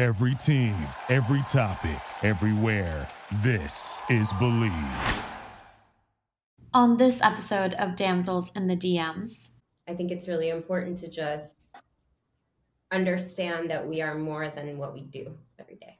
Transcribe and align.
Every 0.00 0.34
team, 0.34 0.74
every 1.10 1.42
topic, 1.42 2.00
everywhere. 2.22 3.06
This 3.42 4.00
is 4.08 4.32
Believe. 4.38 4.72
On 6.72 6.96
this 6.96 7.20
episode 7.20 7.74
of 7.74 7.96
Damsels 7.96 8.50
in 8.56 8.66
the 8.66 8.76
DMs, 8.76 9.50
I 9.86 9.92
think 9.92 10.10
it's 10.10 10.26
really 10.26 10.48
important 10.48 10.96
to 10.98 11.08
just 11.10 11.68
understand 12.90 13.68
that 13.68 13.86
we 13.86 14.00
are 14.00 14.14
more 14.14 14.48
than 14.48 14.78
what 14.78 14.94
we 14.94 15.02
do 15.02 15.36
every 15.58 15.76
day. 15.76 15.99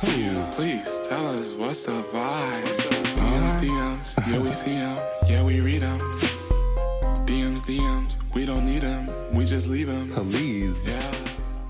Who? 0.00 0.42
Please 0.52 1.00
tell 1.00 1.26
us 1.26 1.52
what's 1.52 1.84
the 1.84 1.92
vibe. 1.92 2.64
DMs, 3.20 3.56
DMs, 3.60 4.30
yeah 4.30 4.38
we 4.38 4.50
see 4.50 4.72
them, 4.72 4.98
yeah 5.26 5.42
we 5.42 5.60
read 5.60 5.82
them. 5.82 5.98
DMs, 7.26 7.60
DMs, 7.60 8.16
we 8.34 8.46
don't 8.46 8.64
need 8.64 8.80
them, 8.80 9.06
we 9.34 9.44
just 9.44 9.68
leave 9.68 9.88
them. 9.88 10.08
Please. 10.08 10.86
Yeah. 10.86 11.12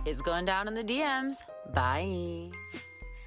It's 0.06 0.22
going 0.22 0.44
down 0.44 0.68
in 0.68 0.74
the 0.74 0.84
DMs. 0.84 1.42
Bye. 1.74 2.50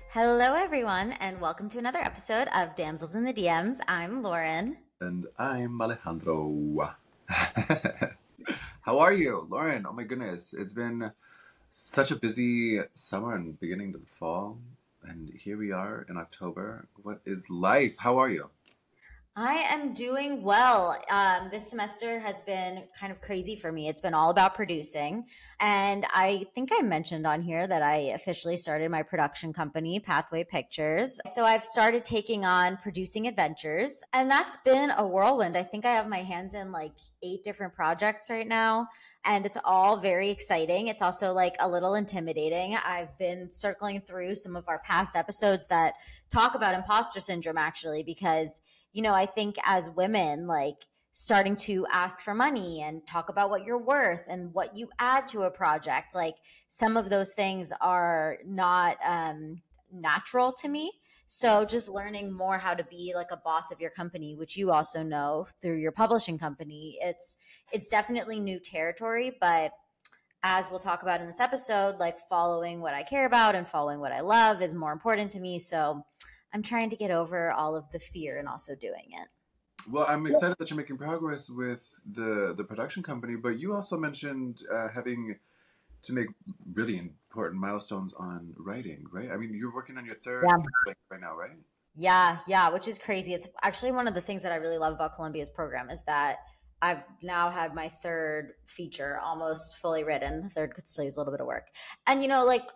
Hello, 0.10 0.54
everyone, 0.56 1.12
and 1.20 1.42
welcome 1.42 1.68
to 1.70 1.80
another 1.80 2.00
episode 2.00 2.48
of 2.56 2.74
Damsels 2.76 3.16
in 3.16 3.26
the 3.26 3.34
DMs. 3.34 3.80
I'm 3.90 4.22
Lauren. 4.24 4.78
And 5.02 5.28
I'm 5.38 5.82
Alejandro. 5.82 6.96
How 7.28 9.00
are 9.00 9.12
you, 9.14 9.48
Lauren? 9.50 9.86
Oh 9.86 9.92
my 9.92 10.04
goodness. 10.04 10.54
It's 10.58 10.72
been 10.72 11.12
such 11.70 12.12
a 12.12 12.16
busy 12.16 12.80
summer 12.94 13.36
and 13.36 13.60
beginning 13.60 13.92
to 13.92 13.98
the 13.98 14.06
fall. 14.06 14.60
And 15.04 15.32
here 15.34 15.58
we 15.58 15.72
are 15.72 16.06
in 16.10 16.18
October. 16.18 16.88
What 17.02 17.22
is 17.26 17.50
life? 17.50 17.98
How 18.00 18.18
are 18.18 18.30
you? 18.30 18.50
I 19.36 19.56
am 19.56 19.94
doing 19.94 20.44
well. 20.44 20.96
Um, 21.10 21.50
this 21.50 21.68
semester 21.68 22.20
has 22.20 22.42
been 22.42 22.84
kind 23.00 23.12
of 23.12 23.20
crazy 23.20 23.56
for 23.56 23.72
me. 23.72 23.88
It's 23.88 24.00
been 24.00 24.14
all 24.14 24.30
about 24.30 24.54
producing. 24.54 25.26
And 25.60 26.06
I 26.12 26.46
think 26.54 26.70
I 26.72 26.84
mentioned 26.84 27.26
on 27.26 27.42
here 27.42 27.66
that 27.66 27.82
I 27.82 28.12
officially 28.14 28.58
started 28.58 28.92
my 28.92 29.02
production 29.02 29.52
company, 29.52 30.00
Pathway 30.00 30.44
Pictures. 30.44 31.20
So 31.34 31.46
I've 31.46 31.64
started 31.64 32.06
taking 32.06 32.46
on 32.46 32.78
producing 32.78 33.26
adventures, 33.26 34.04
and 34.14 34.30
that's 34.30 34.58
been 34.58 34.92
a 34.92 35.08
whirlwind. 35.08 35.58
I 35.58 35.64
think 35.64 35.84
I 35.84 35.94
have 35.94 36.08
my 36.08 36.22
hands 36.22 36.54
in 36.54 36.72
like 36.72 36.94
eight 37.24 37.42
different 37.44 37.74
projects 37.74 38.28
right 38.30 38.48
now 38.48 38.88
and 39.26 39.46
it's 39.46 39.58
all 39.64 39.98
very 39.98 40.30
exciting. 40.30 40.88
It's 40.88 41.02
also 41.02 41.32
like 41.32 41.56
a 41.60 41.68
little 41.68 41.96
intimidating. 41.96 42.76
I've 42.76 43.18
been 43.18 43.50
circling 43.50 44.02
through 44.02 44.36
some 44.36 44.56
of 44.56 44.68
our 44.68 44.80
past 44.80 45.16
episodes 45.16 45.68
that 45.68 45.94
talk 46.30 46.56
about 46.56 46.76
imposter 46.76 47.20
syndrome 47.20 47.58
actually 47.58 48.04
because 48.04 48.60
you 48.94 49.02
know, 49.02 49.14
I 49.14 49.26
think 49.26 49.56
as 49.64 49.92
women 49.92 50.48
like 50.48 50.78
starting 51.12 51.56
to 51.56 51.86
ask 51.92 52.22
for 52.22 52.34
money 52.34 52.82
and 52.82 53.06
talk 53.06 53.30
about 53.30 53.50
what 53.50 53.66
you're 53.66 53.78
worth 53.78 54.24
and 54.28 54.52
what 54.54 54.76
you 54.76 54.90
add 55.00 55.28
to 55.28 55.44
a 55.44 55.52
project, 55.52 56.16
like 56.16 56.36
some 56.70 56.98
of 56.98 57.10
those 57.10 57.34
things 57.34 57.72
are 57.82 58.38
not 58.46 58.98
um 59.06 59.62
natural 59.92 60.52
to 60.54 60.68
me. 60.68 60.92
So 61.28 61.66
just 61.66 61.90
learning 61.90 62.32
more 62.32 62.58
how 62.58 62.74
to 62.74 62.84
be 62.84 63.14
like 63.16 63.32
a 63.32 63.38
boss 63.38 63.72
of 63.72 63.80
your 63.80 63.90
company, 63.90 64.36
which 64.36 64.58
you 64.58 64.72
also 64.72 65.04
know 65.04 65.48
through 65.62 65.78
your 65.78 65.92
publishing 65.92 66.38
company, 66.38 66.98
it's 67.02 67.38
it's 67.72 67.90
definitely 67.90 68.40
new 68.40 68.60
territory, 68.60 69.36
but 69.40 69.72
as 70.44 70.70
we'll 70.70 70.80
talk 70.80 71.04
about 71.04 71.22
in 71.22 71.26
this 71.26 71.40
episode, 71.40 71.98
like 72.00 72.20
following 72.20 72.82
what 72.82 72.94
I 72.94 73.02
care 73.02 73.26
about 73.26 73.56
and 73.56 73.68
following 73.68 74.00
what 74.00 74.12
I 74.12 74.20
love 74.20 74.62
is 74.62 74.76
more 74.76 74.92
important 74.92 75.32
to 75.32 75.40
me. 75.40 75.58
So 75.58 76.06
I'm 76.54 76.64
trying 76.64 76.90
to 76.90 76.96
get 76.96 77.12
over 77.12 77.52
all 77.52 77.76
of 77.76 77.90
the 77.92 78.00
fear 78.00 78.38
and 78.38 78.48
also 78.48 78.76
doing 78.76 79.08
it. 79.12 79.28
Well, 79.90 80.06
I'm 80.08 80.26
excited 80.28 80.56
that 80.60 80.70
you're 80.70 80.78
making 80.78 80.98
progress 80.98 81.50
with 81.50 82.00
the 82.10 82.54
the 82.56 82.64
production 82.64 83.04
company, 83.04 83.36
but 83.36 83.60
you 83.60 83.74
also 83.74 83.98
mentioned 83.98 84.62
uh, 84.72 84.88
having 84.88 85.38
to 86.04 86.14
make 86.14 86.28
really 86.74 86.98
important 86.98 87.60
milestones 87.60 88.14
on 88.14 88.54
writing, 88.58 89.06
right? 89.12 89.32
I 89.32 89.38
mean, 89.38 89.54
you're 89.54 89.74
working 89.74 89.98
on 89.98 90.06
your 90.06 90.16
third 90.16 90.46
Yeah. 90.48 90.58
right 91.10 91.22
now, 91.22 91.36
right? 91.36 91.58
Yeah, 91.96 92.40
yeah, 92.48 92.70
which 92.70 92.88
is 92.88 92.98
crazy. 92.98 93.34
It's 93.34 93.48
actually 93.62 93.92
one 93.92 94.08
of 94.08 94.14
the 94.14 94.22
things 94.22 94.44
that 94.44 94.52
I 94.52 94.56
really 94.56 94.78
love 94.78 94.94
about 94.94 95.14
Columbia's 95.14 95.50
program 95.50 95.90
is 95.90 96.04
that 96.04 96.40
I've 96.82 97.04
now 97.22 97.50
had 97.50 97.74
my 97.74 97.88
third 97.88 98.54
feature 98.66 99.18
almost 99.20 99.78
fully 99.78 100.04
written. 100.04 100.44
The 100.44 100.50
third 100.50 100.74
could 100.76 100.88
still 100.88 101.06
use 101.06 101.16
a 101.16 101.20
little 101.22 101.32
bit 101.32 101.40
of 101.40 101.48
work. 101.48 101.68
And 102.08 102.22
you 102.22 102.28
know, 102.28 102.44
like 102.44 102.70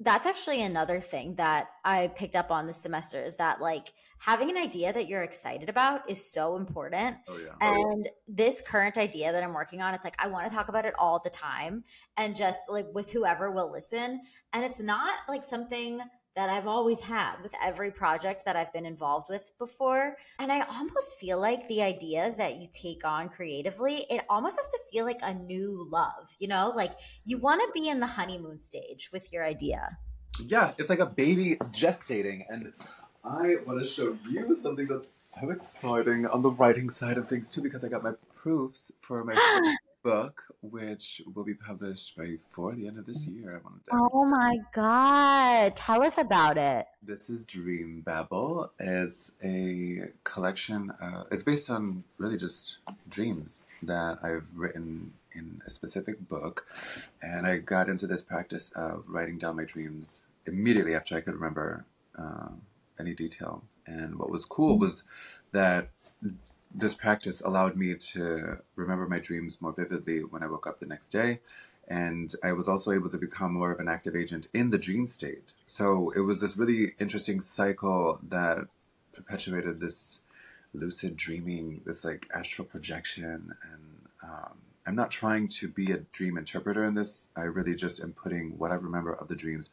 that's 0.00 0.26
actually 0.26 0.62
another 0.62 1.00
thing 1.00 1.36
that 1.36 1.68
I 1.84 2.08
picked 2.08 2.36
up 2.36 2.50
on 2.50 2.66
this 2.66 2.76
semester 2.76 3.22
is 3.22 3.36
that 3.36 3.60
like 3.60 3.92
having 4.18 4.50
an 4.50 4.56
idea 4.56 4.92
that 4.92 5.08
you're 5.08 5.22
excited 5.22 5.68
about 5.68 6.08
is 6.08 6.32
so 6.32 6.56
important. 6.56 7.16
Oh 7.28 7.38
yeah. 7.38 7.54
And 7.60 8.08
this 8.28 8.60
current 8.60 8.98
idea 8.98 9.32
that 9.32 9.42
I'm 9.42 9.54
working 9.54 9.80
on, 9.80 9.94
it's 9.94 10.04
like 10.04 10.16
I 10.18 10.28
want 10.28 10.48
to 10.48 10.54
talk 10.54 10.68
about 10.68 10.84
it 10.84 10.94
all 10.98 11.20
the 11.22 11.30
time 11.30 11.84
and 12.16 12.36
just 12.36 12.70
like 12.70 12.86
with 12.94 13.10
whoever 13.10 13.50
will 13.50 13.70
listen. 13.70 14.20
And 14.52 14.64
it's 14.64 14.80
not 14.80 15.12
like 15.28 15.44
something 15.44 16.00
that 16.34 16.48
I've 16.48 16.66
always 16.66 17.00
had 17.00 17.36
with 17.42 17.52
every 17.62 17.90
project 17.90 18.44
that 18.44 18.56
I've 18.56 18.72
been 18.72 18.86
involved 18.86 19.28
with 19.28 19.50
before. 19.58 20.16
And 20.38 20.50
I 20.50 20.60
almost 20.62 21.18
feel 21.18 21.38
like 21.40 21.68
the 21.68 21.82
ideas 21.82 22.36
that 22.36 22.56
you 22.56 22.68
take 22.72 23.04
on 23.04 23.28
creatively, 23.28 24.06
it 24.08 24.24
almost 24.28 24.56
has 24.56 24.70
to 24.70 24.78
feel 24.90 25.04
like 25.04 25.20
a 25.22 25.34
new 25.34 25.86
love, 25.90 26.34
you 26.38 26.48
know? 26.48 26.72
Like 26.74 26.92
you 27.24 27.38
want 27.38 27.60
to 27.60 27.80
be 27.80 27.88
in 27.88 28.00
the 28.00 28.06
honeymoon 28.06 28.58
stage 28.58 29.10
with 29.12 29.32
your 29.32 29.44
idea. 29.44 29.98
Yeah, 30.40 30.72
it's 30.78 30.88
like 30.88 31.00
a 31.00 31.06
baby 31.06 31.56
gestating, 31.72 32.46
and 32.48 32.72
I 33.22 33.56
want 33.66 33.80
to 33.80 33.86
show 33.86 34.16
you 34.28 34.54
something 34.54 34.86
that's 34.86 35.36
so 35.38 35.50
exciting 35.50 36.26
on 36.26 36.40
the 36.40 36.50
writing 36.50 36.88
side 36.88 37.18
of 37.18 37.28
things 37.28 37.50
too, 37.50 37.60
because 37.60 37.84
I 37.84 37.88
got 37.88 38.02
my 38.02 38.12
proofs 38.34 38.90
for 39.02 39.24
my 39.24 39.34
book, 40.02 40.42
which 40.60 41.22
will 41.34 41.44
be 41.44 41.54
published 41.54 42.16
by 42.16 42.26
before 42.26 42.74
the 42.74 42.86
end 42.86 42.98
of 42.98 43.06
this 43.06 43.26
year. 43.26 43.56
I 43.56 43.62
want 43.62 43.84
to. 43.84 43.90
Oh 43.92 44.24
my 44.24 44.56
God. 44.72 45.76
Tell 45.76 46.02
us 46.02 46.18
about 46.18 46.58
it. 46.58 46.86
This 47.02 47.30
is 47.30 47.46
Dream 47.46 48.02
Babble. 48.04 48.72
It's 48.78 49.32
a 49.42 50.12
collection. 50.24 50.90
Uh, 51.00 51.24
it's 51.30 51.42
based 51.42 51.70
on 51.70 52.04
really 52.18 52.36
just 52.36 52.78
dreams 53.08 53.66
that 53.82 54.18
I've 54.22 54.50
written 54.54 55.12
in 55.34 55.62
a 55.66 55.70
specific 55.70 56.28
book, 56.28 56.66
and 57.22 57.46
I 57.46 57.58
got 57.58 57.88
into 57.88 58.06
this 58.06 58.22
practice 58.22 58.70
of 58.76 59.04
writing 59.06 59.38
down 59.38 59.56
my 59.56 59.64
dreams 59.64 60.22
immediately 60.46 60.94
after 60.94 61.16
I 61.16 61.20
could 61.20 61.34
remember 61.34 61.86
uh, 62.18 62.48
any 62.98 63.14
detail. 63.14 63.64
And 63.86 64.16
what 64.16 64.30
was 64.30 64.44
cool 64.44 64.78
was 64.78 65.04
that 65.52 65.88
this 66.74 66.94
practice 66.94 67.40
allowed 67.42 67.76
me 67.76 67.94
to 67.94 68.58
remember 68.76 69.06
my 69.06 69.18
dreams 69.18 69.60
more 69.60 69.72
vividly 69.72 70.20
when 70.20 70.42
I 70.42 70.46
woke 70.46 70.66
up 70.66 70.80
the 70.80 70.86
next 70.86 71.10
day. 71.10 71.40
and 71.88 72.34
I 72.42 72.52
was 72.52 72.68
also 72.68 72.92
able 72.92 73.08
to 73.10 73.18
become 73.18 73.52
more 73.52 73.72
of 73.72 73.80
an 73.80 73.88
active 73.88 74.14
agent 74.14 74.48
in 74.54 74.70
the 74.70 74.78
dream 74.78 75.06
state. 75.06 75.52
So 75.66 76.10
it 76.16 76.20
was 76.20 76.40
this 76.40 76.56
really 76.56 76.94
interesting 76.98 77.40
cycle 77.40 78.20
that 78.28 78.66
perpetuated 79.12 79.80
this 79.80 80.20
lucid 80.72 81.16
dreaming, 81.16 81.82
this 81.84 82.04
like 82.04 82.28
astral 82.34 82.66
projection. 82.66 83.54
And 83.70 84.08
um, 84.22 84.60
I'm 84.86 84.94
not 84.94 85.10
trying 85.10 85.48
to 85.48 85.68
be 85.68 85.92
a 85.92 85.98
dream 86.12 86.38
interpreter 86.38 86.84
in 86.84 86.94
this. 86.94 87.28
I 87.36 87.42
really 87.42 87.74
just 87.74 88.00
am 88.02 88.12
putting 88.12 88.58
what 88.58 88.70
I 88.70 88.76
remember 88.76 89.12
of 89.12 89.28
the 89.28 89.36
dreams 89.36 89.70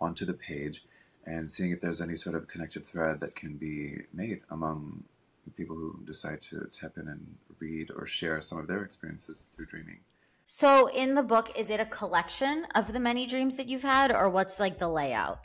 onto 0.00 0.24
the 0.24 0.34
page 0.34 0.84
and 1.24 1.50
seeing 1.50 1.70
if 1.70 1.80
there's 1.80 2.00
any 2.00 2.16
sort 2.16 2.34
of 2.34 2.48
connective 2.48 2.84
thread 2.84 3.20
that 3.20 3.36
can 3.36 3.56
be 3.56 3.98
made 4.12 4.40
among 4.50 5.04
people 5.50 5.76
who 5.76 6.00
decide 6.04 6.40
to 6.42 6.68
tap 6.72 6.92
in 6.96 7.08
and 7.08 7.34
read 7.58 7.90
or 7.96 8.06
share 8.06 8.40
some 8.40 8.58
of 8.58 8.66
their 8.66 8.82
experiences 8.82 9.48
through 9.54 9.66
dreaming. 9.66 10.00
So, 10.46 10.88
in 10.88 11.14
the 11.14 11.22
book, 11.22 11.56
is 11.58 11.70
it 11.70 11.80
a 11.80 11.86
collection 11.86 12.66
of 12.74 12.92
the 12.92 13.00
many 13.00 13.26
dreams 13.26 13.56
that 13.56 13.68
you've 13.68 13.82
had, 13.82 14.12
or 14.12 14.28
what's 14.28 14.60
like 14.60 14.78
the 14.78 14.88
layout? 14.88 15.40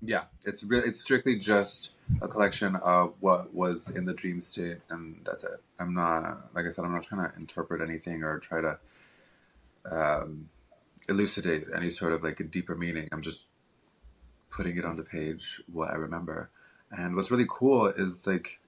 Yeah, 0.00 0.24
it's 0.44 0.64
really 0.64 0.88
it's 0.88 1.00
strictly 1.00 1.38
just 1.38 1.92
a 2.22 2.28
collection 2.28 2.76
of 2.76 3.14
what 3.20 3.54
was 3.54 3.90
in 3.90 4.04
the 4.04 4.14
dream 4.14 4.40
state, 4.40 4.78
and 4.90 5.20
that's 5.24 5.44
it. 5.44 5.60
I'm 5.78 5.94
not, 5.94 6.54
like 6.54 6.66
I 6.66 6.70
said, 6.70 6.84
I'm 6.84 6.92
not 6.92 7.02
trying 7.02 7.30
to 7.30 7.36
interpret 7.36 7.82
anything 7.82 8.22
or 8.22 8.38
try 8.38 8.60
to 8.60 8.78
um, 9.90 10.48
elucidate 11.08 11.66
any 11.74 11.90
sort 11.90 12.12
of 12.12 12.22
like 12.22 12.40
a 12.40 12.44
deeper 12.44 12.74
meaning. 12.74 13.08
I'm 13.12 13.22
just 13.22 13.46
putting 14.50 14.76
it 14.76 14.84
on 14.84 14.96
the 14.96 15.02
page 15.02 15.60
what 15.70 15.90
I 15.90 15.94
remember. 15.94 16.50
And 16.90 17.14
what's 17.16 17.30
really 17.30 17.46
cool 17.48 17.86
is 17.86 18.26
like 18.26 18.60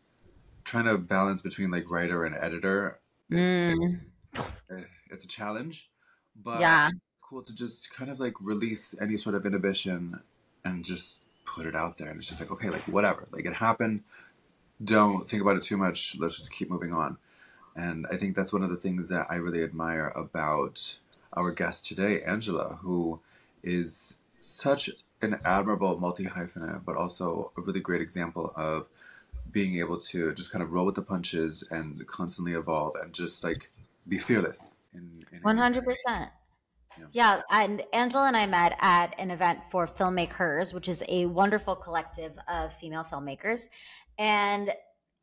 trying 0.64 0.84
to 0.84 0.98
balance 0.98 1.42
between 1.42 1.70
like 1.70 1.90
writer 1.90 2.24
and 2.24 2.34
editor. 2.34 2.98
It's, 3.30 3.78
Mm. 3.78 4.00
it's, 4.68 4.86
it's 5.10 5.24
a 5.24 5.28
challenge, 5.28 5.88
but 6.36 6.60
Yeah. 6.60 6.88
it's 6.88 6.98
cool 7.22 7.42
to 7.42 7.54
just 7.54 7.92
kind 7.92 8.10
of 8.10 8.20
like 8.20 8.34
release 8.40 8.94
any 9.00 9.16
sort 9.16 9.34
of 9.34 9.46
inhibition 9.46 10.20
and 10.64 10.84
just 10.84 11.20
put 11.44 11.66
it 11.66 11.74
out 11.74 11.98
there. 11.98 12.10
And 12.10 12.18
it's 12.18 12.28
just 12.28 12.40
like, 12.40 12.50
okay, 12.50 12.70
like 12.70 12.82
whatever, 12.82 13.26
like 13.32 13.44
it 13.44 13.54
happened. 13.54 14.02
Don't 14.82 15.28
think 15.28 15.42
about 15.42 15.56
it 15.56 15.62
too 15.62 15.76
much. 15.76 16.16
Let's 16.18 16.36
just 16.36 16.52
keep 16.52 16.70
moving 16.70 16.92
on. 16.92 17.18
And 17.76 18.06
I 18.10 18.16
think 18.16 18.34
that's 18.34 18.52
one 18.52 18.62
of 18.62 18.70
the 18.70 18.76
things 18.76 19.08
that 19.08 19.26
I 19.30 19.36
really 19.36 19.62
admire 19.62 20.08
about 20.08 20.98
our 21.32 21.52
guest 21.52 21.86
today, 21.86 22.22
Angela, 22.22 22.78
who 22.82 23.20
is 23.62 24.16
such 24.38 24.90
an 25.22 25.38
admirable 25.44 25.98
multi 25.98 26.24
hyphenate, 26.24 26.84
but 26.84 26.96
also 26.96 27.52
a 27.56 27.60
really 27.60 27.80
great 27.80 28.00
example 28.00 28.52
of 28.56 28.86
being 29.52 29.78
able 29.78 29.98
to 29.98 30.34
just 30.34 30.52
kind 30.52 30.62
of 30.62 30.72
roll 30.72 30.86
with 30.86 30.94
the 30.94 31.02
punches 31.02 31.64
and 31.70 32.06
constantly 32.06 32.52
evolve 32.52 32.94
and 33.02 33.12
just 33.12 33.42
like 33.44 33.70
be 34.08 34.18
fearless. 34.18 34.72
In, 34.94 35.24
in 35.32 35.40
One 35.42 35.56
hundred 35.56 35.84
percent. 35.84 36.30
Yeah, 37.12 37.40
and 37.50 37.82
Angela 37.94 38.26
and 38.26 38.36
I 38.36 38.46
met 38.46 38.76
at 38.80 39.14
an 39.18 39.30
event 39.30 39.60
for 39.70 39.86
Filmmake 39.86 40.32
Hers, 40.32 40.74
which 40.74 40.86
is 40.86 41.02
a 41.08 41.24
wonderful 41.26 41.74
collective 41.74 42.32
of 42.46 42.74
female 42.74 43.04
filmmakers. 43.04 43.70
And 44.18 44.70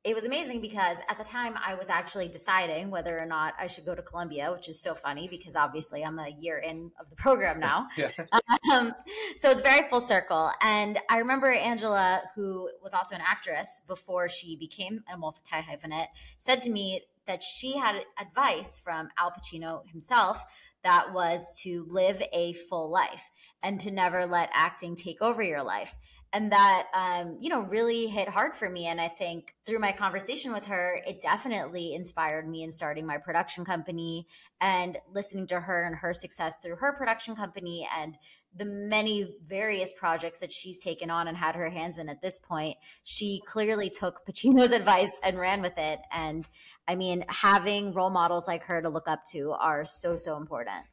it 0.08 0.16
was 0.16 0.24
amazing 0.24 0.62
because 0.62 1.00
at 1.10 1.18
the 1.18 1.24
time 1.24 1.56
I 1.62 1.76
was 1.76 1.90
actually 1.90 2.30
deciding 2.30 2.90
whether 2.90 3.20
or 3.20 3.26
not 3.26 3.56
I 3.60 3.68
should 3.68 3.86
go 3.86 3.94
to 3.94 4.02
Columbia, 4.02 4.54
which 4.54 4.70
is 4.70 4.80
so 4.80 4.94
funny 4.96 5.28
because 5.28 5.58
obviously 5.58 6.02
I'm 6.06 6.18
a 6.18 6.30
year 6.30 6.60
in 6.60 6.92
of 6.98 7.10
the 7.10 7.16
program 7.18 7.60
now. 7.60 7.88
Yeah. 7.98 8.12
Um, 8.72 8.94
so 9.38 9.50
it's 9.50 9.62
very 9.62 9.88
full 9.88 10.02
circle. 10.02 10.52
And 10.62 11.00
I 11.10 11.20
remember 11.20 11.50
Angela, 11.52 12.22
who 12.36 12.70
was 12.84 12.94
also 12.94 13.16
an 13.16 13.22
actress 13.26 13.82
before 13.88 14.28
she 14.28 14.58
became 14.58 15.04
a 15.12 15.18
multi 15.18 15.40
hyphenate, 15.52 16.08
said 16.38 16.62
to 16.64 16.70
me 16.70 17.04
that 17.28 17.42
she 17.42 17.78
had 17.78 18.04
advice 18.20 18.78
from 18.78 19.08
Al 19.18 19.32
Pacino 19.32 19.88
himself 19.90 20.44
that 20.84 21.14
was 21.14 21.58
to 21.64 21.88
live 21.90 22.22
a 22.34 22.54
full 22.54 22.92
life 22.92 23.24
and 23.64 23.80
to 23.80 23.90
never 23.90 24.26
let 24.26 24.50
acting 24.54 24.96
take 24.96 25.22
over 25.22 25.42
your 25.42 25.64
life 25.64 25.96
and 26.34 26.52
that 26.52 26.88
um, 26.94 27.38
you 27.40 27.50
know 27.50 27.62
really 27.62 28.08
hit 28.08 28.28
hard 28.28 28.54
for 28.54 28.70
me. 28.70 28.88
And 28.88 29.00
i 29.00 29.08
think 29.08 29.56
through 29.66 29.80
my 29.80 29.92
conversation 29.92 30.54
with 30.54 30.66
her 30.66 31.02
it 31.06 31.22
definitely 31.22 31.94
inspired 31.94 32.48
me 32.48 32.64
in 32.64 32.72
starting 32.72 33.06
my 33.06 33.18
production 33.18 33.66
company 33.66 34.28
and 34.60 34.98
listening 35.14 35.48
to 35.48 35.60
her 35.60 35.84
and 35.84 35.96
her 35.96 36.14
success 36.14 36.58
through 36.62 36.78
her 36.78 36.94
production 36.94 37.36
company 37.36 37.88
and 37.98 38.18
the 38.56 38.66
many 38.66 39.36
various 39.46 39.92
projects 39.92 40.40
that 40.40 40.52
she's 40.52 40.84
taken 40.84 41.12
on 41.12 41.28
and 41.28 41.38
had 41.38 41.56
her 41.56 41.70
hands 41.70 42.00
in 42.00 42.10
at 42.10 42.22
this 42.22 42.40
point. 42.40 42.76
She 43.04 43.42
clearly 43.46 43.90
took 43.90 44.26
pacino's 44.26 44.72
advice 44.82 45.20
and 45.24 45.38
ran 45.38 45.62
with 45.62 45.78
it. 45.78 46.00
And 46.12 46.48
i 46.88 46.96
mean 46.96 47.26
having 47.28 47.92
role 47.92 48.10
models 48.10 48.48
like 48.48 48.64
her 48.64 48.82
to 48.82 48.90
look 48.90 49.08
up 49.08 49.26
to 49.32 49.52
are 49.52 49.86
so 49.86 50.16
so 50.16 50.38
important. 50.38 50.86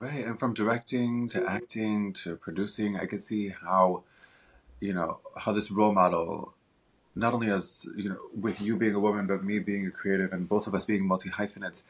Right, 0.00 0.24
and 0.24 0.38
from 0.38 0.54
directing 0.54 1.28
to 1.28 1.46
acting 1.46 2.14
to 2.24 2.36
producing, 2.36 2.98
I 2.98 3.04
could 3.04 3.20
see 3.20 3.50
how, 3.50 4.04
you 4.80 4.92
know, 4.92 5.20
how 5.38 5.52
this 5.52 5.70
role 5.70 5.92
model, 5.92 6.54
not 7.14 7.34
only 7.34 7.48
as, 7.50 7.86
you 7.96 8.08
know, 8.08 8.18
with 8.34 8.60
you 8.60 8.76
being 8.76 8.94
a 8.94 9.00
woman, 9.00 9.26
but 9.26 9.44
me 9.44 9.58
being 9.58 9.86
a 9.86 9.90
creative 9.90 10.32
and 10.32 10.48
both 10.48 10.66
of 10.66 10.74
us 10.74 10.84
being 10.84 11.06
multi 11.06 11.30
hyphenates, 11.30 11.82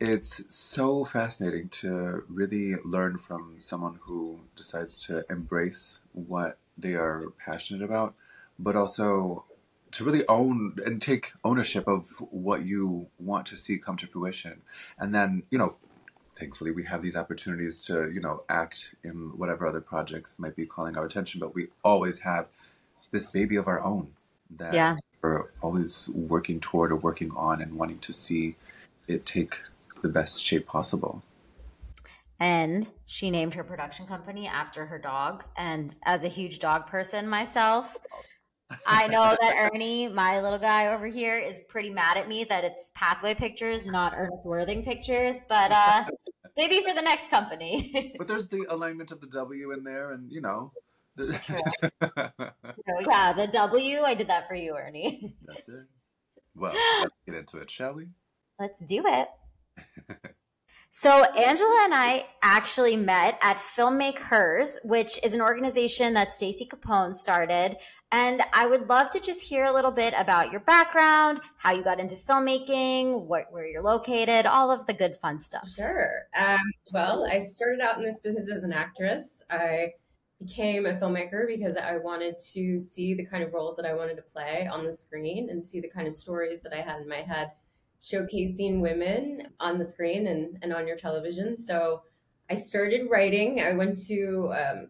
it's 0.00 0.42
so 0.48 1.04
fascinating 1.04 1.68
to 1.68 2.24
really 2.28 2.76
learn 2.84 3.18
from 3.18 3.56
someone 3.58 3.98
who 4.02 4.40
decides 4.56 4.96
to 5.06 5.24
embrace 5.28 6.00
what 6.12 6.58
they 6.78 6.94
are 6.94 7.32
passionate 7.44 7.82
about, 7.82 8.14
but 8.58 8.76
also 8.76 9.44
to 9.92 10.04
really 10.04 10.26
own 10.28 10.76
and 10.86 11.02
take 11.02 11.32
ownership 11.44 11.86
of 11.86 12.08
what 12.30 12.64
you 12.64 13.08
want 13.18 13.44
to 13.46 13.56
see 13.56 13.76
come 13.76 13.96
to 13.96 14.06
fruition. 14.06 14.62
And 14.98 15.14
then, 15.14 15.42
you 15.50 15.58
know, 15.58 15.76
thankfully 16.36 16.70
we 16.70 16.84
have 16.84 17.02
these 17.02 17.16
opportunities 17.16 17.80
to 17.84 18.10
you 18.10 18.20
know 18.20 18.42
act 18.48 18.94
in 19.04 19.36
whatever 19.36 19.66
other 19.66 19.80
projects 19.80 20.38
might 20.38 20.56
be 20.56 20.66
calling 20.66 20.96
our 20.96 21.04
attention 21.04 21.40
but 21.40 21.54
we 21.54 21.68
always 21.84 22.18
have 22.20 22.46
this 23.10 23.26
baby 23.26 23.56
of 23.56 23.66
our 23.66 23.80
own 23.82 24.08
that 24.58 24.74
Yeah. 24.74 24.96
we're 25.22 25.50
always 25.60 26.08
working 26.08 26.60
toward 26.60 26.92
or 26.92 26.96
working 26.96 27.30
on 27.36 27.60
and 27.60 27.74
wanting 27.74 27.98
to 28.00 28.12
see 28.12 28.56
it 29.08 29.26
take 29.26 29.56
the 30.02 30.08
best 30.08 30.42
shape 30.42 30.66
possible 30.66 31.22
and 32.38 32.88
she 33.04 33.30
named 33.30 33.52
her 33.54 33.64
production 33.64 34.06
company 34.06 34.46
after 34.46 34.86
her 34.86 34.98
dog 34.98 35.44
and 35.56 35.94
as 36.04 36.24
a 36.24 36.28
huge 36.28 36.58
dog 36.58 36.86
person 36.86 37.28
myself 37.28 37.96
I 38.86 39.06
know 39.08 39.36
that 39.40 39.70
Ernie, 39.72 40.08
my 40.08 40.40
little 40.40 40.58
guy 40.58 40.92
over 40.92 41.06
here, 41.06 41.36
is 41.36 41.60
pretty 41.68 41.90
mad 41.90 42.16
at 42.16 42.28
me 42.28 42.44
that 42.44 42.64
it's 42.64 42.90
Pathway 42.94 43.34
Pictures, 43.34 43.86
not 43.86 44.12
Ernest 44.16 44.44
Worthing 44.44 44.84
Pictures, 44.84 45.40
but 45.48 45.72
uh, 45.72 46.04
maybe 46.56 46.80
for 46.82 46.94
the 46.94 47.02
next 47.02 47.30
company. 47.30 48.14
but 48.18 48.28
there's 48.28 48.48
the 48.48 48.66
alignment 48.68 49.10
of 49.12 49.20
the 49.20 49.26
w 49.26 49.72
in 49.72 49.84
there 49.84 50.12
and 50.12 50.30
you 50.30 50.40
know 50.40 50.72
the- 51.16 51.26
So, 51.26 51.60
yeah, 53.08 53.32
the 53.32 53.48
W, 53.52 54.02
I 54.02 54.14
did 54.14 54.28
that 54.28 54.48
for 54.48 54.54
you, 54.54 54.76
Ernie. 54.76 55.34
that's 55.46 55.68
it 55.68 55.86
well 56.54 56.74
let's 57.00 57.14
get 57.26 57.34
into 57.34 57.58
it 57.58 57.70
shall 57.70 57.94
we 57.94 58.08
Let's 58.58 58.78
do 58.80 59.02
it. 59.06 59.28
So, 60.90 61.22
Angela 61.22 61.84
and 61.84 61.94
I 61.94 62.26
actually 62.42 62.94
met 62.96 63.38
at 63.42 63.56
Filmmake 63.56 64.18
Hers, 64.18 64.78
which 64.84 65.18
is 65.24 65.32
an 65.32 65.40
organization 65.40 66.12
that 66.14 66.28
Stacey 66.28 66.66
Capone 66.66 67.14
started. 67.14 67.78
And 68.12 68.42
I 68.52 68.66
would 68.66 68.88
love 68.88 69.10
to 69.10 69.20
just 69.20 69.40
hear 69.42 69.64
a 69.64 69.72
little 69.72 69.92
bit 69.92 70.14
about 70.16 70.50
your 70.50 70.60
background, 70.60 71.40
how 71.56 71.72
you 71.72 71.84
got 71.84 72.00
into 72.00 72.16
filmmaking, 72.16 73.26
what, 73.26 73.52
where 73.52 73.66
you're 73.66 73.82
located, 73.82 74.46
all 74.46 74.70
of 74.70 74.84
the 74.86 74.92
good 74.92 75.16
fun 75.16 75.38
stuff. 75.38 75.68
Sure. 75.68 76.26
Um, 76.36 76.58
well, 76.92 77.24
I 77.30 77.38
started 77.38 77.80
out 77.80 77.98
in 77.98 78.02
this 78.02 78.18
business 78.18 78.48
as 78.48 78.64
an 78.64 78.72
actress. 78.72 79.44
I 79.48 79.92
became 80.40 80.86
a 80.86 80.94
filmmaker 80.94 81.46
because 81.46 81.76
I 81.76 81.98
wanted 81.98 82.36
to 82.52 82.78
see 82.78 83.14
the 83.14 83.26
kind 83.26 83.44
of 83.44 83.52
roles 83.52 83.76
that 83.76 83.86
I 83.86 83.94
wanted 83.94 84.16
to 84.16 84.22
play 84.22 84.66
on 84.66 84.84
the 84.84 84.92
screen 84.92 85.48
and 85.50 85.64
see 85.64 85.80
the 85.80 85.88
kind 85.88 86.08
of 86.08 86.12
stories 86.12 86.62
that 86.62 86.72
I 86.72 86.80
had 86.80 87.00
in 87.00 87.08
my 87.08 87.22
head 87.22 87.52
showcasing 88.00 88.80
women 88.80 89.48
on 89.60 89.78
the 89.78 89.84
screen 89.84 90.26
and, 90.26 90.58
and 90.62 90.72
on 90.72 90.86
your 90.86 90.96
television. 90.96 91.56
So 91.56 92.02
I 92.48 92.54
started 92.54 93.08
writing. 93.10 93.60
I 93.60 93.74
went 93.74 93.98
to, 94.06 94.52
um, 94.52 94.88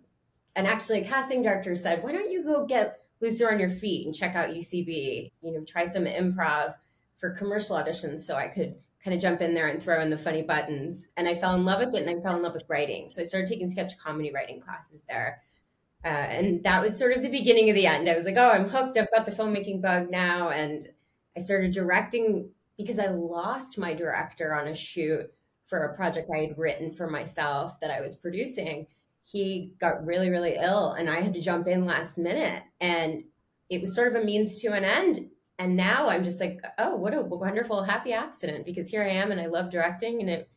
and 0.57 0.67
actually, 0.67 1.03
a 1.03 1.05
casting 1.05 1.43
director 1.43 1.77
said, 1.77 2.03
Why 2.03 2.13
don't 2.13 2.31
you 2.31 2.45
go 2.45 2.65
get 2.67 3.00
looser 3.21 3.51
on 3.51 3.61
your 3.61 3.71
feet 3.71 4.07
and 4.07 4.15
check 4.15 4.35
out 4.35 4.51
UCB? 4.51 5.33
You 5.43 5.53
know, 5.53 5.65
try 5.65 5.85
some 5.85 6.05
improv 6.05 6.75
for 7.17 7.31
commercial 7.31 7.77
auditions 7.77 8.21
so 8.21 8.37
I 8.37 8.49
could 8.49 8.77
kind 9.05 9.15
of 9.15 9.21
jump 9.21 9.41
in 9.41 9.55
there 9.55 9.69
and 9.69 9.83
throw 9.83 10.01
in 10.01 10.11
the 10.11 10.19
funny 10.19 10.43
buttons. 10.43 11.09
And 11.17 11.27
I 11.27 11.35
fell 11.35 11.55
in 11.55 11.65
love 11.65 11.81
with 11.81 11.95
it 11.95 12.07
and 12.07 12.19
I 12.19 12.21
fell 12.21 12.37
in 12.37 12.43
love 12.43 12.55
with 12.55 12.69
writing. 12.69 13.09
So 13.09 13.21
I 13.21 13.25
started 13.25 13.49
taking 13.49 13.69
sketch 13.69 13.99
comedy 13.99 14.31
writing 14.33 14.61
classes 14.61 15.05
there. 15.09 15.43
Uh, 16.05 16.09
and 16.09 16.65
that 16.65 16.83
was 16.83 16.99
sort 16.99 17.13
of 17.13 17.23
the 17.23 17.31
beginning 17.31 17.69
of 17.69 17.77
the 17.77 17.87
end. 17.87 18.09
I 18.09 18.15
was 18.15 18.25
like, 18.25 18.37
oh, 18.37 18.51
I'm 18.51 18.69
hooked. 18.69 18.97
I've 18.97 19.11
got 19.11 19.27
the 19.27 19.33
filmmaking 19.33 19.83
bug 19.83 20.11
now. 20.11 20.49
And 20.49 20.87
I 21.37 21.41
started 21.41 21.73
directing 21.73 22.51
because 22.77 22.99
I 22.99 23.09
lost 23.09 23.79
my 23.79 23.95
director 23.95 24.55
on 24.55 24.67
a 24.67 24.75
shoot 24.75 25.31
for 25.67 25.81
a 25.81 25.95
project 25.95 26.31
I 26.35 26.41
had 26.41 26.59
written 26.59 26.93
for 26.93 27.09
myself 27.09 27.79
that 27.81 27.91
I 27.91 28.01
was 28.01 28.17
producing. 28.17 28.87
He 29.31 29.75
got 29.81 30.05
really, 30.05 30.31
really 30.31 30.57
ill, 30.61 30.93
and 30.93 31.09
I 31.09 31.21
had 31.21 31.35
to 31.35 31.41
jump 31.41 31.69
in 31.69 31.85
last 31.85 32.19
minute. 32.19 32.63
And 32.81 33.25
it 33.69 33.81
was 33.81 33.95
sort 33.95 34.09
of 34.09 34.21
a 34.21 34.25
means 34.25 34.61
to 34.63 34.69
an 34.69 34.85
end. 34.85 35.31
And 35.59 35.77
now 35.77 36.09
I'm 36.09 36.25
just 36.25 36.41
like, 36.41 36.61
oh, 36.79 36.97
what 36.97 37.15
a 37.15 37.21
wonderful, 37.21 37.83
happy 37.83 38.13
accident 38.13 38.65
because 38.65 38.89
here 38.89 39.03
I 39.03 39.09
am 39.09 39.31
and 39.31 39.41
I 39.41 39.47
love 39.47 39.71
directing 39.71 40.21
and 40.21 40.31
it 40.31 40.51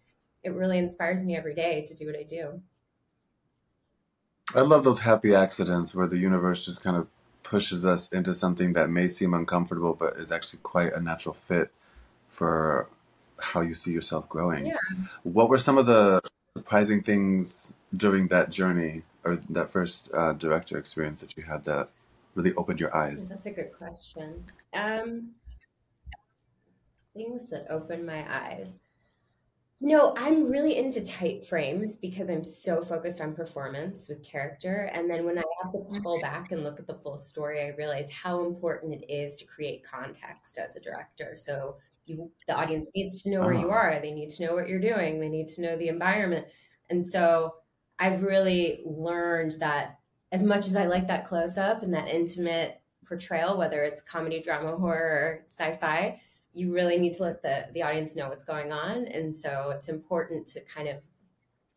it 0.43 0.53
really 0.53 0.77
inspires 0.77 1.23
me 1.23 1.35
every 1.35 1.55
day 1.55 1.85
to 1.87 1.95
do 1.95 2.05
what 2.05 2.17
I 2.17 2.23
do. 2.23 2.61
I 4.53 4.61
love 4.61 4.83
those 4.83 4.99
happy 4.99 5.33
accidents 5.33 5.95
where 5.95 6.05
the 6.05 6.17
universe 6.17 6.65
just 6.65 6.83
kind 6.83 6.97
of 6.97 7.07
pushes 7.43 7.85
us 7.85 8.07
into 8.09 8.33
something 8.33 8.73
that 8.73 8.89
may 8.89 9.07
seem 9.07 9.33
uncomfortable, 9.33 9.93
but 9.93 10.17
is 10.17 10.31
actually 10.31 10.59
quite 10.63 10.93
a 10.93 10.99
natural 10.99 11.33
fit 11.33 11.71
for 12.27 12.89
how 13.39 13.61
you 13.61 13.73
see 13.73 13.91
yourself 13.91 14.27
growing. 14.29 14.67
Yeah. 14.67 14.77
What 15.23 15.49
were 15.49 15.57
some 15.57 15.77
of 15.77 15.85
the 15.85 16.21
surprising 16.63 17.01
things 17.01 17.73
during 17.97 18.27
that 18.27 18.51
journey 18.51 19.01
or 19.23 19.37
that 19.49 19.71
first 19.71 20.11
uh, 20.13 20.33
director 20.33 20.77
experience 20.77 21.21
that 21.21 21.35
you 21.35 21.43
had 21.43 21.65
that 21.65 21.89
really 22.35 22.53
opened 22.53 22.79
your 22.79 22.95
eyes? 22.95 23.29
That's 23.29 23.45
a 23.45 23.51
good 23.51 23.71
question. 23.77 24.43
Um, 24.73 25.31
things 27.15 27.49
that 27.49 27.65
opened 27.69 28.05
my 28.05 28.25
eyes. 28.31 28.77
No, 29.81 30.13
I'm 30.15 30.49
really 30.49 30.77
into 30.77 31.05
tight 31.05 31.43
frames 31.43 31.97
because 31.97 32.29
I'm 32.29 32.43
so 32.43 32.81
focused 32.81 33.19
on 33.19 33.35
performance 33.35 34.07
with 34.07 34.23
character. 34.23 34.89
And 34.93 35.09
then 35.09 35.25
when 35.25 35.37
I 35.37 35.43
have 35.61 35.73
to 35.73 35.79
pull 36.01 36.21
back 36.21 36.53
and 36.53 36.63
look 36.63 36.79
at 36.79 36.87
the 36.87 36.93
full 36.93 37.17
story, 37.17 37.61
I 37.61 37.75
realize 37.77 38.07
how 38.09 38.45
important 38.45 38.93
it 38.93 39.11
is 39.11 39.35
to 39.37 39.45
create 39.45 39.83
context 39.83 40.57
as 40.57 40.77
a 40.77 40.79
director. 40.79 41.33
So 41.35 41.75
you, 42.05 42.31
the 42.47 42.55
audience 42.55 42.91
needs 42.95 43.21
to 43.23 43.29
know 43.29 43.41
where 43.41 43.53
you 43.53 43.69
Ah. 43.69 43.73
are. 43.73 43.99
They 44.01 44.11
need 44.11 44.29
to 44.31 44.45
know 44.45 44.53
what 44.53 44.67
you're 44.67 44.79
doing. 44.79 45.19
They 45.19 45.29
need 45.29 45.47
to 45.49 45.61
know 45.61 45.77
the 45.77 45.87
environment. 45.87 46.47
And 46.89 47.05
so 47.05 47.55
I've 47.99 48.23
really 48.23 48.81
learned 48.85 49.53
that 49.59 49.99
as 50.31 50.43
much 50.43 50.67
as 50.67 50.75
I 50.75 50.85
like 50.87 51.07
that 51.07 51.25
close 51.25 51.57
up 51.57 51.83
and 51.83 51.93
that 51.93 52.07
intimate 52.07 52.81
portrayal, 53.05 53.57
whether 53.57 53.83
it's 53.83 54.01
comedy, 54.01 54.41
drama, 54.41 54.75
horror, 54.75 55.39
or 55.39 55.41
sci-fi, 55.45 56.19
you 56.53 56.73
really 56.73 56.97
need 56.99 57.13
to 57.13 57.23
let 57.23 57.41
the 57.41 57.67
the 57.73 57.83
audience 57.83 58.15
know 58.15 58.29
what's 58.29 58.43
going 58.43 58.71
on. 58.71 59.05
And 59.05 59.33
so 59.33 59.71
it's 59.75 59.89
important 59.89 60.47
to 60.47 60.61
kind 60.61 60.87
of 60.87 60.97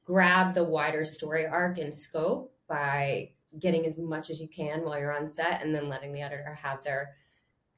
grab 0.05 0.55
the 0.55 0.65
wider 0.65 1.05
story 1.05 1.47
arc 1.47 1.79
and 1.79 1.95
scope 1.95 2.53
by 2.69 3.31
getting 3.59 3.87
as 3.87 3.97
much 3.99 4.31
as 4.31 4.41
you 4.41 4.49
can 4.49 4.85
while 4.85 4.99
you're 4.99 5.17
on 5.17 5.27
set 5.29 5.63
and 5.63 5.75
then 5.75 5.89
letting 5.89 6.13
the 6.13 6.21
editor 6.23 6.55
have 6.55 6.83
their 6.83 7.17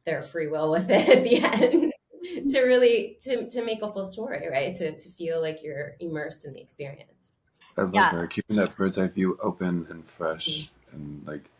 their 0.04 0.22
free 0.22 0.46
will 0.48 0.70
with 0.70 0.90
it 0.90 1.08
at 1.08 1.22
the 1.24 1.36
end 1.74 1.92
to 2.48 2.62
really 2.62 3.16
to 3.20 3.48
to 3.48 3.62
make 3.62 3.82
a 3.82 3.92
full 3.92 4.04
story, 4.04 4.48
right? 4.50 4.74
To 4.74 4.96
to 4.96 5.08
feel 5.10 5.40
like 5.40 5.62
you're 5.62 5.96
immersed 6.00 6.44
in 6.44 6.52
the 6.52 6.60
experience. 6.60 7.32
I 7.76 7.82
love 7.82 7.94
Yeah. 7.94 8.12
that. 8.12 8.30
Keeping 8.30 8.56
that 8.56 8.76
bird's 8.76 8.98
eye 8.98 9.08
view 9.08 9.38
open 9.42 9.86
and 9.90 10.04
fresh 10.04 10.48
mm-hmm. 10.48 10.96
and 10.96 11.26
like 11.26 11.50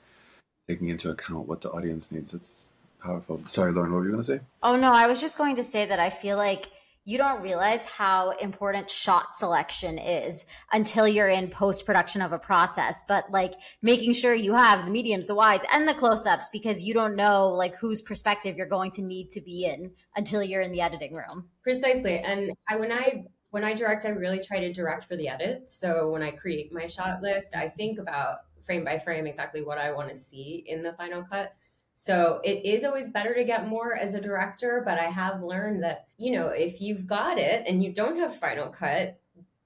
taking 0.69 0.89
into 0.89 1.11
account 1.11 1.49
what 1.49 1.61
the 1.61 1.71
audience 1.71 2.11
needs. 2.13 2.33
That's 2.33 2.71
powerful. 3.01 3.41
Sorry, 3.47 3.73
Lauren, 3.73 3.93
what 3.93 3.99
were 3.99 4.05
you 4.05 4.11
going 4.11 4.23
to 4.23 4.27
say? 4.27 4.41
Oh 4.63 4.77
no, 4.77 4.93
I 4.93 5.07
was 5.07 5.21
just 5.21 5.39
going 5.39 5.57
to 5.57 5.65
say 5.65 5.87
that 5.87 6.01
I 6.01 6.11
feel 6.11 6.37
like 6.37 6.71
you 7.09 7.17
don't 7.17 7.41
realize 7.41 7.87
how 7.87 8.33
important 8.33 8.91
shot 8.91 9.35
selection 9.35 9.97
is 9.97 10.45
until 10.75 11.09
you're 11.09 11.31
in 11.31 11.49
post 11.49 11.87
production 11.87 12.21
of 12.21 12.35
a 12.35 12.38
process. 12.38 13.03
But 13.09 13.31
like 13.31 13.55
making 13.81 14.12
sure 14.12 14.35
you 14.35 14.53
have 14.53 14.85
the 14.85 14.91
mediums, 14.91 15.27
the 15.27 15.35
wides, 15.35 15.65
and 15.73 15.88
the 15.88 15.95
close 15.95 16.27
ups 16.27 16.50
because 16.53 16.83
you 16.83 16.93
don't 16.93 17.17
know 17.17 17.49
like 17.49 17.75
whose 17.77 18.03
perspective 18.03 18.59
you're 18.59 18.67
going 18.67 18.91
to 18.91 19.00
need 19.00 19.31
to 19.31 19.41
be 19.41 19.65
in 19.65 19.91
until 20.17 20.43
you're 20.43 20.61
in 20.61 20.71
the 20.71 20.83
editing 20.83 21.15
room. 21.15 21.49
Precisely. 21.62 22.19
And 22.19 22.53
I 22.69 22.77
when 22.77 22.93
I 22.93 23.25
when 23.49 23.65
I 23.65 23.73
direct, 23.73 24.05
I 24.05 24.11
really 24.11 24.41
try 24.41 24.61
to 24.61 24.71
direct 24.71 25.07
for 25.07 25.17
the 25.17 25.29
edit. 25.29 25.71
So 25.71 26.11
when 26.11 26.21
I 26.21 26.33
create 26.33 26.75
my 26.75 26.87
shot 26.87 27.23
list, 27.23 27.57
I 27.57 27.71
think 27.71 27.99
about 27.99 28.41
frame 28.61 28.85
by 28.85 28.99
frame 28.99 29.27
exactly 29.27 29.62
what 29.62 29.79
I 29.79 29.95
want 29.95 30.11
to 30.11 30.15
see 30.15 30.62
in 30.67 30.83
the 30.83 30.93
final 30.93 31.23
cut. 31.23 31.55
So 32.00 32.40
it 32.45 32.64
is 32.64 32.85
always 32.85 33.09
better 33.09 33.35
to 33.35 33.43
get 33.43 33.67
more 33.67 33.97
as 33.97 34.14
a 34.14 34.21
director, 34.21 34.83
but 34.85 35.00
I 35.00 35.07
have 35.07 35.43
learned 35.43 35.83
that, 35.83 36.07
you 36.17 36.31
know, 36.31 36.47
if 36.47 36.81
you've 36.81 37.09
got 37.09 37.38
it 37.38 37.67
and 37.67 37.83
you 37.83 37.93
don't 37.93 38.17
have 38.19 38.37
final 38.37 38.69
cut, 38.69 39.19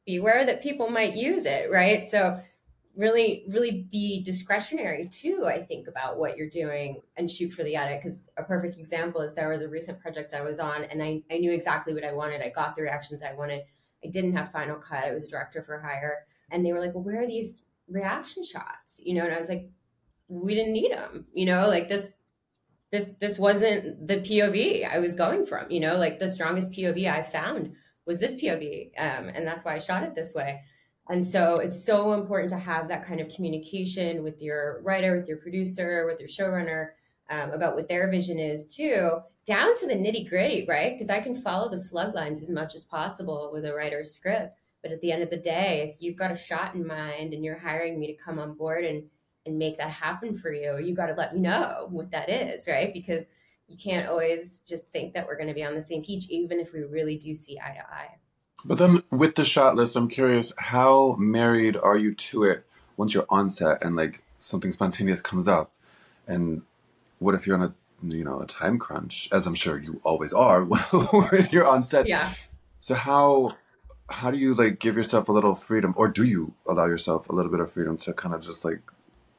beware 0.06 0.42
that 0.46 0.62
people 0.62 0.88
might 0.88 1.14
use 1.14 1.44
it, 1.44 1.70
right? 1.70 2.08
So 2.08 2.40
really 2.96 3.44
really 3.48 3.86
be 3.90 4.22
discretionary 4.22 5.08
too 5.08 5.46
i 5.46 5.58
think 5.58 5.88
about 5.88 6.18
what 6.18 6.36
you're 6.36 6.50
doing 6.50 7.00
and 7.16 7.30
shoot 7.30 7.50
for 7.50 7.64
the 7.64 7.74
edit 7.74 7.98
because 7.98 8.28
a 8.36 8.42
perfect 8.42 8.78
example 8.78 9.22
is 9.22 9.32
there 9.32 9.48
was 9.48 9.62
a 9.62 9.68
recent 9.68 9.98
project 9.98 10.34
i 10.34 10.42
was 10.42 10.58
on 10.58 10.84
and 10.84 11.02
I, 11.02 11.22
I 11.30 11.38
knew 11.38 11.52
exactly 11.52 11.94
what 11.94 12.04
i 12.04 12.12
wanted. 12.12 12.42
I 12.42 12.50
got 12.50 12.76
the 12.76 12.82
reactions 12.82 13.22
i 13.22 13.32
wanted. 13.32 13.62
I 14.04 14.08
didn't 14.08 14.34
have 14.34 14.52
final 14.52 14.76
cut. 14.76 15.04
I 15.04 15.12
was 15.12 15.24
a 15.24 15.28
director 15.28 15.62
for 15.62 15.80
hire. 15.80 16.26
And 16.50 16.66
they 16.66 16.74
were 16.74 16.80
like 16.80 16.92
well 16.92 17.02
where 17.02 17.22
are 17.22 17.26
these 17.26 17.62
reaction 17.88 18.44
shots? 18.44 19.00
You 19.02 19.14
know 19.14 19.24
and 19.24 19.32
i 19.32 19.38
was 19.38 19.48
like 19.48 19.70
we 20.28 20.54
didn't 20.54 20.74
need 20.74 20.92
them 20.92 21.24
you 21.32 21.46
know 21.46 21.68
like 21.68 21.88
this 21.88 22.10
this 22.92 23.06
this 23.18 23.38
wasn't 23.38 24.06
the 24.06 24.18
pov 24.18 24.88
i 24.88 24.98
was 25.00 25.14
going 25.14 25.44
from 25.44 25.68
you 25.70 25.80
know 25.80 25.96
like 25.96 26.18
the 26.18 26.28
strongest 26.28 26.70
pov 26.70 27.04
i 27.06 27.22
found 27.22 27.72
was 28.06 28.20
this 28.20 28.36
pov 28.36 28.90
um, 28.98 29.28
and 29.28 29.46
that's 29.46 29.64
why 29.64 29.74
i 29.74 29.78
shot 29.78 30.04
it 30.04 30.14
this 30.14 30.34
way 30.34 30.60
and 31.08 31.26
so 31.26 31.58
it's 31.58 31.84
so 31.84 32.12
important 32.12 32.50
to 32.50 32.58
have 32.58 32.88
that 32.88 33.04
kind 33.04 33.20
of 33.20 33.28
communication 33.28 34.22
with 34.22 34.40
your 34.40 34.80
writer, 34.82 35.16
with 35.16 35.28
your 35.28 35.38
producer, 35.38 36.06
with 36.06 36.20
your 36.20 36.28
showrunner 36.28 36.90
um, 37.28 37.50
about 37.50 37.74
what 37.74 37.88
their 37.88 38.10
vision 38.10 38.38
is 38.38 38.66
too, 38.66 39.18
down 39.44 39.74
to 39.76 39.86
the 39.86 39.94
nitty 39.94 40.28
gritty, 40.28 40.64
right? 40.68 40.94
Because 40.94 41.10
I 41.10 41.20
can 41.20 41.34
follow 41.34 41.68
the 41.68 41.76
slug 41.76 42.14
lines 42.14 42.40
as 42.40 42.50
much 42.50 42.74
as 42.74 42.84
possible 42.84 43.50
with 43.52 43.64
a 43.64 43.74
writer's 43.74 44.14
script. 44.14 44.56
But 44.82 44.92
at 44.92 45.00
the 45.00 45.12
end 45.12 45.22
of 45.22 45.30
the 45.30 45.36
day, 45.36 45.92
if 45.92 46.02
you've 46.02 46.16
got 46.16 46.30
a 46.30 46.36
shot 46.36 46.74
in 46.74 46.86
mind 46.86 47.32
and 47.32 47.44
you're 47.44 47.58
hiring 47.58 47.98
me 47.98 48.06
to 48.08 48.22
come 48.22 48.38
on 48.38 48.54
board 48.54 48.84
and 48.84 49.04
and 49.44 49.58
make 49.58 49.78
that 49.78 49.90
happen 49.90 50.34
for 50.34 50.52
you, 50.52 50.78
you 50.78 50.94
got 50.94 51.06
to 51.06 51.14
let 51.14 51.34
me 51.34 51.40
know 51.40 51.88
what 51.90 52.10
that 52.12 52.28
is, 52.28 52.68
right? 52.68 52.92
Because 52.92 53.26
you 53.68 53.76
can't 53.76 54.08
always 54.08 54.60
just 54.66 54.88
think 54.92 55.14
that 55.14 55.26
we're 55.26 55.36
going 55.36 55.48
to 55.48 55.54
be 55.54 55.64
on 55.64 55.74
the 55.74 55.80
same 55.80 56.02
page, 56.02 56.26
even 56.28 56.60
if 56.60 56.72
we 56.72 56.80
really 56.80 57.16
do 57.16 57.34
see 57.34 57.58
eye 57.58 57.74
to 57.74 57.94
eye. 57.94 58.18
But 58.64 58.78
then 58.78 59.02
with 59.10 59.34
the 59.34 59.44
shot 59.44 59.74
list, 59.74 59.96
I'm 59.96 60.08
curious, 60.08 60.52
how 60.56 61.16
married 61.18 61.76
are 61.76 61.96
you 61.96 62.14
to 62.14 62.44
it 62.44 62.64
once 62.96 63.14
you're 63.14 63.26
on 63.28 63.48
set 63.48 63.82
and 63.82 63.96
like 63.96 64.22
something 64.38 64.70
spontaneous 64.70 65.20
comes 65.20 65.48
up? 65.48 65.72
And 66.26 66.62
what 67.18 67.34
if 67.34 67.46
you're 67.46 67.56
on 67.56 67.62
a 67.62 67.74
you 68.04 68.24
know 68.24 68.40
a 68.40 68.46
time 68.46 68.78
crunch, 68.78 69.28
as 69.32 69.46
I'm 69.46 69.54
sure 69.54 69.78
you 69.78 70.00
always 70.04 70.32
are 70.32 70.64
when 70.64 71.48
you're 71.50 71.66
on 71.66 71.82
set? 71.82 72.06
Yeah. 72.06 72.34
So 72.80 72.94
how 72.94 73.52
how 74.08 74.30
do 74.30 74.38
you 74.38 74.54
like 74.54 74.78
give 74.78 74.96
yourself 74.96 75.28
a 75.28 75.32
little 75.32 75.54
freedom, 75.54 75.94
or 75.96 76.08
do 76.08 76.24
you 76.24 76.54
allow 76.68 76.86
yourself 76.86 77.28
a 77.28 77.34
little 77.34 77.50
bit 77.50 77.60
of 77.60 77.72
freedom 77.72 77.96
to 77.98 78.12
kind 78.12 78.34
of 78.34 78.42
just 78.42 78.64
like 78.64 78.80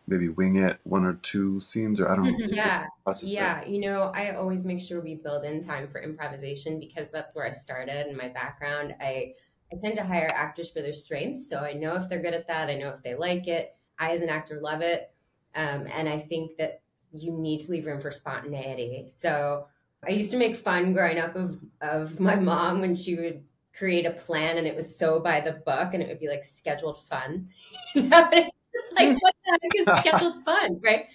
maybe 0.07 0.29
wing 0.29 0.57
it 0.57 0.79
one 0.83 1.05
or 1.05 1.13
two 1.13 1.59
scenes, 1.59 1.99
or 1.99 2.09
I 2.09 2.15
don't 2.15 2.25
know. 2.25 2.47
Yeah. 2.47 2.87
process 3.03 3.31
that? 3.31 3.35
Yeah, 3.35 3.65
you 3.65 3.81
know, 3.81 4.11
I 4.13 4.35
always 4.35 4.65
make 4.65 4.79
sure 4.79 5.01
we 5.01 5.15
build 5.15 5.43
in 5.45 5.63
time 5.63 5.87
for 5.87 6.01
improvisation 6.01 6.79
because 6.79 7.09
that's 7.09 7.35
where 7.35 7.45
I 7.45 7.49
started 7.49 8.07
in 8.07 8.17
my 8.17 8.29
background. 8.29 8.95
I 8.99 9.33
I 9.71 9.77
tend 9.81 9.95
to 9.95 10.03
hire 10.03 10.31
actors 10.33 10.69
for 10.69 10.81
their 10.81 10.93
strengths, 10.93 11.49
so 11.49 11.57
I 11.57 11.73
know 11.73 11.95
if 11.95 12.07
they're 12.07 12.21
good 12.21 12.35
at 12.35 12.47
that. 12.47 12.69
I 12.69 12.75
know 12.75 12.89
if 12.89 13.01
they 13.01 13.15
like 13.15 13.47
it. 13.47 13.75
I, 13.97 14.11
as 14.11 14.21
an 14.21 14.29
actor, 14.29 14.59
love 14.61 14.81
it, 14.81 15.11
um, 15.55 15.87
and 15.93 16.09
I 16.09 16.19
think 16.19 16.57
that 16.57 16.81
you 17.11 17.31
need 17.31 17.61
to 17.61 17.71
leave 17.71 17.85
room 17.85 18.01
for 18.01 18.11
spontaneity. 18.11 19.07
So 19.15 19.67
I 20.05 20.11
used 20.11 20.31
to 20.31 20.37
make 20.37 20.55
fun 20.55 20.93
growing 20.93 21.17
up 21.17 21.35
of 21.35 21.59
of 21.81 22.19
my 22.19 22.35
mom 22.35 22.81
when 22.81 22.95
she 22.95 23.15
would 23.15 23.43
create 23.75 24.05
a 24.05 24.11
plan 24.11 24.57
and 24.57 24.67
it 24.67 24.75
was 24.75 24.97
so 24.97 25.19
by 25.19 25.39
the 25.39 25.53
book 25.65 25.93
and 25.93 26.03
it 26.03 26.07
would 26.07 26.19
be 26.19 26.27
like 26.27 26.43
scheduled 26.43 27.01
fun. 27.01 27.49
it's 28.73 28.93
like 28.93 29.09
mm. 29.09 29.17
what 29.19 29.35
the 29.45 29.59
heck 29.61 29.75
is 29.75 29.99
scheduled 29.99 30.43
fun, 30.43 30.79
right? 30.83 31.05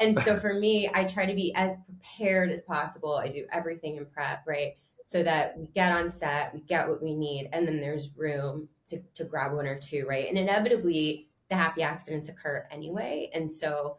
And 0.00 0.18
so 0.18 0.38
for 0.38 0.54
me, 0.54 0.90
I 0.92 1.04
try 1.04 1.26
to 1.26 1.34
be 1.34 1.52
as 1.54 1.76
prepared 1.86 2.50
as 2.50 2.62
possible. 2.62 3.14
I 3.14 3.28
do 3.28 3.46
everything 3.52 3.96
in 3.96 4.06
prep, 4.06 4.42
right? 4.46 4.76
So 5.04 5.22
that 5.22 5.58
we 5.58 5.66
get 5.74 5.92
on 5.92 6.08
set, 6.08 6.54
we 6.54 6.60
get 6.60 6.88
what 6.88 7.02
we 7.02 7.14
need, 7.14 7.50
and 7.52 7.66
then 7.66 7.80
there's 7.80 8.10
room 8.16 8.68
to, 8.90 9.00
to 9.14 9.24
grab 9.24 9.52
one 9.52 9.66
or 9.66 9.78
two, 9.78 10.06
right? 10.08 10.28
And 10.28 10.38
inevitably, 10.38 11.28
the 11.48 11.56
happy 11.56 11.82
accidents 11.82 12.28
occur 12.28 12.66
anyway. 12.70 13.30
And 13.34 13.50
so 13.50 13.98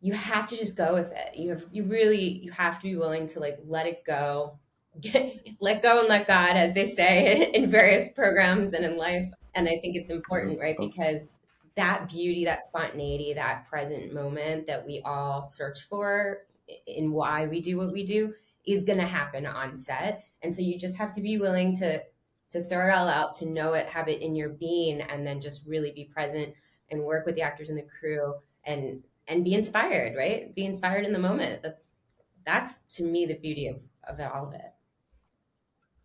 you 0.00 0.12
have 0.12 0.46
to 0.48 0.56
just 0.56 0.76
go 0.76 0.94
with 0.94 1.12
it. 1.12 1.36
You 1.36 1.50
have 1.50 1.64
you 1.72 1.84
really 1.84 2.40
you 2.42 2.50
have 2.52 2.78
to 2.80 2.82
be 2.82 2.96
willing 2.96 3.26
to 3.28 3.40
like 3.40 3.58
let 3.66 3.86
it 3.86 4.04
go, 4.04 4.58
get, 5.00 5.46
let 5.60 5.82
go 5.82 6.00
and 6.00 6.08
let 6.08 6.26
God, 6.26 6.56
as 6.56 6.72
they 6.74 6.84
say 6.86 7.50
in 7.54 7.70
various 7.70 8.08
programs 8.14 8.72
and 8.72 8.84
in 8.84 8.96
life. 8.96 9.28
And 9.54 9.68
I 9.68 9.78
think 9.78 9.96
it's 9.96 10.10
important, 10.10 10.60
right? 10.60 10.76
Oh. 10.78 10.86
Because 10.86 11.35
that 11.76 12.08
beauty, 12.08 12.44
that 12.44 12.66
spontaneity, 12.66 13.34
that 13.34 13.68
present 13.68 14.12
moment 14.12 14.66
that 14.66 14.84
we 14.84 15.02
all 15.04 15.42
search 15.42 15.86
for 15.88 16.38
in 16.86 17.12
why 17.12 17.46
we 17.46 17.60
do 17.60 17.76
what 17.76 17.92
we 17.92 18.04
do 18.04 18.32
is 18.66 18.84
going 18.84 18.98
to 18.98 19.06
happen 19.06 19.46
on 19.46 19.76
set. 19.76 20.24
And 20.42 20.54
so 20.54 20.62
you 20.62 20.78
just 20.78 20.96
have 20.96 21.14
to 21.14 21.20
be 21.20 21.38
willing 21.38 21.76
to 21.78 22.02
to 22.48 22.62
throw 22.62 22.86
it 22.86 22.92
all 22.92 23.08
out, 23.08 23.34
to 23.34 23.46
know 23.46 23.72
it, 23.72 23.88
have 23.88 24.08
it 24.08 24.22
in 24.22 24.36
your 24.36 24.50
being, 24.50 25.00
and 25.00 25.26
then 25.26 25.40
just 25.40 25.66
really 25.66 25.90
be 25.90 26.04
present 26.04 26.54
and 26.90 27.02
work 27.02 27.26
with 27.26 27.34
the 27.34 27.42
actors 27.42 27.70
and 27.70 27.78
the 27.78 27.82
crew 27.82 28.34
and 28.64 29.02
and 29.28 29.44
be 29.44 29.54
inspired, 29.54 30.16
right? 30.16 30.54
Be 30.54 30.64
inspired 30.64 31.04
in 31.04 31.12
the 31.12 31.18
moment. 31.18 31.62
That's 31.62 31.82
that's 32.44 32.74
to 32.96 33.04
me 33.04 33.26
the 33.26 33.34
beauty 33.34 33.66
of, 33.66 33.80
of 34.04 34.20
all 34.32 34.46
of 34.46 34.54
it. 34.54 34.72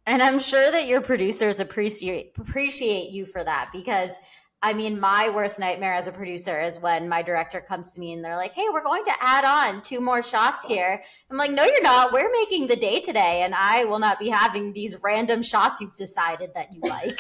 And 0.08 0.24
I'm 0.24 0.40
sure 0.40 0.72
that 0.72 0.88
your 0.88 1.02
producers 1.02 1.60
appreciate 1.60 2.34
appreciate 2.38 3.12
you 3.12 3.26
for 3.26 3.44
that 3.44 3.70
because 3.72 4.16
I 4.64 4.74
mean, 4.74 5.00
my 5.00 5.30
worst 5.30 5.60
nightmare 5.60 5.94
as 5.94 6.06
a 6.06 6.12
producer 6.12 6.62
is 6.62 6.80
when 6.80 7.10
my 7.10 7.24
director 7.24 7.62
comes 7.62 7.94
to 7.94 8.00
me 8.00 8.14
and 8.14 8.24
they're 8.24 8.36
like, 8.36 8.54
"Hey, 8.54 8.68
we're 8.72 8.84
going 8.84 9.04
to 9.06 9.14
add 9.20 9.44
on 9.44 9.82
two 9.82 10.00
more 10.00 10.22
shots 10.22 10.66
here." 10.68 11.02
I'm 11.32 11.38
like, 11.38 11.52
"No, 11.52 11.66
you're 11.66 11.82
not. 11.82 12.14
We're 12.14 12.32
making 12.32 12.68
the 12.68 12.76
day 12.76 13.00
today, 13.00 13.42
and 13.42 13.56
I 13.56 13.86
will 13.86 13.98
not 13.98 14.20
be 14.20 14.30
having 14.30 14.74
these 14.74 14.98
random 15.04 15.42
shots 15.42 15.82
you've 15.82 15.96
decided 15.96 16.52
that 16.54 16.74
you 16.74 16.82
like." 16.82 17.20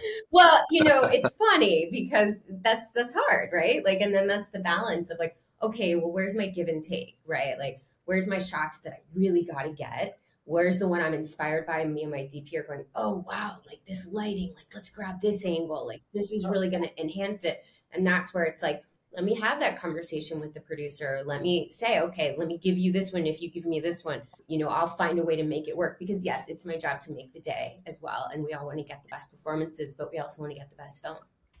well, 0.30 0.64
you 0.70 0.84
know, 0.84 1.02
it's 1.02 1.34
funny 1.36 1.88
because 1.90 2.44
that's 2.62 2.92
that's 2.92 3.14
hard, 3.14 3.50
right? 3.52 3.84
Like, 3.84 4.00
and 4.00 4.14
then 4.14 4.28
that's 4.28 4.50
the 4.50 4.60
balance 4.60 5.10
of 5.10 5.18
like, 5.18 5.36
okay, 5.62 5.96
well, 5.96 6.12
where's 6.12 6.36
my 6.36 6.46
give 6.46 6.68
and 6.68 6.82
take, 6.82 7.18
right? 7.26 7.58
Like, 7.58 7.80
where's 8.04 8.28
my 8.28 8.38
shots 8.38 8.80
that 8.80 8.92
I 8.92 9.00
really 9.14 9.44
got 9.44 9.62
to 9.62 9.70
get? 9.70 10.18
Where's 10.46 10.78
the 10.78 10.88
one 10.88 11.02
I'm 11.02 11.12
inspired 11.12 11.66
by? 11.66 11.84
Me 11.84 12.02
and 12.02 12.10
my 12.10 12.20
DP 12.20 12.54
are 12.54 12.62
going, 12.62 12.86
oh, 12.94 13.24
wow, 13.28 13.58
like 13.66 13.84
this 13.86 14.08
lighting, 14.10 14.54
like 14.54 14.66
let's 14.74 14.88
grab 14.88 15.20
this 15.20 15.44
angle. 15.44 15.86
Like 15.86 16.02
this 16.14 16.32
is 16.32 16.48
really 16.48 16.70
going 16.70 16.84
to 16.84 17.00
enhance 17.00 17.44
it. 17.44 17.64
And 17.92 18.06
that's 18.06 18.32
where 18.32 18.44
it's 18.44 18.62
like, 18.62 18.82
let 19.12 19.24
me 19.24 19.34
have 19.40 19.60
that 19.60 19.78
conversation 19.78 20.40
with 20.40 20.54
the 20.54 20.60
producer. 20.60 21.22
Let 21.24 21.42
me 21.42 21.70
say, 21.70 22.00
okay, 22.00 22.36
let 22.38 22.48
me 22.48 22.58
give 22.58 22.76
you 22.76 22.92
this 22.92 23.12
one. 23.12 23.26
If 23.26 23.40
you 23.40 23.50
give 23.50 23.64
me 23.64 23.80
this 23.80 24.04
one, 24.04 24.22
you 24.46 24.58
know, 24.58 24.68
I'll 24.68 24.86
find 24.86 25.18
a 25.18 25.24
way 25.24 25.36
to 25.36 25.42
make 25.42 25.68
it 25.68 25.76
work 25.76 25.98
because 25.98 26.24
yes, 26.24 26.48
it's 26.48 26.66
my 26.66 26.76
job 26.76 27.00
to 27.00 27.12
make 27.12 27.32
the 27.32 27.40
day 27.40 27.80
as 27.86 28.00
well. 28.02 28.28
And 28.32 28.44
we 28.44 28.52
all 28.52 28.66
want 28.66 28.78
to 28.78 28.84
get 28.84 29.02
the 29.02 29.08
best 29.08 29.30
performances, 29.30 29.94
but 29.94 30.10
we 30.12 30.18
also 30.18 30.42
want 30.42 30.52
to 30.52 30.58
get 30.58 30.68
the 30.68 30.76
best 30.76 31.02
film. 31.02 31.16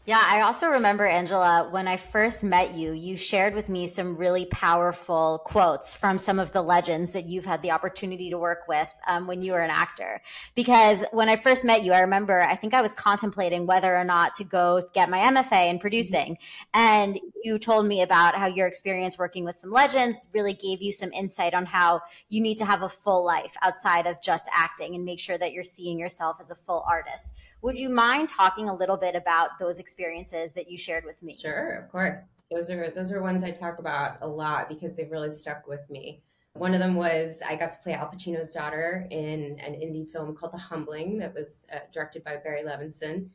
Yeah, 0.06 0.22
I 0.24 0.42
also 0.42 0.68
remember, 0.68 1.04
Angela, 1.04 1.66
when 1.72 1.88
I 1.88 1.96
first 1.96 2.44
met 2.44 2.74
you, 2.74 2.92
you 2.92 3.16
shared 3.16 3.54
with 3.54 3.68
me 3.68 3.88
some 3.88 4.14
really 4.14 4.46
powerful 4.46 5.42
quotes 5.44 5.96
from 5.96 6.16
some 6.16 6.38
of 6.38 6.52
the 6.52 6.62
legends 6.62 7.10
that 7.10 7.26
you've 7.26 7.44
had 7.44 7.60
the 7.60 7.72
opportunity 7.72 8.30
to 8.30 8.38
work 8.38 8.68
with 8.68 8.88
um, 9.08 9.26
when 9.26 9.42
you 9.42 9.50
were 9.50 9.62
an 9.62 9.70
actor. 9.70 10.22
Because 10.54 11.04
when 11.10 11.28
I 11.28 11.34
first 11.34 11.64
met 11.64 11.82
you, 11.82 11.92
I 11.92 12.02
remember, 12.02 12.40
I 12.40 12.54
think 12.54 12.72
I 12.72 12.82
was 12.82 12.92
contemplating 12.92 13.66
whether 13.66 13.96
or 13.96 14.04
not 14.04 14.36
to 14.36 14.44
go 14.44 14.86
get 14.94 15.10
my 15.10 15.18
MFA 15.18 15.70
in 15.70 15.80
producing. 15.80 16.38
And 16.72 17.18
you 17.42 17.58
told 17.58 17.84
me 17.84 18.00
about 18.02 18.36
how 18.36 18.46
your 18.46 18.68
experience 18.68 19.18
working 19.18 19.44
with 19.44 19.56
some 19.56 19.72
legends 19.72 20.28
really 20.32 20.54
gave 20.54 20.82
you 20.82 20.92
some 20.92 21.12
insight 21.12 21.52
on 21.52 21.66
how 21.66 22.02
you 22.28 22.40
need 22.40 22.58
to 22.58 22.64
have 22.64 22.82
a 22.82 22.88
full 22.88 23.24
life 23.24 23.56
outside 23.60 24.06
of 24.06 24.22
just 24.22 24.48
acting 24.54 24.94
and 24.94 25.04
make 25.04 25.18
sure 25.18 25.36
that 25.36 25.52
you're 25.52 25.64
seeing 25.64 25.98
yourself 25.98 26.36
as 26.38 26.52
a 26.52 26.54
full 26.54 26.84
artist. 26.88 27.32
Would 27.66 27.80
you 27.80 27.88
mind 27.88 28.28
talking 28.28 28.68
a 28.68 28.74
little 28.74 28.96
bit 28.96 29.16
about 29.16 29.58
those 29.58 29.80
experiences 29.80 30.52
that 30.52 30.70
you 30.70 30.78
shared 30.78 31.04
with 31.04 31.20
me? 31.20 31.36
Sure, 31.36 31.70
of 31.72 31.90
course. 31.90 32.40
Those 32.48 32.70
are 32.70 32.90
those 32.90 33.10
are 33.10 33.20
ones 33.20 33.42
I 33.42 33.50
talk 33.50 33.80
about 33.80 34.18
a 34.20 34.28
lot 34.28 34.68
because 34.68 34.94
they've 34.94 35.10
really 35.10 35.32
stuck 35.32 35.66
with 35.66 35.80
me. 35.90 36.22
One 36.52 36.74
of 36.74 36.78
them 36.78 36.94
was 36.94 37.42
I 37.44 37.56
got 37.56 37.72
to 37.72 37.78
play 37.78 37.94
Al 37.94 38.06
Pacino's 38.06 38.52
daughter 38.52 39.08
in 39.10 39.58
an 39.58 39.72
indie 39.72 40.08
film 40.08 40.36
called 40.36 40.52
The 40.52 40.58
Humbling 40.58 41.18
that 41.18 41.34
was 41.34 41.66
uh, 41.74 41.80
directed 41.92 42.22
by 42.22 42.36
Barry 42.36 42.62
Levinson. 42.62 43.30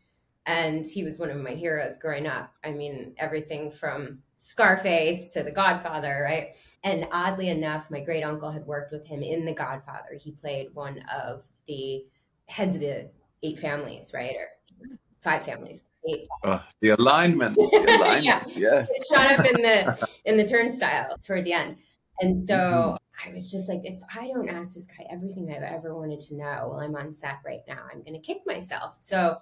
And 0.46 0.86
he 0.86 1.04
was 1.04 1.20
one 1.20 1.30
of 1.30 1.36
my 1.36 1.52
heroes 1.52 1.98
growing 1.98 2.26
up. 2.26 2.54
I 2.64 2.72
mean, 2.72 3.14
everything 3.18 3.70
from 3.70 4.20
Scarface 4.38 5.28
to 5.34 5.44
The 5.44 5.52
Godfather, 5.52 6.22
right? 6.24 6.56
And 6.86 7.06
oddly 7.12 7.50
enough, 7.50 7.92
my 7.92 8.00
great 8.00 8.24
uncle 8.24 8.50
had 8.50 8.66
worked 8.66 8.94
with 8.94 9.06
him 9.06 9.24
in 9.24 9.44
The 9.44 9.54
Godfather. 9.54 10.14
He 10.18 10.32
played 10.32 10.74
one 10.74 11.04
of 11.14 11.44
the 11.68 12.06
heads 12.46 12.76
of 12.76 12.82
the 12.82 13.12
eight 13.44 13.60
families, 13.60 14.12
right? 14.14 14.36
Or 14.36 14.48
five 15.22 15.44
families. 15.44 15.86
Eight. 16.10 16.28
Oh, 16.44 16.64
the 16.80 16.90
alignment. 16.90 17.56
The 17.56 17.98
alignment. 18.00 18.26
yeah. 18.26 18.44
Yes. 18.48 19.14
Shot 19.14 19.40
up 19.40 19.46
in 19.46 19.62
the 19.62 20.20
in 20.26 20.38
the 20.38 20.46
turnstile 20.46 21.18
toward 21.20 21.46
the 21.46 21.54
end. 21.54 21.78
And 22.22 22.42
so 22.42 22.56
mm-hmm. 22.56 23.30
I 23.30 23.34
was 23.34 23.52
just 23.52 23.70
like, 23.70 23.82
if 23.84 24.02
I 24.16 24.28
don't 24.28 24.50
ask 24.50 24.74
this 24.74 24.88
guy 24.88 25.06
everything 25.12 25.52
I've 25.52 25.64
ever 25.64 25.96
wanted 25.96 26.20
to 26.22 26.36
know 26.36 26.70
while 26.70 26.80
I'm 26.80 26.96
on 26.96 27.12
set 27.12 27.40
right 27.46 27.62
now, 27.68 27.84
I'm 27.92 28.04
gonna 28.04 28.20
kick 28.20 28.40
myself. 28.46 28.96
So 29.00 29.38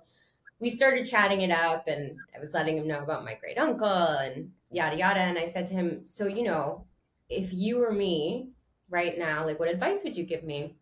we 0.59 0.69
started 0.69 1.05
chatting 1.05 1.41
it 1.41 1.51
up 1.51 1.87
and 1.87 2.17
I 2.35 2.39
was 2.39 2.53
letting 2.53 2.77
him 2.77 2.87
know 2.87 2.99
about 2.99 3.23
my 3.23 3.35
great 3.35 3.57
uncle 3.57 3.87
and 3.87 4.51
yada 4.71 4.97
yada. 4.97 5.21
And 5.21 5.37
I 5.37 5.45
said 5.45 5.65
to 5.67 5.73
him, 5.73 6.01
So, 6.05 6.27
you 6.27 6.43
know, 6.43 6.85
if 7.29 7.53
you 7.53 7.77
were 7.77 7.93
me 7.93 8.49
right 8.89 9.17
now, 9.17 9.45
like 9.45 9.59
what 9.59 9.69
advice 9.69 10.03
would 10.03 10.17
you 10.17 10.25
give 10.25 10.43
me? 10.43 10.75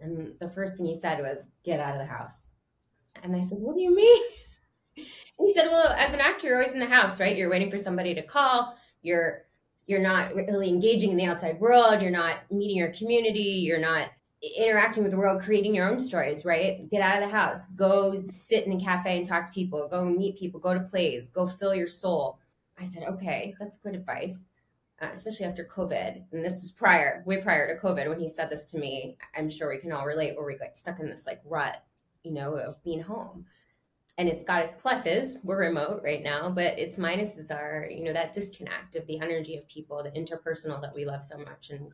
And 0.00 0.34
the 0.40 0.48
first 0.48 0.76
thing 0.76 0.86
he 0.86 0.98
said 0.98 1.20
was, 1.20 1.46
Get 1.64 1.80
out 1.80 1.94
of 1.94 1.98
the 1.98 2.06
house. 2.06 2.50
And 3.22 3.34
I 3.34 3.40
said, 3.40 3.58
What 3.58 3.74
do 3.74 3.80
you 3.80 3.94
mean? 3.94 4.22
And 4.96 5.06
he 5.46 5.52
said, 5.52 5.68
Well, 5.68 5.92
as 5.92 6.14
an 6.14 6.20
actor, 6.20 6.48
you're 6.48 6.56
always 6.56 6.74
in 6.74 6.80
the 6.80 6.86
house, 6.86 7.20
right? 7.20 7.36
You're 7.36 7.50
waiting 7.50 7.70
for 7.70 7.78
somebody 7.78 8.14
to 8.14 8.22
call. 8.22 8.76
You're 9.02 9.44
you're 9.86 10.00
not 10.00 10.34
really 10.34 10.70
engaging 10.70 11.10
in 11.10 11.18
the 11.18 11.26
outside 11.26 11.60
world. 11.60 12.00
You're 12.00 12.10
not 12.10 12.38
meeting 12.50 12.78
your 12.78 12.92
community. 12.92 13.40
You're 13.40 13.78
not 13.78 14.08
interacting 14.58 15.02
with 15.02 15.12
the 15.12 15.18
world, 15.18 15.42
creating 15.42 15.74
your 15.74 15.88
own 15.88 15.98
stories, 15.98 16.46
right? 16.46 16.88
Get 16.90 17.02
out 17.02 17.22
of 17.22 17.28
the 17.28 17.34
house. 17.34 17.66
Go 17.68 18.16
sit 18.16 18.66
in 18.66 18.72
a 18.72 18.80
cafe 18.82 19.18
and 19.18 19.26
talk 19.26 19.44
to 19.44 19.52
people. 19.52 19.86
Go 19.90 20.04
meet 20.04 20.38
people. 20.38 20.58
Go 20.58 20.72
to 20.72 20.80
plays. 20.80 21.28
Go 21.28 21.46
fill 21.46 21.74
your 21.74 21.86
soul. 21.86 22.38
I 22.78 22.84
said, 22.84 23.04
okay, 23.04 23.54
that's 23.60 23.76
good 23.76 23.94
advice 23.94 24.50
Uh, 25.04 25.10
especially 25.12 25.46
after 25.46 25.64
COVID. 25.64 26.24
And 26.32 26.44
this 26.44 26.54
was 26.54 26.70
prior, 26.70 27.22
way 27.26 27.42
prior 27.42 27.74
to 27.74 27.80
COVID, 27.80 28.08
when 28.08 28.20
he 28.20 28.28
said 28.28 28.48
this 28.48 28.64
to 28.66 28.78
me. 28.78 29.16
I'm 29.36 29.50
sure 29.50 29.68
we 29.68 29.78
can 29.78 29.92
all 29.92 30.06
relate 30.06 30.36
where 30.36 30.46
we 30.46 30.56
got 30.56 30.76
stuck 30.76 31.00
in 31.00 31.06
this 31.06 31.26
like 31.26 31.40
rut, 31.44 31.82
you 32.22 32.32
know, 32.32 32.54
of 32.54 32.82
being 32.82 33.02
home. 33.02 33.44
And 34.16 34.28
it's 34.28 34.44
got 34.44 34.64
its 34.64 34.80
pluses. 34.80 35.36
We're 35.42 35.58
remote 35.58 36.00
right 36.04 36.22
now, 36.22 36.48
but 36.48 36.78
its 36.78 36.98
minuses 36.98 37.50
are, 37.50 37.86
you 37.90 38.04
know, 38.04 38.12
that 38.12 38.32
disconnect 38.32 38.96
of 38.96 39.06
the 39.06 39.20
energy 39.20 39.56
of 39.56 39.68
people, 39.68 40.02
the 40.02 40.10
interpersonal 40.12 40.80
that 40.80 40.94
we 40.94 41.04
love 41.04 41.22
so 41.22 41.36
much, 41.36 41.70
and 41.70 41.90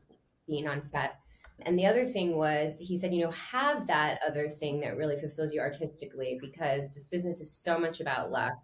being 0.47 0.69
on 0.69 0.83
set. 0.83 1.19
And 1.63 1.79
the 1.79 1.87
other 1.87 2.05
thing 2.05 2.37
was, 2.37 2.79
he 2.79 2.97
said, 2.97 3.15
you 3.15 3.25
know, 3.25 3.31
have 3.31 3.87
that 3.87 4.21
other 4.27 4.49
thing 4.49 4.81
that 4.81 4.97
really 4.97 5.19
fulfills 5.19 5.53
you 5.53 5.61
artistically 5.61 6.39
because 6.41 6.91
this 6.91 7.07
business 7.07 7.41
is 7.41 7.51
so 7.51 7.79
much 7.79 8.01
about 8.01 8.31
luck 8.31 8.57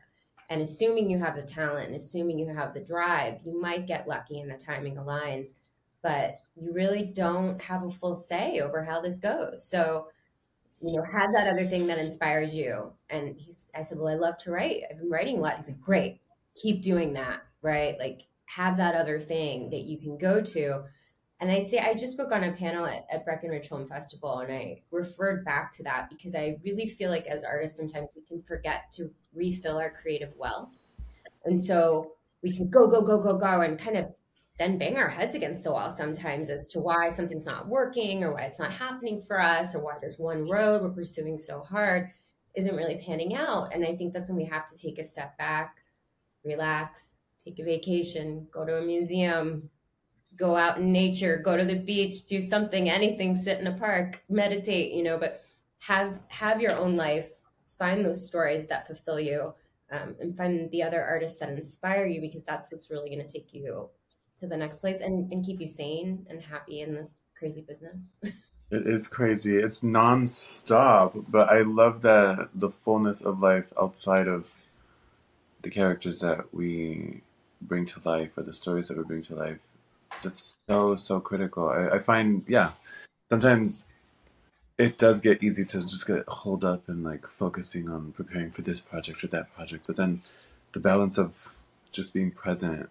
and 0.49 0.61
assuming 0.61 1.11
you 1.11 1.19
have 1.19 1.35
the 1.35 1.43
talent 1.43 1.89
and 1.89 1.97
assuming 1.97 2.39
you 2.39 2.55
have 2.55 2.73
the 2.75 2.81
drive, 2.81 3.41
you 3.45 3.61
might 3.61 3.87
get 3.87 4.09
lucky 4.09 4.41
and 4.41 4.51
the 4.51 4.57
timing 4.57 4.97
aligns, 4.97 5.55
but 6.03 6.41
you 6.55 6.73
really 6.73 7.05
don't 7.05 7.61
have 7.61 7.83
a 7.83 7.91
full 7.91 8.15
say 8.15 8.61
over 8.61 8.83
how 8.83 9.01
this 9.01 9.19
goes. 9.19 9.65
So, 9.65 10.09
you 10.81 10.93
know, 10.93 11.03
have 11.03 11.33
that 11.33 11.53
other 11.53 11.65
thing 11.65 11.87
that 11.89 11.99
inspires 11.99 12.55
you. 12.55 12.93
And 13.11 13.37
he's, 13.37 13.69
I 13.75 13.83
said, 13.83 13.99
well, 13.99 14.09
I 14.09 14.15
love 14.15 14.39
to 14.39 14.51
write. 14.51 14.83
I've 14.91 14.99
been 14.99 15.11
writing 15.11 15.39
a 15.39 15.41
lot. 15.41 15.57
He 15.57 15.63
said, 15.63 15.81
great, 15.81 16.21
keep 16.55 16.83
doing 16.83 17.13
that, 17.15 17.43
right? 17.63 17.99
Like 17.99 18.29
have 18.45 18.77
that 18.77 18.95
other 18.95 19.19
thing 19.19 19.71
that 19.71 19.83
you 19.83 19.99
can 19.99 20.17
go 20.17 20.41
to 20.41 20.85
and 21.39 21.51
I 21.51 21.59
say, 21.59 21.79
I 21.79 21.95
just 21.95 22.15
spoke 22.15 22.33
on 22.33 22.45
a 22.45 22.53
panel 22.53 22.87
at, 22.87 23.07
at 23.11 23.25
Breckenridge 23.25 23.69
Film 23.69 23.87
Festival, 23.87 24.39
and 24.39 24.51
I 24.51 24.83
referred 24.91 25.45
back 25.45 25.73
to 25.75 25.83
that 25.83 26.09
because 26.09 26.35
I 26.35 26.57
really 26.65 26.87
feel 26.87 27.11
like 27.11 27.27
as 27.27 27.45
artists, 27.45 27.77
sometimes 27.77 28.13
we 28.17 28.23
can 28.23 28.43
forget 28.43 28.91
to 28.93 29.11
refill 29.35 29.77
our 29.77 29.91
creative 29.91 30.33
well. 30.39 30.73
And 31.45 31.61
so 31.61 32.13
we 32.43 32.57
can 32.57 32.71
go, 32.71 32.89
go, 32.89 33.03
go, 33.03 33.21
go, 33.21 33.37
go, 33.37 33.61
and 33.61 33.79
kind 33.79 33.99
of 33.99 34.07
then 34.59 34.79
bang 34.79 34.97
our 34.97 35.11
heads 35.11 35.35
against 35.35 35.65
the 35.65 35.73
wall 35.73 35.91
sometimes 35.91 36.49
as 36.49 36.73
to 36.73 36.81
why 36.81 37.11
something's 37.11 37.45
not 37.45 37.69
working 37.69 38.25
or 38.25 38.33
why 38.33 38.43
it's 38.43 38.59
not 38.59 38.73
happening 38.73 39.21
for 39.21 39.39
us 39.39 39.75
or 39.75 39.85
why 39.85 39.97
this 40.01 40.19
one 40.19 40.49
road 40.49 40.81
we're 40.81 40.89
pursuing 40.89 41.39
so 41.39 41.61
hard 41.61 42.09
isn't 42.55 42.75
really 42.75 42.97
panning 42.97 43.35
out. 43.35 43.75
And 43.75 43.85
I 43.85 43.95
think 43.95 44.15
that's 44.15 44.29
when 44.29 44.39
we 44.39 44.47
have 44.47 44.65
to 44.67 44.79
take 44.79 44.99
a 44.99 45.05
step 45.05 45.37
back, 45.37 45.77
relax, 46.43 47.17
take 47.45 47.59
a 47.59 47.65
vacation, 47.65 48.47
go 48.51 48.65
to 48.65 48.79
a 48.79 48.83
museum, 48.83 49.69
go 50.37 50.57
out 50.57 50.79
in 50.79 50.93
nature, 50.93 51.37
go 51.39 51.57
to 51.57 51.65
the 51.65 51.77
beach, 51.77 52.27
do 52.27 52.41
something, 52.41 52.89
anything, 52.89 53.35
sit 53.35 53.59
in 53.59 53.67
a 53.67 53.73
park, 53.73 54.23
meditate, 54.29 54.93
you 54.93 55.03
know, 55.03 55.19
but 55.19 55.41
have 55.79 56.19
have 56.29 56.61
your 56.61 56.77
own 56.77 56.97
life, 56.97 57.43
find 57.67 58.05
those 58.05 58.27
stories 58.27 58.67
that 58.67 58.87
fulfill 58.87 59.21
you, 59.21 59.55
um, 59.91 60.17
and 60.21 60.37
find 60.37 60.71
the 60.71 60.83
other 60.83 61.03
artists 61.03 61.39
that 61.39 61.49
inspire 61.49 62.07
you 62.07 62.21
because 62.21 62.43
that's 62.43 62.71
what's 62.73 62.91
really 62.91 63.09
going 63.09 63.25
to 63.25 63.33
take 63.33 63.53
you 63.55 63.89
to 64.39 64.47
the 64.47 64.57
next 64.57 64.81
place 64.81 65.01
and, 65.01 65.33
and 65.33 65.45
keep 65.45 65.61
you 65.61 65.67
sane 65.67 66.27
and 66.29 66.43
happy 66.43 66.81
in 66.81 66.95
this 66.95 67.21
crazy 67.39 67.63
business. 67.63 68.21
It 68.69 68.85
is 68.85 69.07
crazy. 69.07 69.59
It's 69.59 69.81
nonstop, 69.81 71.27
but 71.29 71.49
I 71.49 71.61
love 71.63 72.03
that 72.03 72.49
the 72.53 72.69
fullness 72.69 73.21
of 73.21 73.39
life 73.39 73.73
outside 73.81 74.27
of 74.27 74.57
the 75.63 75.71
characters 75.71 76.19
that 76.19 76.53
we 76.53 77.21
bring 77.63 77.87
to 77.87 78.01
life 78.05 78.37
or 78.37 78.43
the 78.43 78.53
stories 78.53 78.89
that 78.89 78.97
we 78.97 79.05
bring 79.05 79.23
to 79.23 79.37
life 79.37 79.61
that's 80.23 80.57
so 80.69 80.95
so 80.95 81.21
critical. 81.21 81.69
I, 81.69 81.97
I 81.97 81.99
find 81.99 82.45
yeah, 82.49 82.73
sometimes 83.31 83.87
it 84.79 84.99
does 84.99 85.21
get 85.21 85.43
easy 85.43 85.65
to 85.65 85.83
just 85.83 86.07
get 86.07 86.25
hold 86.29 86.65
up 86.65 86.89
and 86.89 87.03
like 87.03 87.27
focusing 87.27 87.89
on 87.89 88.13
preparing 88.13 88.51
for 88.51 88.63
this 88.63 88.81
project 88.81 89.25
or 89.25 89.29
that 89.29 89.55
project, 89.55 89.85
but 89.87 89.97
then 89.97 90.23
the 90.73 90.81
balance 90.81 91.17
of 91.19 91.57
just 91.93 92.13
being 92.13 92.31
present 92.31 92.91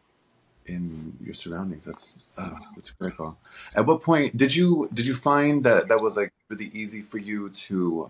in 0.65 1.15
your 1.23 1.35
surroundings 1.35 1.85
that's 1.85 2.19
uh, 2.38 2.49
that's 2.75 2.89
critical. 2.91 3.38
At 3.75 3.85
what 3.85 4.01
point 4.01 4.35
did 4.35 4.55
you 4.55 4.89
did 4.93 5.05
you 5.05 5.13
find 5.13 5.63
that 5.63 5.88
that 5.89 6.01
was 6.01 6.17
like 6.17 6.33
really 6.49 6.71
easy 6.73 7.01
for 7.01 7.19
you 7.19 7.49
to 7.49 8.09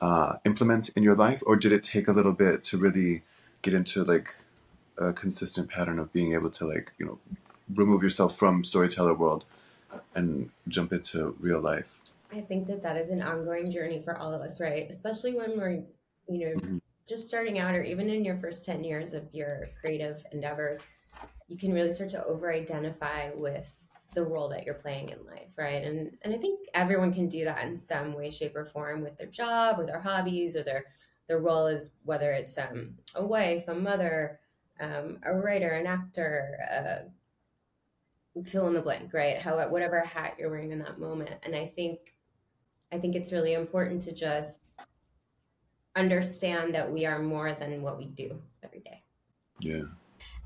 uh, 0.00 0.36
implement 0.44 0.88
in 0.90 1.02
your 1.02 1.14
life, 1.14 1.42
or 1.46 1.56
did 1.56 1.72
it 1.72 1.82
take 1.82 2.08
a 2.08 2.12
little 2.12 2.32
bit 2.32 2.64
to 2.64 2.78
really 2.78 3.22
get 3.62 3.74
into 3.74 4.04
like 4.04 4.34
a 4.98 5.12
consistent 5.12 5.68
pattern 5.68 5.98
of 5.98 6.12
being 6.12 6.34
able 6.34 6.50
to 6.50 6.66
like 6.66 6.92
you 6.98 7.06
know 7.06 7.18
remove 7.74 8.02
yourself 8.02 8.36
from 8.36 8.64
storyteller 8.64 9.14
world 9.14 9.44
and 10.14 10.50
jump 10.68 10.92
into 10.92 11.36
real 11.40 11.60
life? 11.60 12.00
I 12.32 12.40
think 12.40 12.66
that 12.66 12.82
that 12.82 12.96
is 12.96 13.10
an 13.10 13.22
ongoing 13.22 13.70
journey 13.70 14.02
for 14.02 14.16
all 14.16 14.32
of 14.32 14.40
us, 14.40 14.60
right? 14.60 14.88
Especially 14.90 15.34
when 15.34 15.56
we're, 15.56 15.84
you 16.28 16.48
know, 16.48 16.54
mm-hmm. 16.56 16.78
just 17.08 17.28
starting 17.28 17.58
out 17.58 17.74
or 17.74 17.82
even 17.82 18.08
in 18.08 18.24
your 18.24 18.36
first 18.36 18.64
10 18.64 18.82
years 18.82 19.12
of 19.12 19.24
your 19.32 19.68
creative 19.80 20.24
endeavors, 20.32 20.82
you 21.46 21.56
can 21.56 21.72
really 21.72 21.90
start 21.90 22.10
to 22.10 22.24
over 22.24 22.52
identify 22.52 23.30
with 23.34 23.70
the 24.14 24.24
role 24.24 24.48
that 24.48 24.64
you're 24.64 24.74
playing 24.74 25.10
in 25.10 25.24
life, 25.26 25.50
right? 25.56 25.82
And 25.82 26.16
and 26.22 26.32
I 26.32 26.38
think 26.38 26.60
everyone 26.72 27.12
can 27.12 27.28
do 27.28 27.44
that 27.44 27.64
in 27.64 27.76
some 27.76 28.14
way, 28.14 28.30
shape, 28.30 28.56
or 28.56 28.64
form 28.64 29.02
with 29.02 29.18
their 29.18 29.26
job 29.26 29.78
or 29.78 29.86
their 29.86 30.00
hobbies 30.00 30.56
or 30.56 30.62
their 30.62 30.84
their 31.28 31.40
role 31.40 31.66
is 31.66 31.92
whether 32.04 32.32
it's 32.32 32.56
um, 32.58 32.94
a 33.14 33.26
wife, 33.26 33.66
a 33.68 33.74
mother, 33.74 34.40
um, 34.80 35.18
a 35.24 35.34
writer, 35.36 35.70
an 35.70 35.86
actor, 35.86 36.56
uh, 36.70 37.08
fill 38.44 38.66
in 38.66 38.74
the 38.74 38.80
blank, 38.80 39.14
right? 39.14 39.38
How 39.38 39.68
whatever 39.68 40.00
hat 40.00 40.34
you're 40.38 40.50
wearing 40.50 40.72
in 40.72 40.80
that 40.80 40.98
moment. 40.98 41.30
And 41.44 41.54
I 41.54 41.66
think 41.76 42.14
I 42.92 42.98
think 42.98 43.16
it's 43.16 43.32
really 43.32 43.54
important 43.54 44.02
to 44.02 44.12
just 44.12 44.74
understand 45.96 46.74
that 46.74 46.90
we 46.90 47.06
are 47.06 47.20
more 47.20 47.52
than 47.52 47.82
what 47.82 47.98
we 47.98 48.06
do 48.06 48.40
every 48.62 48.80
day. 48.80 49.02
Yeah. 49.60 49.82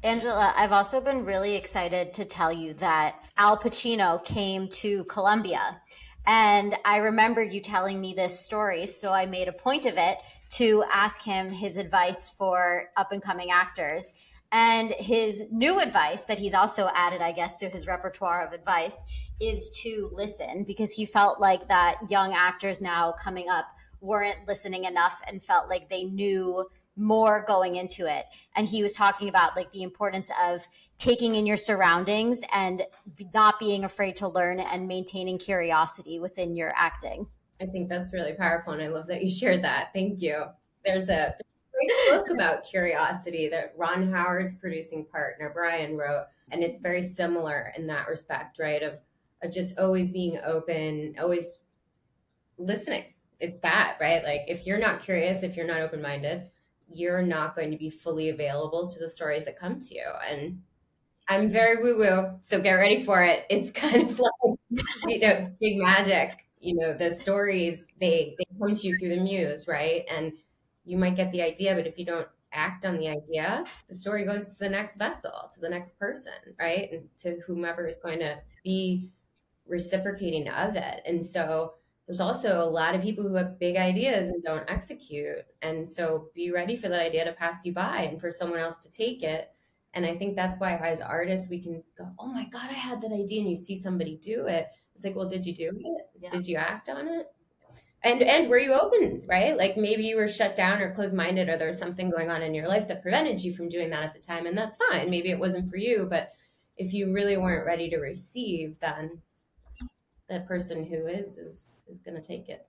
Angela, 0.03 0.55
I've 0.57 0.73
also 0.73 1.01
been 1.01 1.25
really 1.25 1.57
excited 1.57 2.13
to 2.15 2.25
tell 2.25 2.53
you 2.53 2.75
that 2.75 3.17
Al 3.37 3.59
Pacino 3.59 4.25
came 4.25 4.69
to 4.69 5.05
Columbia. 5.05 5.81
And 6.27 6.77
I 6.85 6.99
remembered 6.99 7.53
you 7.53 7.61
telling 7.61 8.01
me 8.01 8.15
this 8.15 8.39
story. 8.39 8.87
So 8.87 9.13
I 9.13 9.27
made 9.27 9.49
a 9.49 9.53
point 9.53 9.87
of 9.87 9.97
it 9.97 10.19
to 10.51 10.85
ask 10.93 11.23
him 11.23 11.51
his 11.51 11.77
advice 11.77 12.29
for 12.29 12.91
up 12.97 13.13
and 13.13 13.23
coming 13.23 13.51
actors. 13.51 14.13
And 14.51 14.93
his 14.93 15.45
new 15.51 15.79
advice 15.79 16.25
that 16.25 16.39
he's 16.39 16.55
also 16.55 16.91
added, 16.95 17.21
I 17.21 17.33
guess, 17.33 17.59
to 17.61 17.69
his 17.69 17.87
repertoire 17.87 18.47
of 18.47 18.53
advice 18.53 19.03
is 19.41 19.69
to 19.83 20.11
listen 20.13 20.65
because 20.65 20.93
he 20.93 21.05
felt 21.05 21.41
like 21.41 21.69
that 21.69 21.99
young 22.09 22.33
actors 22.33 22.81
now 22.81 23.13
coming 23.13 23.49
up 23.51 23.67
weren't 24.01 24.39
listening 24.47 24.85
enough 24.85 25.21
and 25.27 25.43
felt 25.43 25.69
like 25.69 25.91
they 25.91 26.05
knew 26.05 26.67
more 26.97 27.45
going 27.47 27.77
into 27.77 28.07
it. 28.07 28.27
And 28.57 28.67
he 28.67 28.83
was 28.83 28.95
talking 28.95 29.29
about 29.29 29.57
like 29.57 29.71
the 29.73 29.83
importance 29.83 30.31
of 30.43 30.67
taking 30.97 31.37
in 31.37 31.47
your 31.47 31.57
surroundings 31.57 32.43
and 32.53 32.85
not 33.33 33.59
being 33.59 33.85
afraid 33.85 34.17
to 34.17 34.29
learn 34.29 34.59
and 34.59 34.89
maintaining 34.89 35.39
curiosity 35.39 36.19
within 36.19 36.57
your 36.57 36.73
acting. 36.75 37.27
I 37.61 37.67
think 37.67 37.89
that's 37.89 38.13
really 38.13 38.35
powerful. 38.35 38.73
And 38.73 38.83
I 38.83 38.89
love 38.89 39.07
that 39.09 39.23
you 39.23 39.29
shared 39.29 39.63
that. 39.63 39.93
Thank 39.93 40.21
you. 40.21 40.45
There's 40.85 41.09
a 41.09 41.35
great 41.79 42.19
book 42.19 42.31
about 42.31 42.65
curiosity 42.65 43.49
that 43.49 43.75
Ron 43.77 44.11
Howard's 44.11 44.57
producing 44.57 45.05
partner, 45.05 45.51
Brian, 45.55 45.97
wrote. 45.97 46.27
And 46.51 46.63
it's 46.63 46.79
very 46.79 47.03
similar 47.03 47.73
in 47.77 47.87
that 47.89 48.09
respect, 48.09 48.59
right? 48.59 48.83
Of, 48.83 48.95
of 49.43 49.53
just 49.53 49.79
always 49.79 50.11
being 50.11 50.39
open, 50.45 51.15
always 51.21 51.65
listening. 52.59 53.05
It's 53.41 53.61
that, 53.61 53.97
right? 54.01 54.23
Like 54.25 54.43
if 54.49 54.67
you're 54.67 54.79
not 54.79 55.01
curious, 55.01 55.43
if 55.43 55.57
you're 55.57 55.67
not 55.67 55.81
open 55.81 56.03
minded, 56.03 56.51
you're 56.91 57.23
not 57.23 57.55
going 57.55 57.71
to 57.71 57.77
be 57.77 57.91
fully 57.91 58.31
available 58.31 58.89
to 58.89 58.99
the 58.99 59.09
stories 59.09 59.45
that 59.45 59.59
come 59.59 59.79
to 59.79 59.95
you. 59.95 60.07
And 60.29 60.63
I'm 61.29 61.51
very 61.51 61.83
woo 61.83 61.99
woo, 61.99 62.39
so 62.41 62.61
get 62.61 62.73
ready 62.75 63.05
for 63.05 63.23
it. 63.23 63.45
It's 63.51 63.71
kind 63.71 64.11
of 64.11 64.19
like, 64.41 64.83
you 65.07 65.21
know, 65.21 65.51
big 65.61 65.79
magic. 65.79 66.45
You 66.61 66.75
know, 66.75 66.97
the 66.97 67.11
stories, 67.13 67.85
they, 68.01 68.35
they 68.37 68.59
point 68.59 68.83
you 68.83 68.99
through 68.99 69.11
the 69.11 69.21
muse, 69.21 69.69
right? 69.69 70.05
And 70.11 70.33
you 70.89 70.97
might 70.97 71.17
get 71.17 71.31
the 71.33 71.43
idea, 71.43 71.75
but 71.75 71.87
if 71.87 71.99
you 71.99 72.07
don't 72.07 72.29
act 72.53 72.87
on 72.87 72.97
the 72.97 73.09
idea, 73.09 73.65
the 73.89 73.95
story 73.95 74.25
goes 74.25 74.57
to 74.57 74.65
the 74.65 74.71
next 74.71 74.97
vessel, 74.97 75.51
to 75.53 75.61
the 75.61 75.69
next 75.69 75.99
person, 75.99 76.33
right? 76.59 76.91
And 76.91 77.09
to 77.19 77.41
whomever 77.47 77.87
is 77.87 77.97
going 77.97 78.21
to 78.21 78.39
be 78.65 79.11
reciprocating 79.67 80.49
of 80.49 80.77
it. 80.77 81.03
And 81.05 81.25
so 81.25 81.75
there's 82.07 82.21
also 82.21 82.63
a 82.63 82.65
lot 82.65 82.95
of 82.95 83.03
people 83.03 83.23
who 83.29 83.35
have 83.35 83.59
big 83.59 83.77
ideas 83.77 84.29
and 84.29 84.43
don't 84.43 84.69
execute. 84.69 85.45
And 85.61 85.89
so 85.89 86.31
be 86.35 86.51
ready 86.51 86.75
for 86.75 86.89
that 86.89 87.05
idea 87.05 87.27
to 87.27 87.33
pass 87.33 87.67
you 87.67 87.75
by 87.75 87.99
and 87.99 88.19
for 88.19 88.31
someone 88.31 88.61
else 88.61 88.79
to 88.79 88.91
take 88.91 89.23
it. 89.23 89.51
And 89.93 90.07
I 90.07 90.17
think 90.17 90.35
that's 90.35 90.59
why 90.59 90.77
as 90.77 91.03
artists, 91.03 91.51
we 91.51 91.61
can 91.61 91.83
go, 91.99 92.07
oh 92.19 92.29
my 92.29 92.47
God, 92.47 92.71
I 92.71 92.75
had 92.75 93.03
that 93.03 93.13
idea. 93.13 93.41
And 93.41 93.51
you 93.51 93.57
see 93.57 93.77
somebody 93.77 94.17
do 94.23 94.47
it. 94.47 94.69
It's 94.95 95.05
like, 95.05 95.17
well, 95.17 95.29
did 95.29 95.45
you 95.45 95.55
do 95.55 95.71
it? 95.77 96.07
Yeah. 96.19 96.31
Did 96.31 96.49
you 96.49 96.57
act 96.57 96.89
on 96.89 97.09
it? 97.09 97.27
And 98.03 98.23
and 98.23 98.49
were 98.49 98.59
you 98.59 98.75
open, 98.75 99.23
right? 99.27 99.57
Like 99.57 99.77
maybe 99.77 100.05
you 100.05 100.17
were 100.17 100.29
shut 100.29 100.55
down 100.55 100.81
or 100.81 100.95
closed 100.95 101.15
minded, 101.15 101.49
or 101.49 101.57
there 101.57 101.67
was 101.67 101.79
something 101.79 102.11
going 102.11 102.31
on 102.31 102.43
in 102.43 102.55
your 102.55 102.69
life 102.69 102.87
that 102.89 103.03
prevented 103.03 103.43
you 103.43 103.53
from 103.53 103.69
doing 103.69 103.91
that 103.91 104.05
at 104.05 104.15
the 104.15 104.21
time. 104.21 104.47
And 104.47 104.57
that's 104.57 104.79
fine. 104.91 105.11
Maybe 105.11 105.31
it 105.31 105.39
wasn't 105.39 105.69
for 105.69 105.77
you, 105.77 106.07
but 106.09 106.33
if 106.77 106.95
you 106.95 107.13
really 107.13 107.37
weren't 107.37 107.67
ready 107.67 107.91
to 107.91 107.99
receive, 107.99 108.79
then 108.79 109.23
that 110.29 110.47
person 110.47 110.85
who 110.85 111.07
is 111.07 111.37
is 111.37 111.73
is 111.89 111.99
going 111.99 112.15
to 112.15 112.27
take 112.27 112.49
it. 112.49 112.67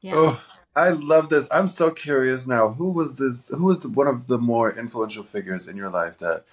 Yeah. 0.00 0.14
Oh, 0.16 0.44
I 0.74 0.88
love 0.88 1.28
this. 1.28 1.46
I'm 1.50 1.68
so 1.68 1.90
curious 1.90 2.46
now. 2.46 2.70
Who 2.70 2.90
was 2.90 3.18
this? 3.18 3.50
Who 3.50 3.64
was 3.64 3.86
one 3.86 4.08
of 4.08 4.26
the 4.26 4.38
more 4.38 4.72
influential 4.72 5.22
figures 5.22 5.66
in 5.66 5.76
your 5.76 5.90
life 5.90 6.18
that 6.18 6.44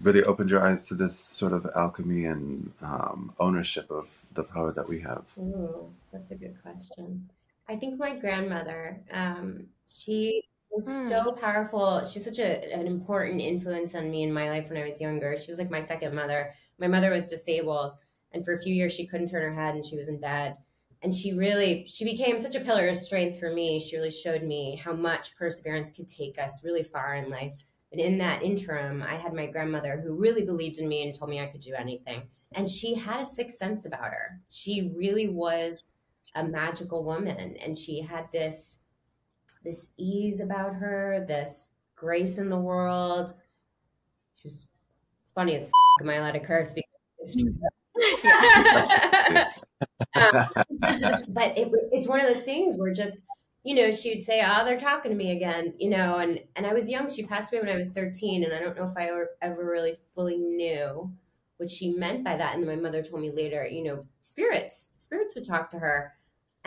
really 0.00 0.22
opened 0.24 0.50
your 0.50 0.64
eyes 0.64 0.86
to 0.88 0.94
this 0.94 1.16
sort 1.18 1.52
of 1.52 1.66
alchemy 1.76 2.24
and 2.24 2.72
um, 2.82 3.32
ownership 3.38 3.90
of 3.90 4.22
the 4.32 4.42
power 4.42 4.72
that 4.72 4.88
we 4.88 5.00
have? 5.00 5.24
Ooh, 5.38 5.90
that's 6.12 6.30
a 6.30 6.34
good 6.34 6.60
question. 6.62 7.28
I 7.68 7.76
think 7.76 7.98
my 7.98 8.16
grandmother. 8.16 9.02
Um, 9.10 9.66
she 9.86 10.42
was 10.70 10.88
hmm. 10.88 11.08
so 11.08 11.32
powerful. 11.32 12.04
She 12.04 12.18
was 12.18 12.24
such 12.24 12.38
a, 12.38 12.72
an 12.72 12.86
important 12.86 13.40
influence 13.40 13.94
on 13.94 14.10
me 14.10 14.22
in 14.22 14.32
my 14.32 14.48
life 14.50 14.68
when 14.68 14.82
I 14.82 14.88
was 14.88 15.00
younger. 15.00 15.36
She 15.36 15.50
was 15.50 15.58
like 15.58 15.70
my 15.70 15.80
second 15.80 16.14
mother. 16.14 16.52
My 16.78 16.88
mother 16.88 17.10
was 17.10 17.30
disabled, 17.30 17.92
and 18.32 18.44
for 18.44 18.52
a 18.54 18.60
few 18.60 18.74
years 18.74 18.94
she 18.94 19.06
couldn't 19.06 19.28
turn 19.28 19.42
her 19.42 19.60
head, 19.60 19.74
and 19.74 19.84
she 19.84 19.96
was 19.96 20.08
in 20.08 20.20
bed 20.20 20.56
and 21.02 21.14
she 21.14 21.32
really 21.32 21.86
she 21.86 22.04
became 22.04 22.38
such 22.38 22.54
a 22.54 22.60
pillar 22.60 22.88
of 22.88 22.96
strength 22.96 23.38
for 23.38 23.52
me 23.52 23.78
she 23.78 23.96
really 23.96 24.10
showed 24.10 24.42
me 24.42 24.80
how 24.82 24.92
much 24.92 25.36
perseverance 25.36 25.90
could 25.90 26.08
take 26.08 26.38
us 26.38 26.64
really 26.64 26.82
far 26.82 27.14
in 27.14 27.30
life 27.30 27.52
but 27.90 28.00
in 28.00 28.18
that 28.18 28.42
interim 28.42 29.02
i 29.02 29.14
had 29.14 29.32
my 29.32 29.46
grandmother 29.46 30.00
who 30.02 30.14
really 30.14 30.44
believed 30.44 30.78
in 30.78 30.88
me 30.88 31.04
and 31.04 31.14
told 31.16 31.30
me 31.30 31.40
i 31.40 31.46
could 31.46 31.60
do 31.60 31.74
anything 31.74 32.22
and 32.54 32.68
she 32.68 32.94
had 32.94 33.20
a 33.20 33.24
sixth 33.24 33.58
sense 33.58 33.84
about 33.84 34.04
her 34.04 34.40
she 34.50 34.92
really 34.96 35.28
was 35.28 35.86
a 36.34 36.44
magical 36.44 37.04
woman 37.04 37.56
and 37.56 37.76
she 37.76 38.00
had 38.00 38.26
this 38.32 38.78
this 39.64 39.88
ease 39.96 40.40
about 40.40 40.74
her 40.74 41.24
this 41.26 41.70
grace 41.96 42.38
in 42.38 42.48
the 42.48 42.58
world. 42.58 43.34
She 44.34 44.46
was 44.48 44.68
funny 45.34 45.56
as 45.56 45.64
f- 45.64 45.70
am 46.02 46.10
i 46.10 46.14
allowed 46.14 46.32
to 46.32 46.40
curse? 46.40 46.74
Because 46.74 46.88
it's 47.18 47.36
true. 47.36 47.54
Um, 50.14 51.24
but 51.28 51.56
it, 51.58 51.70
it's 51.92 52.08
one 52.08 52.20
of 52.20 52.26
those 52.26 52.42
things 52.42 52.76
where 52.76 52.92
just 52.92 53.18
you 53.64 53.74
know 53.74 53.90
she 53.90 54.10
would 54.10 54.22
say 54.22 54.42
oh 54.44 54.64
they're 54.64 54.78
talking 54.78 55.10
to 55.10 55.16
me 55.16 55.32
again 55.32 55.74
you 55.78 55.90
know 55.90 56.16
and 56.16 56.40
and 56.56 56.66
i 56.66 56.72
was 56.72 56.88
young. 56.88 57.08
She 57.08 57.26
passed 57.26 57.52
away 57.52 57.62
when 57.62 57.74
i 57.74 57.76
was 57.76 57.90
13 57.90 58.44
and 58.44 58.52
i 58.52 58.58
don't 58.60 58.76
know 58.76 58.84
if 58.84 58.96
i 58.96 59.04
ever, 59.06 59.30
ever 59.42 59.64
really 59.64 59.96
fully 60.14 60.38
knew 60.38 61.12
what 61.58 61.70
she 61.70 61.90
meant 61.92 62.24
by 62.24 62.36
that. 62.36 62.56
And 62.56 62.66
my 62.66 62.76
mother 62.76 63.02
told 63.02 63.22
me 63.22 63.30
later 63.30 63.66
you 63.66 63.84
know 63.84 64.06
spirits 64.20 64.92
spirits 64.96 65.34
would 65.34 65.44
talk 65.44 65.70
to 65.70 65.78
her 65.78 66.14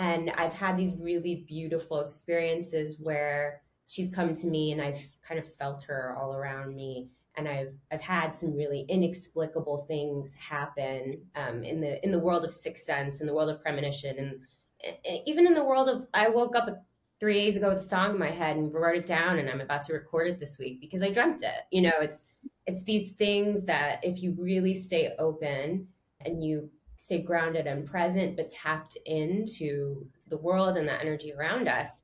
and 0.02 0.30
i've 0.32 0.54
had 0.54 0.78
these 0.78 0.96
really 1.00 1.46
beautiful 1.48 2.02
experiences 2.02 2.98
where 3.00 3.62
she's 3.88 4.10
come 4.10 4.34
to 4.34 4.48
me 4.48 4.72
and 4.72 4.82
i've 4.82 5.10
kind 5.22 5.40
of 5.40 5.48
felt 5.56 5.84
her 5.84 6.16
all 6.18 6.36
around 6.36 6.76
me 6.76 7.08
and 7.38 7.48
I've 7.48 7.74
I've 7.92 8.02
had 8.02 8.36
some 8.36 8.54
really 8.54 8.86
inexplicable 8.90 9.86
things 9.88 10.34
happen 10.34 11.22
um, 11.36 11.64
in 11.64 11.82
the 11.82 12.04
in 12.04 12.12
the 12.12 12.20
world 12.20 12.44
of 12.44 12.54
sixth 12.54 12.84
sense, 12.84 13.22
in 13.22 13.28
the 13.28 13.34
world 13.34 13.50
of 13.50 13.62
premonition, 13.62 14.18
and 14.18 14.96
even 15.26 15.48
in 15.48 15.54
the 15.54 15.64
world 15.64 15.90
of 15.90 16.08
I 16.14 16.30
woke 16.30 16.56
up 16.56 16.84
three 17.20 17.36
days 17.36 17.56
ago 17.56 17.70
with 17.70 17.78
a 17.78 17.82
song 17.82 18.12
in 18.12 18.20
my 18.20 18.32
head 18.32 18.58
and 18.58 18.74
wrote 18.74 18.98
it 18.98 19.06
down, 19.06 19.38
and 19.38 19.50
I'm 19.50 19.62
about 19.62 19.84
to 19.84 19.94
record 19.94 20.28
it 20.28 20.40
this 20.40 20.58
week 20.58 20.82
because 20.82 21.02
I 21.02 21.10
dreamt 21.10 21.42
it. 21.44 21.66
You 21.72 21.84
know, 21.84 21.94
it's 22.02 22.26
it's 22.68 22.84
these 22.84 23.12
things 23.12 23.66
that 23.66 24.04
if 24.04 24.22
you 24.22 24.36
really 24.38 24.74
stay 24.74 25.14
open 25.18 25.88
and 26.26 26.44
you 26.44 26.70
stay 27.12 27.22
grounded 27.22 27.68
and 27.68 27.86
present, 27.86 28.38
but 28.38 28.50
tapped 28.50 28.98
into 29.06 30.08
the 30.30 30.38
world 30.38 30.78
and 30.78 30.88
the 30.88 31.02
energy 31.02 31.34
around 31.34 31.68
us, 31.68 31.98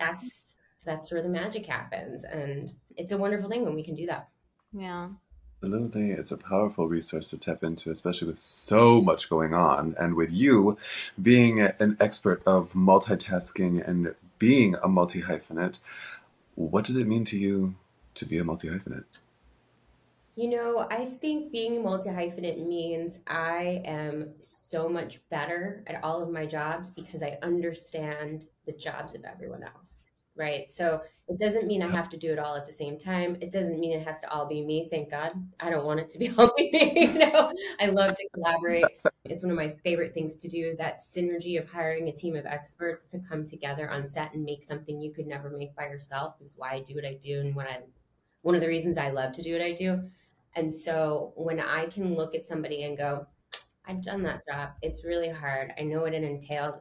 that's 0.00 0.56
that's 0.84 1.12
where 1.12 1.22
the 1.22 1.28
magic 1.28 1.66
happens, 1.66 2.24
and 2.24 2.72
it's 2.96 3.12
a 3.12 3.18
wonderful 3.18 3.48
thing 3.48 3.64
when 3.64 3.74
we 3.74 3.84
can 3.84 3.94
do 3.94 4.06
that. 4.06 4.28
Yeah. 4.72 5.10
Absolutely. 5.62 6.12
It's 6.12 6.30
a 6.30 6.36
powerful 6.36 6.86
resource 6.86 7.30
to 7.30 7.36
tap 7.36 7.64
into, 7.64 7.90
especially 7.90 8.28
with 8.28 8.38
so 8.38 9.00
much 9.00 9.28
going 9.28 9.54
on. 9.54 9.96
And 9.98 10.14
with 10.14 10.30
you 10.30 10.78
being 11.20 11.60
an 11.60 11.96
expert 11.98 12.40
of 12.46 12.74
multitasking 12.74 13.86
and 13.86 14.14
being 14.38 14.76
a 14.84 14.88
multi 14.88 15.22
hyphenate, 15.22 15.80
what 16.54 16.84
does 16.84 16.96
it 16.96 17.08
mean 17.08 17.24
to 17.24 17.38
you 17.38 17.74
to 18.14 18.24
be 18.24 18.38
a 18.38 18.44
multi 18.44 18.68
hyphenate? 18.68 19.18
You 20.38 20.48
know, 20.50 20.86
I 20.88 21.04
think 21.04 21.50
being 21.50 21.82
multi 21.82 22.10
hyphenate 22.10 22.64
means 22.64 23.18
I 23.26 23.82
am 23.84 24.34
so 24.38 24.88
much 24.88 25.18
better 25.30 25.82
at 25.88 26.04
all 26.04 26.22
of 26.22 26.30
my 26.30 26.46
jobs 26.46 26.92
because 26.92 27.24
I 27.24 27.38
understand 27.42 28.46
the 28.64 28.70
jobs 28.70 29.16
of 29.16 29.24
everyone 29.24 29.64
else 29.64 30.04
right? 30.36 30.70
So 30.70 31.00
it 31.26 31.36
doesn't 31.40 31.66
mean 31.66 31.82
I 31.82 31.90
have 31.90 32.08
to 32.10 32.16
do 32.16 32.30
it 32.30 32.38
all 32.38 32.54
at 32.54 32.64
the 32.64 32.72
same 32.72 32.96
time. 32.96 33.36
It 33.40 33.50
doesn't 33.50 33.80
mean 33.80 33.90
it 33.90 34.06
has 34.06 34.20
to 34.20 34.30
all 34.30 34.46
be 34.46 34.64
me. 34.64 34.86
Thank 34.88 35.10
God. 35.10 35.32
I 35.58 35.68
don't 35.68 35.84
want 35.84 35.98
it 35.98 36.08
to 36.10 36.18
be 36.20 36.30
all 36.38 36.52
be 36.56 36.70
me. 36.70 36.92
you 37.12 37.18
know, 37.18 37.50
I 37.80 37.86
love 37.86 38.14
to 38.14 38.28
collaborate. 38.32 38.84
It's 39.24 39.42
one 39.42 39.50
of 39.50 39.56
my 39.56 39.74
favorite 39.82 40.14
things 40.14 40.36
to 40.36 40.46
do. 40.46 40.76
That 40.78 40.98
synergy 40.98 41.60
of 41.60 41.68
hiring 41.68 42.06
a 42.06 42.12
team 42.12 42.36
of 42.36 42.46
experts 42.46 43.08
to 43.08 43.18
come 43.18 43.44
together 43.44 43.90
on 43.90 44.06
set 44.06 44.32
and 44.34 44.44
make 44.44 44.62
something 44.62 45.00
you 45.00 45.10
could 45.10 45.26
never 45.26 45.50
make 45.50 45.74
by 45.74 45.88
yourself 45.88 46.36
is 46.40 46.54
why 46.56 46.74
I 46.74 46.82
do 46.82 46.94
what 46.94 47.04
I 47.04 47.14
do 47.14 47.40
and 47.40 47.56
what 47.56 47.66
I 47.66 47.80
one 48.42 48.54
of 48.54 48.60
the 48.60 48.68
reasons 48.68 48.96
I 48.96 49.10
love 49.10 49.32
to 49.32 49.42
do 49.42 49.52
what 49.52 49.62
I 49.62 49.72
do. 49.72 50.08
And 50.56 50.72
so 50.72 51.32
when 51.36 51.60
I 51.60 51.86
can 51.86 52.14
look 52.14 52.34
at 52.34 52.46
somebody 52.46 52.84
and 52.84 52.96
go, 52.96 53.26
I've 53.86 54.02
done 54.02 54.22
that 54.24 54.42
job. 54.50 54.70
It's 54.82 55.04
really 55.04 55.30
hard. 55.30 55.72
I 55.78 55.82
know 55.82 56.02
what 56.02 56.14
it 56.14 56.22
entails. 56.22 56.78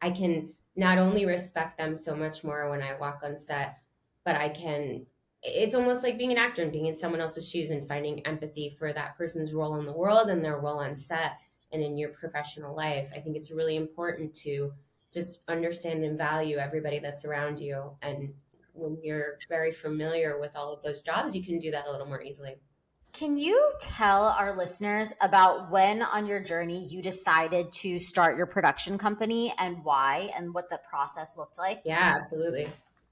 I 0.00 0.10
can 0.10 0.50
not 0.76 0.98
only 0.98 1.24
respect 1.24 1.78
them 1.78 1.96
so 1.96 2.14
much 2.14 2.44
more 2.44 2.68
when 2.68 2.82
I 2.82 2.98
walk 2.98 3.20
on 3.22 3.38
set, 3.38 3.78
but 4.24 4.36
I 4.36 4.48
can 4.48 5.06
it's 5.42 5.74
almost 5.74 6.04
like 6.04 6.18
being 6.18 6.30
an 6.30 6.38
actor 6.38 6.62
and 6.62 6.70
being 6.70 6.86
in 6.86 6.94
someone 6.94 7.20
else's 7.20 7.50
shoes 7.50 7.70
and 7.70 7.86
finding 7.86 8.24
empathy 8.26 8.70
for 8.78 8.92
that 8.92 9.16
person's 9.16 9.52
role 9.52 9.76
in 9.76 9.86
the 9.86 9.92
world 9.92 10.28
and 10.28 10.44
their 10.44 10.58
role 10.58 10.78
on 10.78 10.94
set 10.94 11.32
and 11.72 11.82
in 11.82 11.98
your 11.98 12.10
professional 12.10 12.76
life. 12.76 13.10
I 13.14 13.18
think 13.18 13.36
it's 13.36 13.50
really 13.50 13.74
important 13.74 14.32
to 14.34 14.72
just 15.12 15.40
understand 15.48 16.04
and 16.04 16.16
value 16.16 16.58
everybody 16.58 17.00
that's 17.00 17.24
around 17.24 17.58
you. 17.58 17.90
And 18.02 18.32
when 18.72 18.98
you're 19.02 19.38
very 19.48 19.72
familiar 19.72 20.38
with 20.38 20.54
all 20.54 20.72
of 20.72 20.82
those 20.82 21.00
jobs, 21.00 21.34
you 21.34 21.44
can 21.44 21.58
do 21.58 21.72
that 21.72 21.88
a 21.88 21.90
little 21.90 22.06
more 22.06 22.22
easily. 22.22 22.54
Can 23.12 23.36
you 23.36 23.72
tell 23.78 24.24
our 24.24 24.56
listeners 24.56 25.12
about 25.20 25.70
when 25.70 26.00
on 26.00 26.26
your 26.26 26.40
journey 26.40 26.86
you 26.86 27.02
decided 27.02 27.70
to 27.72 27.98
start 27.98 28.38
your 28.38 28.46
production 28.46 28.96
company 28.96 29.52
and 29.58 29.84
why 29.84 30.30
and 30.34 30.54
what 30.54 30.70
the 30.70 30.80
process 30.88 31.36
looked 31.36 31.58
like? 31.58 31.82
Yeah, 31.84 32.16
absolutely. 32.18 32.68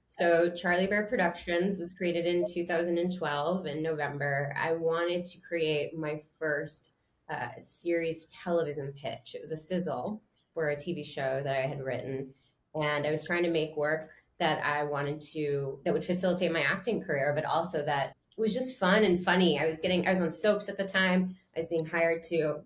So, 0.07 0.49
Charlie 0.49 0.87
Bear 0.87 1.05
Productions 1.05 1.77
was 1.77 1.93
created 1.93 2.25
in 2.25 2.45
2012 2.51 3.65
in 3.67 3.83
November. 3.83 4.53
I 4.59 4.73
wanted 4.73 5.23
to 5.25 5.39
create 5.39 5.95
my 5.95 6.19
first 6.39 6.93
uh, 7.29 7.49
series 7.57 8.25
television 8.25 8.93
pitch. 8.93 9.35
It 9.35 9.41
was 9.41 9.51
a 9.51 9.57
sizzle 9.57 10.21
for 10.55 10.69
a 10.69 10.75
TV 10.75 11.05
show 11.05 11.41
that 11.43 11.55
I 11.55 11.67
had 11.67 11.79
written. 11.79 12.33
And 12.73 13.05
I 13.05 13.11
was 13.11 13.23
trying 13.23 13.43
to 13.43 13.51
make 13.51 13.77
work 13.77 14.09
that 14.39 14.65
I 14.65 14.83
wanted 14.83 15.21
to, 15.33 15.79
that 15.85 15.93
would 15.93 16.03
facilitate 16.03 16.51
my 16.51 16.61
acting 16.61 17.01
career, 17.01 17.31
but 17.35 17.45
also 17.45 17.85
that 17.85 18.15
was 18.37 18.53
just 18.53 18.79
fun 18.79 19.03
and 19.03 19.23
funny. 19.23 19.59
I 19.59 19.65
was 19.65 19.79
getting, 19.79 20.07
I 20.07 20.11
was 20.11 20.21
on 20.21 20.31
soaps 20.31 20.69
at 20.69 20.77
the 20.77 20.85
time. 20.85 21.35
I 21.55 21.59
was 21.59 21.67
being 21.67 21.85
hired 21.85 22.23
to 22.23 22.61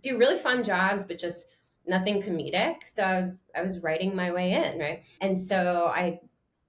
do 0.00 0.18
really 0.18 0.36
fun 0.36 0.62
jobs, 0.62 1.06
but 1.06 1.18
just 1.18 1.46
nothing 1.86 2.22
comedic. 2.22 2.86
So 2.86 3.02
I 3.02 3.20
was, 3.20 3.40
I 3.54 3.62
was 3.62 3.78
writing 3.80 4.14
my 4.14 4.30
way 4.30 4.52
in, 4.52 4.78
right? 4.78 5.04
And 5.20 5.38
so 5.38 5.90
I, 5.92 6.20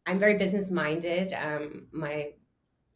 I'm 0.06 0.19
very 0.19 0.38
business 0.38 0.71
minded. 0.71 1.34
Um, 1.34 1.88
my 1.91 2.32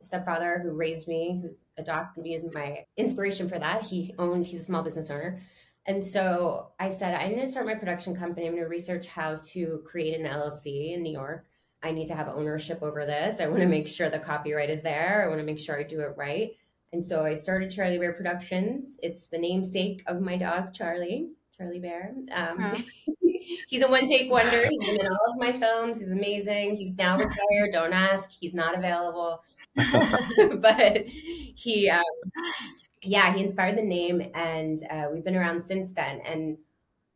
stepfather, 0.02 0.60
who 0.64 0.72
raised 0.72 1.08
me, 1.08 1.40
who's 1.42 1.66
adopted 1.78 2.24
me, 2.24 2.36
is 2.36 2.46
my 2.54 2.86
inspiration 2.98 3.50
for 3.50 3.60
that. 3.60 3.84
He 3.84 4.14
owned, 4.18 4.46
he's 4.46 4.62
a 4.62 4.66
small 4.66 4.84
business 4.84 5.10
owner. 5.10 5.42
And 5.86 6.04
so 6.04 6.72
I 6.80 6.90
said, 6.90 7.14
I'm 7.14 7.32
going 7.32 7.42
to 7.42 7.48
start 7.48 7.66
my 7.66 7.76
production 7.76 8.16
company. 8.16 8.48
I'm 8.48 8.54
going 8.54 8.64
to 8.64 8.70
research 8.70 9.08
how 9.08 9.38
to 9.52 9.84
create 9.86 10.18
an 10.20 10.26
LLC 10.26 10.94
in 10.94 11.04
New 11.04 11.12
York. 11.12 11.46
I 11.84 11.92
need 11.92 12.08
to 12.08 12.16
have 12.16 12.30
ownership 12.30 12.82
over 12.82 13.06
this. 13.06 13.40
I 13.40 13.48
want 13.48 13.60
to 13.60 13.68
make 13.68 13.88
sure 13.88 14.10
the 14.10 14.20
copyright 14.20 14.70
is 14.70 14.82
there. 14.82 15.24
I 15.24 15.28
want 15.28 15.40
to 15.40 15.46
make 15.46 15.60
sure 15.60 15.78
I 15.78 15.84
do 15.84 16.00
it 16.00 16.14
right. 16.16 16.52
And 16.94 17.04
so 17.04 17.26
I 17.26 17.34
started 17.34 17.72
Charlie 17.72 17.98
Bear 17.98 18.14
Productions. 18.14 18.98
It's 19.04 19.28
the 19.28 19.38
namesake 19.38 20.04
of 20.08 20.22
my 20.22 20.38
dog, 20.38 20.74
Charlie, 20.74 21.32
Charlie 21.58 21.80
Bear. 21.80 22.14
Um, 22.32 22.60
huh. 22.60 22.76
he's 23.68 23.84
a 23.84 23.90
one 23.90 24.08
take 24.08 24.32
wonder. 24.32 24.68
He's 24.70 24.86
been 24.86 25.00
in 25.00 25.08
all 25.08 25.34
of 25.34 25.40
my 25.40 25.52
films. 25.52 26.00
He's 26.00 26.12
amazing. 26.12 26.76
He's 26.76 26.96
now 26.96 27.18
retired. 27.18 27.72
Don't 27.74 27.94
ask. 27.94 28.32
He's 28.32 28.54
not 28.54 28.78
available. 28.78 29.44
but 29.76 31.08
he, 31.08 31.90
um, 31.90 32.04
yeah, 33.02 33.34
he 33.34 33.44
inspired 33.44 33.78
the 33.78 33.84
name, 33.84 34.22
and 34.36 34.84
uh, 34.90 35.08
we've 35.12 35.24
been 35.24 35.36
around 35.36 35.60
since 35.60 35.92
then. 35.92 36.22
And 36.22 36.58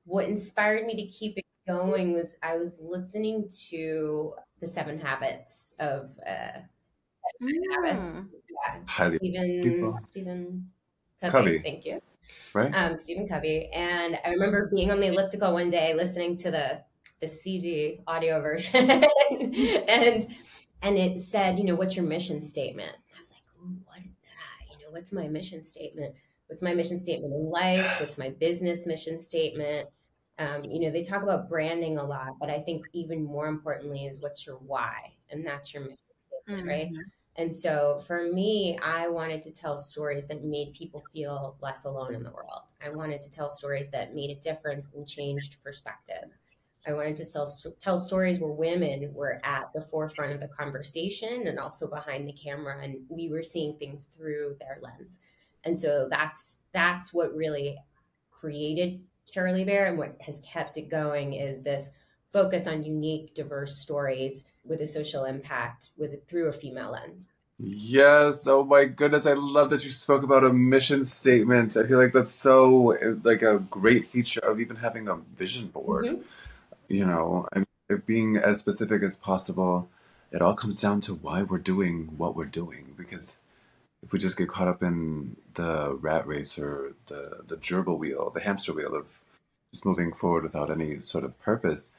what 0.05 0.25
inspired 0.25 0.85
me 0.85 0.95
to 0.95 1.05
keep 1.05 1.37
it 1.37 1.45
going 1.67 2.13
was 2.13 2.35
I 2.41 2.55
was 2.55 2.79
listening 2.81 3.47
to 3.69 4.33
the 4.59 4.67
Seven 4.67 4.99
Habits 4.99 5.73
of 5.79 6.11
uh, 6.25 6.59
mm. 7.41 7.51
Habits. 7.75 8.27
Yeah, 8.67 9.15
Stephen 9.15 9.97
Stephen 9.99 10.69
Covey, 11.21 11.31
Covey. 11.31 11.61
Thank 11.63 11.85
you. 11.85 12.01
Right. 12.53 12.73
Um, 12.73 12.97
Stephen 12.97 13.27
Covey, 13.27 13.69
and 13.73 14.19
I 14.25 14.31
remember 14.31 14.69
being 14.73 14.91
on 14.91 14.99
the 14.99 15.07
elliptical 15.07 15.53
one 15.53 15.69
day 15.69 15.93
listening 15.93 16.37
to 16.37 16.51
the 16.51 16.81
the 17.19 17.27
CD 17.27 18.01
audio 18.07 18.41
version, 18.41 18.89
and 19.29 20.25
and 20.81 20.97
it 20.97 21.19
said, 21.19 21.57
you 21.57 21.65
know, 21.65 21.75
what's 21.75 21.95
your 21.95 22.05
mission 22.05 22.41
statement? 22.41 22.91
I 23.15 23.19
was 23.19 23.31
like, 23.31 23.41
what 23.85 24.03
is 24.03 24.15
that? 24.15 24.71
You 24.71 24.85
know, 24.85 24.91
what's 24.91 25.11
my 25.11 25.27
mission 25.27 25.63
statement? 25.63 26.13
What's 26.47 26.61
my 26.61 26.73
mission 26.73 26.97
statement 26.97 27.33
in 27.33 27.49
life? 27.49 27.99
What's 27.99 28.19
my 28.19 28.29
business 28.29 28.85
mission 28.85 29.19
statement? 29.19 29.89
Um, 30.39 30.63
you 30.63 30.79
know, 30.81 30.91
they 30.91 31.01
talk 31.01 31.23
about 31.23 31.49
branding 31.49 31.97
a 31.97 32.03
lot, 32.03 32.37
but 32.39 32.49
I 32.49 32.59
think 32.59 32.85
even 32.93 33.23
more 33.23 33.47
importantly 33.47 34.05
is 34.05 34.21
what's 34.21 34.45
your 34.45 34.57
why, 34.57 35.13
and 35.31 35.45
that's 35.45 35.73
your 35.73 35.83
mission, 35.83 35.97
mm-hmm. 36.47 36.67
right? 36.67 36.91
And 37.37 37.53
so 37.53 37.99
for 38.05 38.31
me, 38.31 38.77
I 38.81 39.07
wanted 39.07 39.41
to 39.43 39.51
tell 39.51 39.77
stories 39.77 40.25
that 40.27 40.43
made 40.43 40.73
people 40.73 41.03
feel 41.13 41.55
less 41.61 41.85
alone 41.85 42.15
in 42.15 42.23
the 42.23 42.31
world. 42.31 42.73
I 42.83 42.89
wanted 42.89 43.21
to 43.21 43.29
tell 43.29 43.47
stories 43.47 43.89
that 43.89 44.15
made 44.15 44.31
a 44.31 44.39
difference 44.39 44.95
and 44.95 45.07
changed 45.07 45.57
perspectives. 45.63 46.41
I 46.87 46.93
wanted 46.93 47.15
to 47.17 47.31
tell, 47.31 47.51
tell 47.79 47.99
stories 47.99 48.39
where 48.39 48.51
women 48.51 49.11
were 49.13 49.39
at 49.43 49.71
the 49.73 49.81
forefront 49.81 50.33
of 50.33 50.39
the 50.39 50.47
conversation 50.47 51.47
and 51.47 51.59
also 51.59 51.87
behind 51.87 52.27
the 52.27 52.33
camera, 52.33 52.81
and 52.81 52.97
we 53.09 53.29
were 53.29 53.43
seeing 53.43 53.77
things 53.77 54.05
through 54.05 54.55
their 54.59 54.79
lens. 54.81 55.19
And 55.65 55.77
so 55.77 56.07
that's 56.09 56.59
that's 56.71 57.13
what 57.13 57.35
really 57.35 57.77
created 58.31 59.01
Charlie 59.31 59.65
Bear. 59.65 59.85
And 59.85 59.97
what 59.97 60.17
has 60.21 60.39
kept 60.39 60.77
it 60.77 60.89
going 60.89 61.33
is 61.33 61.61
this 61.61 61.91
focus 62.31 62.67
on 62.67 62.83
unique, 62.83 63.33
diverse 63.33 63.75
stories 63.75 64.45
with 64.65 64.81
a 64.81 64.87
social 64.87 65.25
impact 65.25 65.91
with 65.97 66.27
through 66.27 66.47
a 66.47 66.51
female 66.51 66.91
lens. 66.91 67.33
Yes. 67.59 68.45
Oh 68.45 68.63
my 68.63 68.85
goodness. 68.85 69.25
I 69.25 69.33
love 69.33 69.69
that 69.71 69.83
you 69.83 69.89
spoke 69.89 70.23
about 70.23 70.43
a 70.43 70.53
mission 70.53 71.03
statement. 71.03 71.75
I 71.75 71.87
feel 71.87 71.97
like 71.97 72.13
that's 72.13 72.31
so 72.31 72.95
like 73.23 73.41
a 73.41 73.59
great 73.59 74.05
feature 74.05 74.41
of 74.41 74.59
even 74.59 74.77
having 74.77 75.07
a 75.07 75.15
vision 75.15 75.67
board. 75.67 76.05
Mm-hmm. 76.05 76.21
You 76.89 77.05
know, 77.05 77.47
and 77.51 77.65
being 78.05 78.37
as 78.37 78.59
specific 78.59 79.01
as 79.01 79.15
possible. 79.15 79.89
It 80.31 80.41
all 80.41 80.53
comes 80.53 80.79
down 80.79 80.99
to 81.01 81.13
why 81.13 81.43
we're 81.43 81.57
doing 81.57 82.13
what 82.17 82.35
we're 82.35 82.45
doing 82.45 82.93
because 82.97 83.37
if 84.07 84.13
we 84.13 84.19
just 84.19 84.37
get 84.37 84.47
caught 84.47 84.69
up 84.69 84.81
in 84.81 85.35
the 85.55 85.97
rat 85.99 86.25
race 86.25 86.57
or 86.57 86.93
the 87.07 87.41
the 87.45 87.57
gerbil 87.57 87.99
wheel, 87.99 88.29
the 88.33 88.39
hamster 88.39 88.71
wheel 88.71 88.95
of 88.95 89.21
just 89.73 89.85
moving 89.85 90.13
forward 90.13 90.43
without 90.43 90.71
any 90.71 91.01
sort 91.01 91.25
of 91.25 91.37
purpose, 91.41 91.91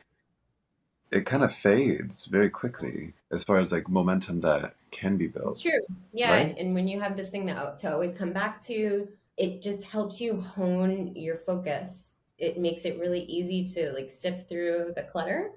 it 1.12 1.26
kind 1.26 1.44
of 1.44 1.52
fades 1.52 2.24
very 2.24 2.48
quickly 2.48 3.12
as 3.30 3.44
far 3.44 3.58
as 3.58 3.72
like 3.72 3.90
momentum 3.90 4.40
that 4.40 4.74
can 4.90 5.18
be 5.18 5.26
built. 5.26 5.48
It's 5.48 5.60
true. 5.60 5.80
Yeah. 6.14 6.32
Right? 6.32 6.46
And, 6.48 6.58
and 6.58 6.74
when 6.74 6.88
you 6.88 6.98
have 6.98 7.14
this 7.14 7.28
thing 7.28 7.44
that 7.44 7.76
to 7.78 7.92
always 7.92 8.14
come 8.14 8.32
back 8.32 8.62
to, 8.62 9.06
it 9.36 9.60
just 9.60 9.84
helps 9.84 10.18
you 10.18 10.40
hone 10.40 11.14
your 11.14 11.36
focus. 11.36 12.20
It 12.38 12.58
makes 12.58 12.86
it 12.86 12.98
really 12.98 13.24
easy 13.24 13.66
to 13.74 13.92
like 13.92 14.08
sift 14.08 14.48
through 14.48 14.94
the 14.96 15.02
clutter. 15.02 15.50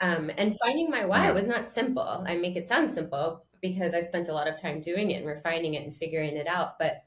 Um, 0.00 0.28
and 0.36 0.58
finding 0.58 0.90
my 0.90 1.04
why 1.04 1.26
yeah. 1.26 1.30
was 1.30 1.46
not 1.46 1.70
simple. 1.70 2.24
I 2.26 2.36
make 2.36 2.56
it 2.56 2.66
sound 2.66 2.90
simple, 2.90 3.44
because 3.64 3.94
I 3.94 4.02
spent 4.02 4.28
a 4.28 4.34
lot 4.34 4.46
of 4.46 4.60
time 4.60 4.78
doing 4.78 5.10
it 5.10 5.14
and 5.14 5.26
refining 5.26 5.72
it 5.72 5.86
and 5.86 5.96
figuring 5.96 6.36
it 6.36 6.46
out. 6.46 6.78
But 6.78 7.02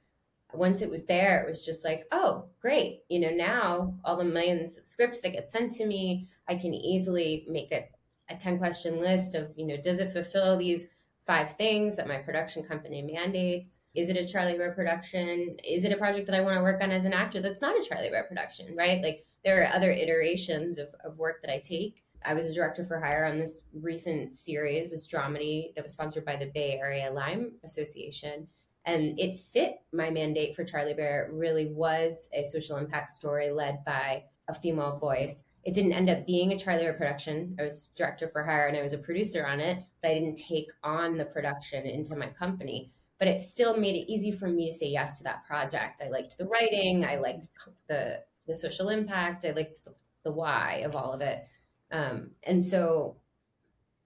once 0.56 0.82
it 0.82 0.90
was 0.90 1.06
there, 1.06 1.40
it 1.40 1.48
was 1.48 1.64
just 1.64 1.86
like, 1.86 2.08
oh, 2.12 2.46
great. 2.60 3.04
You 3.10 3.20
know, 3.20 3.30
now 3.30 3.94
all 4.04 4.18
the 4.18 4.24
millions 4.24 4.76
of 4.76 4.88
scripts 4.88 5.20
that 5.20 5.34
get 5.34 5.52
sent 5.52 5.74
to 5.74 5.86
me, 5.86 6.28
I 6.48 6.56
can 6.56 6.74
easily 6.74 7.46
make 7.48 7.72
a, 7.72 7.88
a 8.28 8.36
10 8.36 8.58
question 8.58 9.00
list 9.00 9.36
of, 9.36 9.52
you 9.56 9.68
know, 9.68 9.78
does 9.78 10.00
it 10.00 10.12
fulfill 10.12 10.58
these 10.58 10.88
five 11.28 11.56
things 11.58 11.96
that 11.96 12.08
my 12.08 12.18
production 12.18 12.64
company 12.64 13.04
mandates? 13.04 13.82
Is 13.94 14.10
it 14.10 14.18
a 14.18 14.26
Charlie 14.26 14.58
Bear 14.58 14.72
production? 14.72 15.58
Is 15.64 15.86
it 15.86 15.94
a 15.94 15.98
project 15.98 16.26
that 16.26 16.36
I 16.36 16.42
want 16.42 16.56
to 16.58 16.64
work 16.64 16.82
on 16.82 16.90
as 16.90 17.06
an 17.06 17.14
actor 17.14 17.40
that's 17.40 17.62
not 17.62 17.78
a 17.78 17.88
Charlie 17.88 18.10
Bear 18.10 18.24
production, 18.24 18.76
right? 18.76 19.04
Like 19.04 19.28
there 19.46 19.62
are 19.62 19.76
other 19.76 19.92
iterations 19.92 20.80
of, 20.80 20.88
of 21.04 21.20
work 21.20 21.44
that 21.44 21.54
I 21.54 21.60
take 21.60 22.04
I 22.26 22.34
was 22.34 22.46
a 22.46 22.54
director 22.54 22.84
for 22.84 23.00
hire 23.00 23.26
on 23.26 23.40
this 23.40 23.66
recent 23.74 24.34
series, 24.34 24.92
this 24.92 25.08
dramedy 25.08 25.74
that 25.76 25.84
was 25.84 25.94
sponsored 25.94 26.26
by 26.26 26.36
the 26.36 26.52
Bay 26.54 26.78
Area 26.80 27.12
Lyme 27.12 27.54
Association. 27.64 28.48
And 28.86 29.20
it 29.20 29.40
fit 29.40 29.80
my 29.92 30.10
mandate 30.10 30.56
for 30.56 30.64
Charlie 30.64 30.94
Bear. 30.94 31.26
It 31.26 31.34
really 31.34 31.68
was 31.68 32.30
a 32.34 32.44
social 32.44 32.78
impact 32.78 33.12
story 33.12 33.52
led 33.52 33.84
by 33.86 34.24
a 34.48 34.54
female 34.54 34.98
voice. 34.98 35.44
It 35.64 35.74
didn't 35.74 35.94
end 35.94 36.10
up 36.10 36.26
being 36.26 36.54
a 36.54 36.58
Charlie 36.58 36.84
Bear 36.84 36.94
production. 36.94 37.56
I 37.60 37.64
was 37.64 37.90
director 37.96 38.30
for 38.30 38.44
hire 38.44 38.68
and 38.68 38.78
I 38.78 38.82
was 38.82 38.94
a 38.94 38.98
producer 38.98 39.46
on 39.46 39.60
it, 39.60 39.84
but 40.02 40.12
I 40.12 40.14
didn't 40.14 40.36
take 40.36 40.72
on 40.84 41.18
the 41.18 41.26
production 41.26 41.86
into 41.86 42.16
my 42.16 42.28
company. 42.28 42.92
But 43.20 43.28
it 43.28 43.42
still 43.42 43.76
made 43.76 43.96
it 43.96 44.12
easy 44.12 44.32
for 44.32 44.48
me 44.48 44.70
to 44.70 44.76
say 44.76 44.88
yes 44.88 45.18
to 45.18 45.24
that 45.26 45.44
project. 45.46 46.02
I 46.06 46.10
liked 46.10 46.38
the 46.38 46.46
writing, 46.46 47.04
I 47.04 47.18
liked 47.18 47.48
the 47.90 48.24
the 48.48 48.56
social 48.56 48.90
impact, 48.90 49.46
I 49.46 49.52
liked 49.52 49.84
the, 49.84 49.94
the 50.24 50.32
why 50.32 50.82
of 50.86 50.96
all 50.96 51.12
of 51.12 51.22
it. 51.22 51.46
Um, 51.92 52.32
and 52.44 52.64
so 52.64 53.18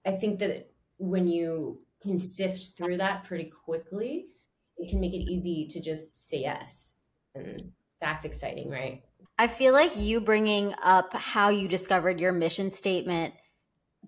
I 0.05 0.11
think 0.11 0.39
that 0.39 0.71
when 0.97 1.27
you 1.27 1.81
can 2.01 2.19
sift 2.19 2.77
through 2.77 2.97
that 2.97 3.23
pretty 3.23 3.45
quickly, 3.65 4.27
it 4.77 4.89
can 4.89 4.99
make 4.99 5.13
it 5.13 5.31
easy 5.31 5.67
to 5.67 5.79
just 5.79 6.29
say 6.29 6.41
yes. 6.41 7.01
And 7.35 7.71
that's 7.99 8.25
exciting, 8.25 8.69
right? 8.69 9.03
I 9.37 9.47
feel 9.47 9.73
like 9.73 9.97
you 9.97 10.21
bringing 10.21 10.73
up 10.81 11.13
how 11.13 11.49
you 11.49 11.67
discovered 11.67 12.19
your 12.19 12.31
mission 12.31 12.69
statement 12.69 13.33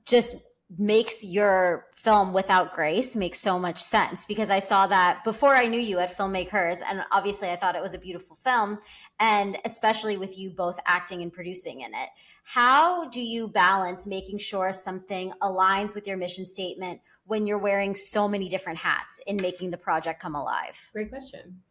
just 0.06 0.36
makes 0.78 1.24
your 1.24 1.86
film 1.96 2.34
without 2.34 2.74
grace 2.74 3.16
makes 3.16 3.40
so 3.40 3.60
much 3.60 3.78
sense 3.78 4.26
because 4.26 4.50
I 4.50 4.60
saw 4.60 4.88
that 4.88 5.24
before 5.24 5.56
I 5.56 5.68
knew 5.68 5.80
you 5.80 6.00
at 6.00 6.18
Filmmake 6.18 6.50
Hers 6.50 6.82
and 6.82 7.04
obviously 7.12 7.50
I 7.50 7.56
thought 7.56 7.76
it 7.76 7.82
was 7.82 7.94
a 7.94 8.00
beautiful 8.00 8.36
film 8.36 8.80
and 9.20 9.58
especially 9.66 10.18
with 10.18 10.38
you 10.38 10.50
both 10.50 10.80
acting 10.86 11.22
and 11.22 11.32
producing 11.32 11.82
in 11.82 11.94
it. 11.94 12.10
How 12.44 13.10
do 13.10 13.22
you 13.22 13.48
balance 13.48 14.06
making 14.06 14.38
sure 14.38 14.72
something 14.72 15.32
aligns 15.42 15.96
with 15.96 16.08
your 16.08 16.18
mission 16.18 16.46
statement 16.46 17.02
when 17.26 17.46
you're 17.48 17.58
wearing 17.58 17.94
so 17.94 18.28
many 18.28 18.48
different 18.48 18.80
hats 18.80 19.22
in 19.28 19.38
making 19.38 19.72
the 19.72 19.78
project 19.78 20.22
come 20.22 20.36
alive? 20.36 20.90
Great 20.92 21.10
question. 21.10 21.62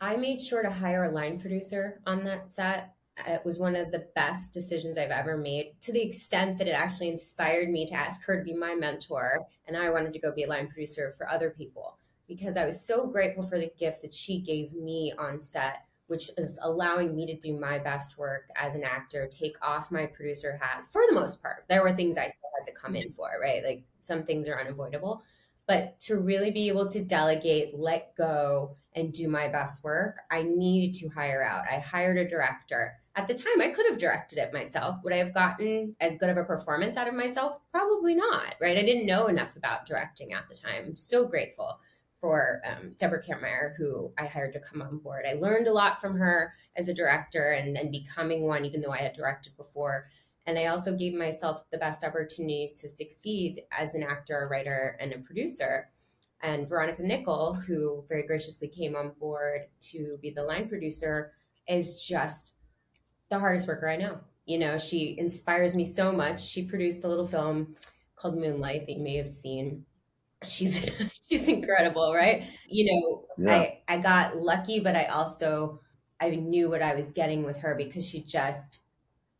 I 0.00 0.16
made 0.16 0.40
sure 0.40 0.62
to 0.62 0.70
hire 0.70 1.04
a 1.04 1.10
line 1.10 1.38
producer 1.38 2.00
on 2.06 2.20
that 2.20 2.50
set 2.50 2.94
it 3.26 3.44
was 3.44 3.58
one 3.58 3.76
of 3.76 3.90
the 3.90 4.06
best 4.14 4.52
decisions 4.52 4.98
I've 4.98 5.10
ever 5.10 5.36
made 5.36 5.72
to 5.80 5.92
the 5.92 6.02
extent 6.02 6.58
that 6.58 6.68
it 6.68 6.72
actually 6.72 7.08
inspired 7.08 7.68
me 7.68 7.86
to 7.86 7.94
ask 7.94 8.24
her 8.24 8.36
to 8.36 8.44
be 8.44 8.54
my 8.54 8.74
mentor. 8.74 9.40
And 9.66 9.76
I 9.76 9.90
wanted 9.90 10.12
to 10.12 10.18
go 10.18 10.32
be 10.32 10.44
a 10.44 10.48
line 10.48 10.68
producer 10.68 11.14
for 11.16 11.28
other 11.28 11.50
people 11.50 11.98
because 12.28 12.56
I 12.56 12.64
was 12.64 12.86
so 12.86 13.06
grateful 13.06 13.42
for 13.42 13.58
the 13.58 13.72
gift 13.78 14.02
that 14.02 14.14
she 14.14 14.40
gave 14.40 14.72
me 14.72 15.12
on 15.18 15.40
set, 15.40 15.84
which 16.10 16.30
is 16.36 16.58
allowing 16.62 17.14
me 17.14 17.24
to 17.26 17.36
do 17.36 17.58
my 17.58 17.78
best 17.78 18.18
work 18.18 18.48
as 18.56 18.74
an 18.74 18.82
actor, 18.82 19.28
take 19.28 19.56
off 19.62 19.90
my 19.90 20.06
producer 20.06 20.58
hat 20.60 20.84
for 20.86 21.02
the 21.08 21.14
most 21.14 21.40
part. 21.40 21.64
There 21.68 21.82
were 21.82 21.92
things 21.92 22.16
I 22.16 22.26
still 22.26 22.50
had 22.58 22.64
to 22.70 22.78
come 22.78 22.96
in 22.96 23.12
for, 23.12 23.30
right? 23.40 23.64
Like 23.64 23.84
some 24.00 24.24
things 24.24 24.48
are 24.48 24.58
unavoidable. 24.58 25.22
But 25.66 26.00
to 26.00 26.16
really 26.16 26.50
be 26.50 26.68
able 26.68 26.88
to 26.88 27.04
delegate, 27.04 27.78
let 27.78 28.16
go, 28.16 28.76
and 28.94 29.12
do 29.12 29.28
my 29.28 29.46
best 29.46 29.84
work, 29.84 30.18
I 30.28 30.42
needed 30.42 30.98
to 30.98 31.08
hire 31.08 31.44
out. 31.44 31.64
I 31.70 31.78
hired 31.78 32.18
a 32.18 32.26
director 32.26 33.00
at 33.16 33.26
the 33.26 33.34
time, 33.34 33.60
I 33.60 33.68
could 33.68 33.86
have 33.88 33.98
directed 33.98 34.38
it 34.38 34.52
myself. 34.52 34.98
Would 35.02 35.12
I 35.12 35.18
have 35.18 35.34
gotten 35.34 35.96
as 36.00 36.16
good 36.16 36.30
of 36.30 36.36
a 36.36 36.44
performance 36.44 36.96
out 36.96 37.08
of 37.08 37.14
myself? 37.14 37.58
Probably 37.72 38.14
not, 38.14 38.54
right? 38.60 38.78
I 38.78 38.82
didn't 38.82 39.06
know 39.06 39.26
enough 39.26 39.56
about 39.56 39.84
directing 39.84 40.32
at 40.32 40.48
the 40.48 40.54
time. 40.54 40.84
I'm 40.86 40.96
so 40.96 41.26
grateful 41.26 41.80
for 42.20 42.60
um, 42.66 42.92
Deborah 42.98 43.22
Kampmeier, 43.22 43.74
who 43.76 44.12
I 44.18 44.26
hired 44.26 44.52
to 44.52 44.60
come 44.60 44.82
on 44.82 44.98
board. 44.98 45.24
I 45.28 45.34
learned 45.34 45.68
a 45.68 45.72
lot 45.72 46.00
from 46.00 46.16
her 46.18 46.54
as 46.76 46.88
a 46.88 46.94
director 46.94 47.52
and, 47.52 47.76
and 47.78 47.90
becoming 47.90 48.42
one, 48.42 48.64
even 48.64 48.80
though 48.80 48.92
I 48.92 48.98
had 48.98 49.14
directed 49.14 49.56
before. 49.56 50.08
And 50.46 50.58
I 50.58 50.66
also 50.66 50.96
gave 50.96 51.14
myself 51.14 51.64
the 51.70 51.78
best 51.78 52.04
opportunity 52.04 52.68
to 52.76 52.88
succeed 52.88 53.62
as 53.76 53.94
an 53.94 54.02
actor, 54.02 54.44
a 54.44 54.48
writer, 54.48 54.96
and 55.00 55.12
a 55.12 55.18
producer. 55.18 55.88
And 56.42 56.68
Veronica 56.68 57.02
Nickel, 57.02 57.54
who 57.54 58.04
very 58.08 58.26
graciously 58.26 58.68
came 58.68 58.96
on 58.96 59.12
board 59.20 59.62
to 59.92 60.18
be 60.22 60.30
the 60.30 60.42
line 60.42 60.68
producer, 60.68 61.32
is 61.68 62.02
just 62.02 62.54
the 63.28 63.38
hardest 63.38 63.68
worker 63.68 63.88
I 63.88 63.96
know. 63.96 64.18
You 64.46 64.58
know, 64.58 64.78
she 64.78 65.16
inspires 65.18 65.74
me 65.74 65.84
so 65.84 66.10
much. 66.12 66.42
She 66.42 66.64
produced 66.64 67.04
a 67.04 67.08
little 67.08 67.26
film 67.26 67.76
called 68.16 68.38
Moonlight 68.38 68.86
that 68.86 68.92
you 68.92 69.04
may 69.04 69.16
have 69.16 69.28
seen. 69.28 69.84
She's 70.44 70.88
she's 71.28 71.48
incredible, 71.48 72.14
right? 72.14 72.44
You 72.66 72.92
know, 72.92 73.46
yeah. 73.46 73.52
I 73.52 73.82
I 73.88 73.98
got 73.98 74.36
lucky, 74.36 74.80
but 74.80 74.96
I 74.96 75.06
also 75.06 75.80
I 76.20 76.30
knew 76.30 76.68
what 76.68 76.82
I 76.82 76.94
was 76.94 77.12
getting 77.12 77.44
with 77.44 77.58
her 77.58 77.74
because 77.74 78.06
she 78.06 78.22
just 78.22 78.80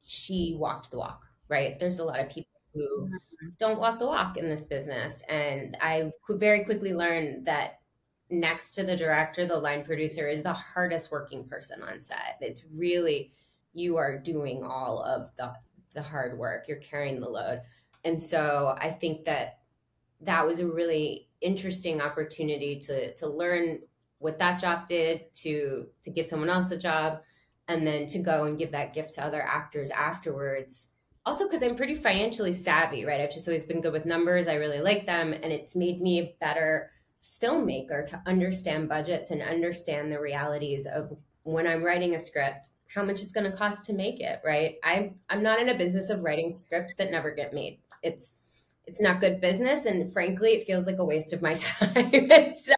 she 0.03 0.57
walked 0.59 0.91
the 0.91 0.99
walk, 0.99 1.25
right? 1.49 1.79
There's 1.79 1.99
a 1.99 2.05
lot 2.05 2.21
of 2.21 2.29
people 2.29 2.51
who 2.75 2.81
mm-hmm. 2.81 3.49
don't 3.59 3.79
walk 3.79 3.99
the 3.99 4.07
walk 4.07 4.37
in 4.37 4.49
this 4.49 4.63
business, 4.63 5.23
and 5.29 5.77
I 5.81 6.11
could 6.27 6.41
very 6.41 6.65
quickly 6.65 6.95
learn 6.95 7.45
that 7.45 7.81
next 8.29 8.73
to 8.73 8.85
the 8.85 8.97
director, 8.97 9.45
the 9.45 9.59
line 9.59 9.85
producer 9.85 10.29
is 10.29 10.43
the 10.43 10.53
hardest 10.53 11.11
working 11.11 11.45
person 11.45 11.83
on 11.83 12.01
set. 12.01 12.37
It's 12.41 12.65
really 12.77 13.33
you 13.73 13.97
are 13.97 14.19
doing 14.19 14.65
all 14.65 15.03
of 15.03 15.35
the 15.37 15.53
the 15.95 16.03
hard 16.03 16.39
work 16.39 16.69
you're 16.69 16.79
carrying 16.79 17.21
the 17.21 17.29
load 17.29 17.61
and 18.05 18.21
so 18.21 18.75
i 18.79 18.89
think 18.89 19.25
that 19.25 19.60
that 20.23 20.47
was 20.47 20.59
a 20.59 20.67
really 20.67 21.29
interesting 21.41 22.01
opportunity 22.01 22.79
to 22.79 23.15
to 23.15 23.27
learn 23.27 23.79
what 24.19 24.39
that 24.39 24.61
job 24.61 24.87
did 24.87 25.33
to 25.33 25.87
to 26.03 26.11
give 26.11 26.27
someone 26.27 26.51
else 26.51 26.71
a 26.71 26.77
job 26.77 27.21
and 27.69 27.87
then 27.87 28.07
to 28.07 28.19
go 28.19 28.45
and 28.45 28.59
give 28.59 28.73
that 28.73 28.93
gift 28.93 29.15
to 29.15 29.25
other 29.25 29.43
actors 29.43 29.91
afterwards 29.91 30.89
also 31.25 31.45
because 31.45 31.63
i'm 31.63 31.75
pretty 31.75 31.95
financially 31.95 32.53
savvy 32.53 33.07
right 33.07 33.21
i've 33.21 33.33
just 33.33 33.49
always 33.49 33.65
been 33.65 33.81
good 33.81 33.93
with 33.93 34.05
numbers 34.05 34.49
i 34.49 34.55
really 34.55 34.81
like 34.81 35.07
them 35.07 35.33
and 35.33 35.53
it's 35.53 35.75
made 35.75 36.01
me 36.01 36.21
a 36.21 36.35
better 36.41 36.91
filmmaker 37.23 38.07
to 38.07 38.21
understand 38.27 38.89
budgets 38.89 39.31
and 39.31 39.41
understand 39.41 40.13
the 40.13 40.21
realities 40.21 40.87
of 40.87 41.17
when 41.45 41.67
i'm 41.67 41.83
writing 41.83 42.15
a 42.15 42.19
script 42.19 42.71
how 42.95 43.05
much 43.05 43.23
it's 43.23 43.33
going 43.33 43.51
to 43.51 43.57
cost 43.57 43.85
to 43.85 43.93
make 43.93 44.21
it, 44.21 44.41
right? 44.45 44.77
I 44.83 45.13
I'm 45.29 45.43
not 45.43 45.61
in 45.61 45.69
a 45.69 45.79
business 45.79 46.11
of 46.11 46.23
writing 46.23 46.53
scripts 46.53 46.95
that 46.95 47.11
never 47.11 47.31
get 47.31 47.55
made. 47.55 47.79
It's 48.03 48.39
it's 48.90 49.00
not 49.00 49.20
good 49.20 49.40
business, 49.40 49.87
and 49.87 50.12
frankly, 50.12 50.50
it 50.50 50.66
feels 50.66 50.87
like 50.87 50.98
a 50.98 51.05
waste 51.05 51.33
of 51.33 51.40
my 51.40 51.55
time. 51.55 52.11
so, 52.53 52.74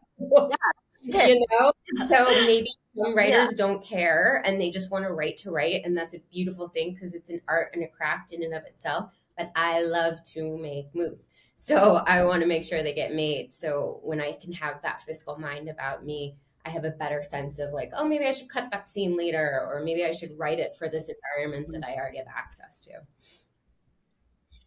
yeah. 1.03 1.27
you 1.27 1.44
know, 1.51 1.72
so 2.09 2.25
maybe 2.46 2.68
some 2.96 3.14
writers 3.16 3.48
yeah. 3.51 3.57
don't 3.57 3.83
care 3.83 4.42
and 4.44 4.61
they 4.61 4.70
just 4.70 4.90
want 4.90 5.05
to 5.05 5.12
write 5.12 5.38
to 5.38 5.51
write, 5.51 5.83
and 5.85 5.96
that's 5.96 6.14
a 6.14 6.20
beautiful 6.31 6.68
thing 6.68 6.94
because 6.94 7.14
it's 7.14 7.31
an 7.31 7.40
art 7.48 7.70
and 7.75 7.83
a 7.83 7.88
craft 7.88 8.33
in 8.33 8.42
and 8.42 8.55
of 8.55 8.64
itself. 8.64 9.11
But 9.37 9.51
I 9.57 9.83
love 9.83 10.22
to 10.35 10.59
make 10.59 10.94
moves 10.94 11.29
so 11.55 11.94
I 11.94 12.25
want 12.25 12.42
to 12.42 12.48
make 12.48 12.64
sure 12.64 12.83
they 12.83 12.92
get 12.92 13.14
made. 13.14 13.53
So 13.53 14.01
when 14.03 14.20
I 14.20 14.33
can 14.33 14.53
have 14.53 14.83
that 14.83 15.03
fiscal 15.03 15.38
mind 15.38 15.68
about 15.68 16.05
me 16.05 16.37
I 16.64 16.70
have 16.70 16.85
a 16.85 16.90
better 16.90 17.22
sense 17.22 17.59
of 17.59 17.72
like, 17.72 17.90
oh, 17.96 18.07
maybe 18.07 18.25
I 18.25 18.31
should 18.31 18.48
cut 18.48 18.70
that 18.70 18.88
scene 18.88 19.16
later, 19.16 19.66
or 19.68 19.83
maybe 19.85 20.05
I 20.05 20.12
should 20.12 20.38
write 20.38 20.61
it 20.61 20.77
for 20.77 20.88
this 20.88 21.11
environment 21.11 21.72
that 21.72 21.88
I 21.88 21.96
already 21.96 22.18
have 22.18 22.29
access 22.29 22.81
to. 22.83 22.92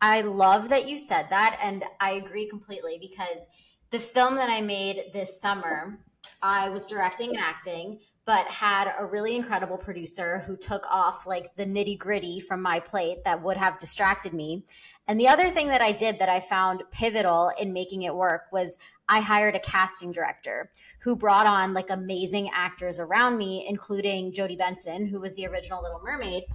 I 0.02 0.22
love 0.22 0.70
that 0.70 0.88
you 0.88 0.98
said 0.98 1.28
that. 1.30 1.58
And 1.62 1.84
I 2.00 2.12
agree 2.12 2.48
completely 2.48 2.98
because 3.00 3.48
the 3.92 4.00
film 4.00 4.36
that 4.36 4.50
I 4.50 4.62
made 4.62 5.12
this 5.14 5.40
summer, 5.40 5.98
I 6.42 6.70
was 6.70 6.86
directing 6.86 7.30
and 7.30 7.40
acting, 7.40 8.00
but 8.26 8.46
had 8.48 8.94
a 8.98 9.06
really 9.06 9.36
incredible 9.36 9.78
producer 9.78 10.40
who 10.40 10.58
took 10.58 10.84
off 10.90 11.28
like 11.28 11.56
the 11.56 11.66
nitty 11.66 11.98
gritty 11.98 12.40
from 12.40 12.62
my 12.62 12.80
plate 12.80 13.24
that 13.24 13.42
would 13.42 13.58
have 13.58 13.78
distracted 13.78 14.34
me. 14.34 14.66
And 15.08 15.20
the 15.20 15.28
other 15.28 15.50
thing 15.50 15.68
that 15.68 15.82
I 15.82 15.92
did 15.92 16.18
that 16.20 16.30
I 16.30 16.40
found 16.40 16.84
pivotal 16.92 17.52
in 17.60 17.72
making 17.72 18.04
it 18.04 18.16
work 18.16 18.44
was 18.52 18.80
I 19.08 19.20
hired 19.20 19.56
a 19.56 19.60
casting 19.60 20.12
director 20.12 20.72
who 21.00 21.16
brought 21.16 21.46
on 21.46 21.76
like 21.76 21.92
amazing 21.92 22.50
actors 22.52 23.00
around 23.00 23.38
me, 23.38 23.66
including 23.70 24.34
Jodi 24.34 24.56
Benson, 24.56 25.06
who 25.06 25.20
was 25.20 25.36
the 25.36 25.46
original 25.46 25.84
Little 25.84 26.02
Mermaid. 26.04 26.46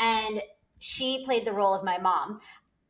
And 0.00 0.42
she 0.80 1.24
played 1.24 1.46
the 1.46 1.52
role 1.52 1.74
of 1.74 1.84
my 1.84 1.98
mom. 1.98 2.38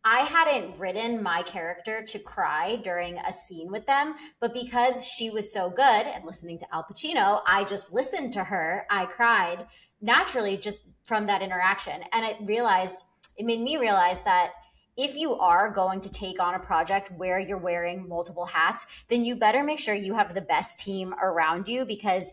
I 0.04 0.20
hadn't 0.20 0.78
written 0.78 1.22
my 1.22 1.42
character 1.42 2.02
to 2.02 2.18
cry 2.18 2.76
during 2.76 3.18
a 3.18 3.32
scene 3.32 3.70
with 3.70 3.86
them, 3.86 4.14
but 4.40 4.54
because 4.54 5.06
she 5.06 5.28
was 5.28 5.52
so 5.52 5.68
good 5.68 5.82
and 6.06 6.24
listening 6.24 6.58
to 6.58 6.66
Al 6.72 6.84
Pacino, 6.84 7.42
I 7.46 7.64
just 7.64 7.92
listened 7.92 8.32
to 8.32 8.44
her. 8.44 8.86
I 8.88 9.04
cried 9.04 9.66
naturally 10.00 10.56
just 10.56 10.88
from 11.04 11.26
that 11.26 11.42
interaction. 11.42 12.02
And 12.12 12.24
I 12.24 12.38
realized, 12.42 13.04
it 13.36 13.44
made 13.44 13.60
me 13.60 13.76
realize 13.76 14.22
that 14.22 14.52
if 14.96 15.16
you 15.16 15.34
are 15.34 15.70
going 15.70 16.00
to 16.00 16.10
take 16.10 16.40
on 16.40 16.54
a 16.54 16.58
project 16.58 17.10
where 17.12 17.38
you're 17.38 17.58
wearing 17.58 18.08
multiple 18.08 18.46
hats, 18.46 18.86
then 19.08 19.22
you 19.24 19.36
better 19.36 19.62
make 19.62 19.78
sure 19.78 19.94
you 19.94 20.14
have 20.14 20.34
the 20.34 20.40
best 20.40 20.78
team 20.78 21.14
around 21.22 21.68
you 21.68 21.84
because 21.84 22.32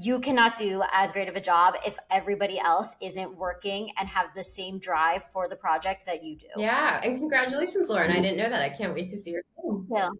you 0.00 0.20
cannot 0.20 0.56
do 0.56 0.82
as 0.92 1.10
great 1.10 1.28
of 1.28 1.34
a 1.34 1.40
job 1.40 1.74
if 1.84 1.98
everybody 2.10 2.58
else 2.60 2.94
isn't 3.02 3.36
working 3.36 3.90
and 3.98 4.08
have 4.08 4.26
the 4.34 4.44
same 4.44 4.78
drive 4.78 5.24
for 5.24 5.48
the 5.48 5.56
project 5.56 6.06
that 6.06 6.22
you 6.22 6.36
do. 6.36 6.46
Yeah, 6.56 7.00
and 7.02 7.18
congratulations, 7.18 7.88
Lauren. 7.88 8.10
I 8.10 8.20
didn't 8.20 8.36
know 8.36 8.48
that. 8.48 8.62
I 8.62 8.68
can't 8.68 8.94
wait 8.94 9.08
to 9.08 9.18
see 9.18 9.30
your 9.30 9.42
film. 9.56 9.88
Yeah. 9.90 10.10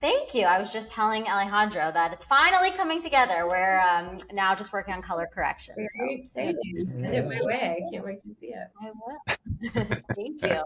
Thank 0.00 0.34
you. 0.34 0.44
I 0.44 0.58
was 0.58 0.72
just 0.72 0.90
telling 0.90 1.24
Alejandro 1.24 1.90
that 1.92 2.12
it's 2.12 2.24
finally 2.24 2.70
coming 2.70 3.02
together. 3.02 3.46
We're 3.46 3.80
um, 3.80 4.18
now 4.32 4.54
just 4.54 4.72
working 4.72 4.94
on 4.94 5.02
color 5.02 5.28
correction. 5.32 5.74
Very 5.76 6.22
so, 6.22 6.42
Send 6.42 7.06
it 7.06 7.26
my 7.26 7.40
way. 7.42 7.76
I 7.78 7.90
can't 7.90 8.04
wait 8.04 8.20
to 8.22 8.30
see 8.30 8.48
it. 8.48 8.68
I 8.80 8.90
will. 8.90 9.96
Thank 10.14 10.42
you. 10.42 10.62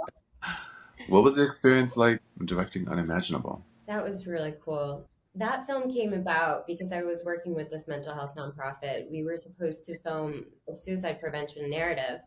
What 1.09 1.25
was 1.25 1.37
the 1.37 1.45
experience 1.45 1.97
like 1.97 2.21
directing 2.45 2.89
Unimaginable? 2.89 3.65
That 3.87 4.05
was 4.05 4.27
really 4.27 4.55
cool. 4.65 5.09
That 5.37 5.67
film 5.67 5.91
came 5.93 6.13
about 6.13 6.67
because 6.67 6.93
I 6.93 7.03
was 7.03 7.25
working 7.25 7.55
with 7.55 7.71
this 7.71 7.87
mental 7.87 8.15
health 8.15 8.35
nonprofit. 8.37 9.11
We 9.11 9.23
were 9.23 9.37
supposed 9.37 9.85
to 9.87 9.99
film 10.01 10.45
a 10.69 10.73
suicide 10.73 11.21
prevention 11.21 11.71
narrative 11.71 12.21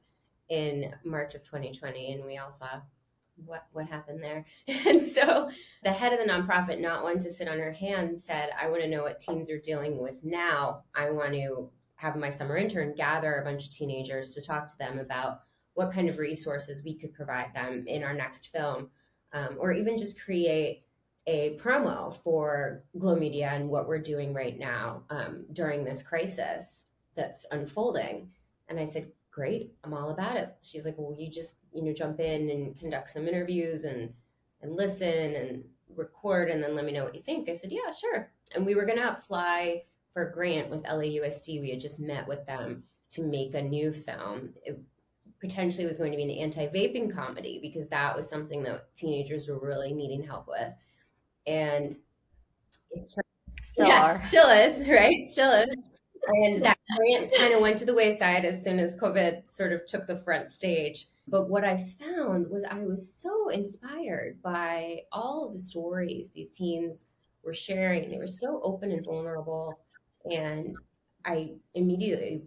in 0.49 0.93
March 1.03 1.35
of 1.35 1.43
2020, 1.43 2.13
and 2.13 2.25
we 2.25 2.37
all 2.37 2.51
saw 2.51 2.81
what 3.45 3.65
what 3.73 3.87
happened 3.87 4.23
there. 4.23 4.45
And 4.87 5.03
so 5.03 5.49
the 5.83 5.91
head 5.91 6.13
of 6.13 6.19
the 6.19 6.31
nonprofit, 6.31 6.79
not 6.79 7.03
one 7.03 7.19
to 7.19 7.31
sit 7.31 7.47
on 7.47 7.59
her 7.59 7.73
hands, 7.73 8.23
said, 8.23 8.51
"I 8.59 8.69
want 8.69 8.81
to 8.83 8.89
know 8.89 9.03
what 9.03 9.19
teens 9.19 9.49
are 9.49 9.59
dealing 9.59 9.97
with 10.01 10.23
now. 10.23 10.83
I 10.95 11.09
want 11.11 11.33
to 11.33 11.69
have 11.95 12.15
my 12.15 12.29
summer 12.29 12.57
intern 12.57 12.93
gather 12.95 13.35
a 13.35 13.43
bunch 13.43 13.63
of 13.65 13.69
teenagers 13.71 14.31
to 14.31 14.41
talk 14.41 14.67
to 14.67 14.77
them 14.77 14.99
about 14.99 15.41
what 15.73 15.91
kind 15.91 16.09
of 16.09 16.19
resources 16.19 16.83
we 16.83 16.95
could 16.95 17.13
provide 17.13 17.53
them 17.53 17.85
in 17.87 18.03
our 18.03 18.13
next 18.13 18.47
film. 18.47 18.89
um, 19.33 19.57
or 19.59 19.73
even 19.73 19.97
just 19.97 20.21
create 20.21 20.82
a 21.25 21.57
promo 21.57 22.15
for 22.23 22.83
Glow 22.97 23.15
Media 23.15 23.49
and 23.53 23.69
what 23.69 23.87
we're 23.87 23.99
doing 23.99 24.33
right 24.33 24.57
now 24.57 25.03
um, 25.09 25.45
during 25.53 25.83
this 25.83 26.03
crisis 26.03 26.85
that's 27.15 27.45
unfolding. 27.51 28.29
And 28.67 28.79
I 28.79 28.85
said, 28.85 29.11
great, 29.31 29.73
I'm 29.83 29.93
all 29.93 30.09
about 30.09 30.37
it. 30.37 30.55
She's 30.61 30.85
like, 30.85 30.95
well, 30.97 31.15
you 31.17 31.29
just, 31.29 31.57
you 31.73 31.83
know, 31.83 31.93
jump 31.93 32.19
in 32.19 32.49
and 32.49 32.77
conduct 32.77 33.09
some 33.09 33.27
interviews 33.27 33.83
and, 33.83 34.13
and 34.61 34.75
listen 34.75 35.35
and 35.35 35.63
record 35.95 36.49
and 36.49 36.61
then 36.61 36.75
let 36.75 36.85
me 36.85 36.91
know 36.91 37.03
what 37.03 37.15
you 37.15 37.21
think. 37.21 37.49
I 37.49 37.53
said, 37.53 37.71
yeah, 37.71 37.91
sure. 37.91 38.31
And 38.55 38.65
we 38.65 38.75
were 38.75 38.85
going 38.85 38.99
to 38.99 39.11
apply 39.11 39.83
for 40.13 40.27
a 40.27 40.33
grant 40.33 40.69
with 40.69 40.83
LAUSD. 40.83 41.61
We 41.61 41.71
had 41.71 41.79
just 41.79 41.99
met 41.99 42.27
with 42.27 42.45
them 42.45 42.83
to 43.09 43.23
make 43.23 43.53
a 43.53 43.61
new 43.61 43.91
film. 43.91 44.53
It 44.63 44.79
potentially 45.39 45.85
was 45.85 45.97
going 45.97 46.11
to 46.11 46.17
be 46.17 46.23
an 46.23 46.29
anti-vaping 46.29 47.13
comedy 47.13 47.59
because 47.61 47.89
that 47.89 48.15
was 48.15 48.29
something 48.29 48.63
that 48.63 48.93
teenagers 48.95 49.49
were 49.49 49.59
really 49.59 49.93
needing 49.93 50.23
help 50.23 50.47
with. 50.47 50.73
And 51.45 51.95
it's 52.91 53.15
Still 53.63 53.87
yeah, 53.87 54.03
are. 54.03 54.19
still 54.19 54.47
is, 54.49 54.87
right? 54.87 55.25
Still 55.25 55.51
is. 55.51 55.75
And 56.27 56.63
that 56.63 56.77
grant 56.95 57.33
kind 57.35 57.53
of 57.53 57.61
went 57.61 57.77
to 57.79 57.85
the 57.85 57.93
wayside 57.93 58.45
as 58.45 58.63
soon 58.63 58.77
as 58.77 58.95
COVID 58.95 59.49
sort 59.49 59.73
of 59.73 59.85
took 59.85 60.05
the 60.05 60.17
front 60.17 60.51
stage. 60.51 61.07
But 61.27 61.49
what 61.49 61.63
I 61.63 61.77
found 61.77 62.49
was 62.49 62.63
I 62.69 62.79
was 62.79 63.13
so 63.13 63.49
inspired 63.49 64.41
by 64.41 65.01
all 65.11 65.45
of 65.45 65.53
the 65.53 65.57
stories 65.57 66.29
these 66.29 66.49
teens 66.49 67.07
were 67.43 67.53
sharing. 67.53 68.09
They 68.09 68.17
were 68.17 68.27
so 68.27 68.61
open 68.63 68.91
and 68.91 69.03
vulnerable. 69.03 69.79
And 70.29 70.75
I 71.25 71.53
immediately 71.73 72.43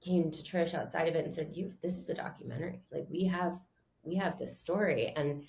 came 0.00 0.30
to 0.30 0.42
Trish 0.42 0.74
outside 0.74 1.08
of 1.08 1.14
it 1.14 1.24
and 1.24 1.34
said, 1.34 1.50
"You, 1.54 1.72
this 1.82 1.98
is 1.98 2.08
a 2.08 2.14
documentary. 2.14 2.82
Like 2.92 3.06
we 3.10 3.24
have, 3.24 3.58
we 4.02 4.14
have 4.16 4.38
this 4.38 4.58
story." 4.58 5.12
And 5.16 5.44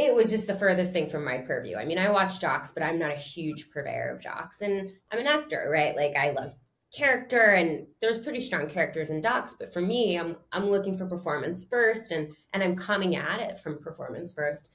it 0.00 0.14
was 0.14 0.30
just 0.30 0.46
the 0.46 0.54
furthest 0.54 0.92
thing 0.92 1.10
from 1.10 1.24
my 1.24 1.38
purview. 1.38 1.76
I 1.76 1.84
mean, 1.84 1.98
I 1.98 2.10
watch 2.10 2.40
docs, 2.40 2.72
but 2.72 2.82
I'm 2.82 2.98
not 2.98 3.12
a 3.12 3.16
huge 3.16 3.70
purveyor 3.70 4.14
of 4.16 4.22
docs, 4.22 4.62
and 4.62 4.90
I'm 5.10 5.18
an 5.18 5.26
actor, 5.26 5.68
right? 5.70 5.94
Like 5.94 6.16
I 6.16 6.30
love 6.30 6.54
character, 6.96 7.52
and 7.52 7.86
there's 8.00 8.18
pretty 8.18 8.40
strong 8.40 8.66
characters 8.66 9.10
in 9.10 9.20
docs, 9.20 9.56
but 9.58 9.72
for 9.72 9.82
me, 9.82 10.18
I'm 10.18 10.36
I'm 10.52 10.70
looking 10.70 10.96
for 10.96 11.06
performance 11.06 11.66
first, 11.68 12.12
and 12.12 12.32
and 12.54 12.62
I'm 12.62 12.76
coming 12.76 13.16
at 13.16 13.40
it 13.40 13.60
from 13.60 13.78
performance 13.78 14.32
first. 14.32 14.70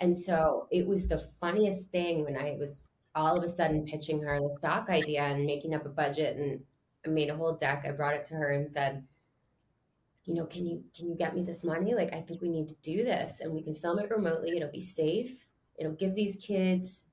And 0.00 0.16
so 0.16 0.68
it 0.70 0.86
was 0.86 1.08
the 1.08 1.18
funniest 1.40 1.90
thing 1.90 2.24
when 2.24 2.36
I 2.36 2.54
was 2.56 2.86
all 3.16 3.36
of 3.36 3.42
a 3.42 3.48
sudden 3.48 3.84
pitching 3.84 4.22
her 4.22 4.38
the 4.38 4.54
stock 4.60 4.88
idea 4.90 5.22
and 5.22 5.44
making 5.44 5.74
up 5.74 5.84
a 5.84 5.88
budget 5.88 6.36
and 6.36 6.60
I 7.04 7.08
made 7.08 7.30
a 7.30 7.36
whole 7.36 7.56
deck. 7.56 7.84
I 7.84 7.90
brought 7.90 8.14
it 8.14 8.24
to 8.26 8.34
her 8.34 8.52
and 8.52 8.72
said, 8.72 9.04
you 10.28 10.34
know, 10.34 10.44
can 10.44 10.66
you 10.66 10.84
can 10.94 11.08
you 11.08 11.16
get 11.16 11.34
me 11.34 11.42
this 11.42 11.64
money? 11.64 11.94
Like 11.94 12.12
I 12.12 12.20
think 12.20 12.42
we 12.42 12.50
need 12.50 12.68
to 12.68 12.74
do 12.82 13.02
this 13.02 13.40
and 13.40 13.54
we 13.54 13.62
can 13.62 13.74
film 13.74 13.98
it 13.98 14.10
remotely. 14.10 14.54
It'll 14.54 14.70
be 14.70 14.80
safe. 14.80 15.46
It'll 15.78 15.94
give 15.94 16.14
these 16.14 16.36
kids 16.36 17.06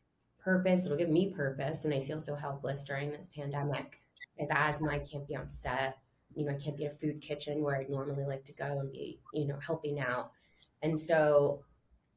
purpose. 0.43 0.85
It'll 0.85 0.97
give 0.97 1.09
me 1.09 1.33
purpose 1.33 1.85
when 1.85 1.93
I 1.93 2.01
feel 2.01 2.19
so 2.19 2.35
helpless 2.35 2.83
during 2.83 3.11
this 3.11 3.29
pandemic. 3.33 4.01
I 4.37 4.41
have 4.41 4.51
asthma, 4.51 4.91
I 4.91 4.99
can't 4.99 5.25
be 5.25 5.35
on 5.37 5.47
set. 5.47 5.97
You 6.35 6.45
know, 6.45 6.51
I 6.51 6.55
can't 6.55 6.75
be 6.75 6.83
in 6.83 6.91
a 6.91 6.93
food 6.93 7.21
kitchen 7.21 7.63
where 7.63 7.79
I'd 7.79 7.89
normally 7.89 8.25
like 8.25 8.43
to 8.45 8.53
go 8.53 8.79
and 8.79 8.91
be, 8.91 9.21
you 9.33 9.47
know, 9.47 9.59
helping 9.65 10.01
out. 10.01 10.31
And 10.81 10.99
so 10.99 11.63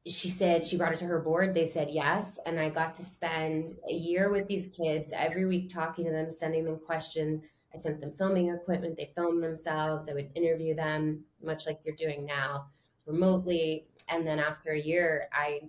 she 0.05 0.27
said 0.27 0.67
she 0.67 0.75
brought 0.75 0.91
it 0.91 0.99
to 0.99 1.05
her 1.05 1.19
board. 1.19 1.55
They 1.55 1.65
said 1.65 1.89
yes. 1.91 2.39
And 2.45 2.59
I 2.59 2.69
got 2.69 2.93
to 2.95 3.03
spend 3.03 3.71
a 3.89 3.93
year 3.93 4.31
with 4.31 4.49
these 4.49 4.67
kids 4.75 5.13
every 5.15 5.45
week 5.45 5.69
talking 5.69 6.03
to 6.05 6.11
them, 6.11 6.29
sending 6.29 6.65
them 6.65 6.79
questions. 6.85 7.45
I 7.73 7.77
sent 7.77 8.01
them 8.01 8.11
filming 8.11 8.49
equipment. 8.49 8.97
They 8.97 9.11
filmed 9.15 9.43
themselves. 9.43 10.09
I 10.09 10.13
would 10.13 10.31
interview 10.35 10.75
them, 10.75 11.23
much 11.43 11.65
like 11.67 11.81
you're 11.83 11.95
doing 11.95 12.25
now, 12.25 12.67
remotely. 13.05 13.85
And 14.07 14.25
then 14.25 14.39
after 14.39 14.71
a 14.71 14.79
year, 14.79 15.25
I 15.31 15.61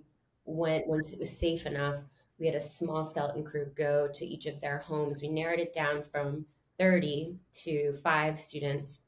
went, 0.45 0.87
once 0.87 1.13
it 1.13 1.19
was 1.19 1.35
safe 1.35 1.65
enough, 1.65 1.97
we 2.39 2.47
had 2.47 2.55
a 2.55 2.61
small 2.61 3.03
skeleton 3.03 3.43
crew 3.43 3.71
go 3.75 4.09
to 4.13 4.25
each 4.25 4.47
of 4.47 4.59
their 4.59 4.79
homes. 4.79 5.21
We 5.21 5.29
narrowed 5.29 5.59
it 5.59 5.73
down 5.73 6.03
from 6.03 6.45
30 6.79 7.37
to 7.63 7.93
five 8.03 8.41
students 8.41 8.99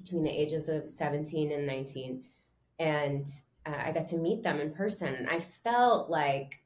between 0.00 0.22
the 0.22 0.30
ages 0.30 0.68
of 0.68 0.88
17 0.88 1.50
and 1.50 1.66
19. 1.66 2.22
And 2.78 3.26
uh, 3.66 3.74
I 3.76 3.92
got 3.92 4.06
to 4.08 4.16
meet 4.16 4.44
them 4.44 4.60
in 4.60 4.72
person, 4.72 5.12
and 5.14 5.28
I 5.28 5.40
felt 5.40 6.08
like, 6.08 6.60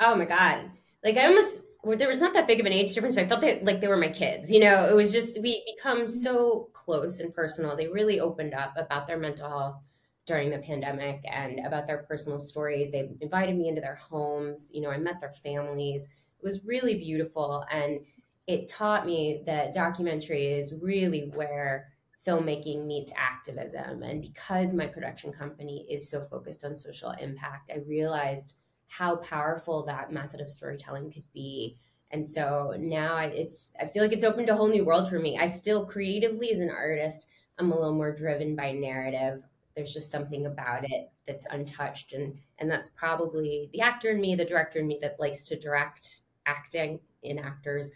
oh 0.00 0.14
my 0.14 0.26
god, 0.26 0.70
like 1.02 1.16
I 1.16 1.26
almost 1.26 1.62
there 1.86 2.08
was 2.08 2.20
not 2.20 2.34
that 2.34 2.46
big 2.46 2.60
of 2.60 2.66
an 2.66 2.72
age 2.72 2.94
difference. 2.94 3.14
But 3.14 3.24
I 3.24 3.28
felt 3.28 3.40
that, 3.42 3.64
like 3.64 3.80
they 3.80 3.88
were 3.88 3.96
my 3.96 4.08
kids. 4.08 4.52
You 4.52 4.60
know, 4.60 4.88
it 4.88 4.94
was 4.94 5.12
just 5.12 5.40
we 5.40 5.62
become 5.76 5.98
mm-hmm. 5.98 6.06
so 6.06 6.68
close 6.72 7.20
and 7.20 7.34
personal. 7.34 7.76
They 7.76 7.88
really 7.88 8.20
opened 8.20 8.54
up 8.54 8.74
about 8.76 9.06
their 9.06 9.18
mental 9.18 9.48
health 9.48 9.76
during 10.26 10.50
the 10.50 10.58
pandemic 10.58 11.20
and 11.30 11.60
about 11.66 11.86
their 11.86 11.98
personal 11.98 12.38
stories. 12.38 12.90
They 12.90 13.10
invited 13.20 13.56
me 13.56 13.68
into 13.68 13.80
their 13.80 13.96
homes. 13.96 14.70
You 14.72 14.80
know, 14.80 14.90
I 14.90 14.98
met 14.98 15.20
their 15.20 15.32
families. 15.32 16.04
It 16.04 16.44
was 16.44 16.64
really 16.64 16.98
beautiful, 16.98 17.64
and 17.70 18.00
it 18.46 18.68
taught 18.68 19.06
me 19.06 19.42
that 19.46 19.72
documentary 19.72 20.46
is 20.46 20.74
really 20.82 21.30
where 21.34 21.88
filmmaking 22.26 22.86
meets 22.86 23.12
activism. 23.16 24.02
And 24.02 24.22
because 24.22 24.72
my 24.72 24.86
production 24.86 25.32
company 25.32 25.86
is 25.90 26.10
so 26.10 26.22
focused 26.22 26.64
on 26.64 26.76
social 26.76 27.10
impact, 27.12 27.70
I 27.74 27.80
realized 27.86 28.54
how 28.96 29.16
powerful 29.16 29.84
that 29.84 30.12
method 30.12 30.40
of 30.40 30.50
storytelling 30.50 31.10
could 31.10 31.24
be. 31.32 31.76
And 32.12 32.26
so 32.26 32.76
now 32.78 33.14
I, 33.16 33.24
it's 33.26 33.74
I 33.80 33.86
feel 33.86 34.02
like 34.02 34.12
it's 34.12 34.22
opened 34.22 34.48
a 34.48 34.54
whole 34.54 34.68
new 34.68 34.84
world 34.84 35.08
for 35.08 35.18
me. 35.18 35.36
I 35.36 35.46
still 35.46 35.84
creatively 35.84 36.52
as 36.52 36.60
an 36.60 36.70
artist, 36.70 37.28
I'm 37.58 37.72
a 37.72 37.74
little 37.74 37.94
more 37.94 38.14
driven 38.14 38.54
by 38.54 38.70
narrative. 38.70 39.42
There's 39.74 39.92
just 39.92 40.12
something 40.12 40.46
about 40.46 40.84
it 40.84 41.10
that's 41.26 41.46
untouched 41.50 42.12
and 42.12 42.38
and 42.60 42.70
that's 42.70 42.90
probably 42.90 43.68
the 43.72 43.80
actor 43.80 44.10
in 44.10 44.20
me, 44.20 44.36
the 44.36 44.44
director 44.44 44.78
in 44.78 44.86
me 44.86 44.98
that 45.02 45.18
likes 45.18 45.48
to 45.48 45.58
direct 45.58 46.20
acting 46.46 47.00
in 47.22 47.38
actors, 47.38 47.90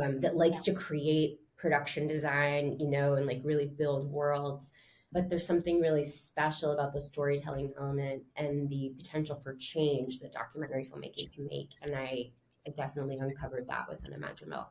um, 0.00 0.20
that 0.20 0.36
likes 0.36 0.62
to 0.62 0.72
create 0.72 1.40
production 1.58 2.06
design, 2.06 2.78
you 2.80 2.88
know, 2.88 3.14
and 3.14 3.26
like 3.26 3.42
really 3.44 3.66
build 3.66 4.10
worlds. 4.10 4.72
But 5.10 5.30
there's 5.30 5.46
something 5.46 5.80
really 5.80 6.04
special 6.04 6.72
about 6.72 6.92
the 6.92 7.00
storytelling 7.00 7.72
element 7.78 8.24
and 8.36 8.68
the 8.68 8.92
potential 8.96 9.36
for 9.36 9.54
change 9.54 10.20
that 10.20 10.32
documentary 10.32 10.84
filmmaking 10.84 11.34
can 11.34 11.46
make. 11.46 11.70
And 11.80 11.94
I, 11.94 12.30
I 12.66 12.70
definitely 12.74 13.16
uncovered 13.18 13.68
that 13.68 13.88
within 13.88 14.12
Unimaginable. 14.12 14.68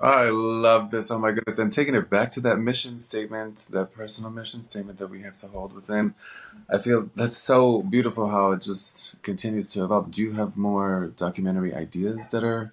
I 0.00 0.30
love 0.30 0.90
this. 0.90 1.10
Oh 1.10 1.18
my 1.18 1.30
goodness. 1.30 1.58
And 1.58 1.70
taking 1.70 1.94
it 1.94 2.08
back 2.08 2.30
to 2.32 2.40
that 2.40 2.56
mission 2.58 2.98
statement, 2.98 3.68
that 3.70 3.92
personal 3.92 4.30
mission 4.30 4.62
statement 4.62 4.98
that 4.98 5.08
we 5.08 5.22
have 5.22 5.34
to 5.36 5.48
hold 5.48 5.74
within, 5.74 6.14
I 6.70 6.78
feel 6.78 7.10
that's 7.14 7.36
so 7.36 7.82
beautiful 7.82 8.30
how 8.30 8.52
it 8.52 8.62
just 8.62 9.20
continues 9.22 9.66
to 9.68 9.84
evolve. 9.84 10.10
Do 10.10 10.22
you 10.22 10.32
have 10.32 10.56
more 10.56 11.12
documentary 11.16 11.74
ideas 11.74 12.28
that 12.30 12.42
are 12.42 12.72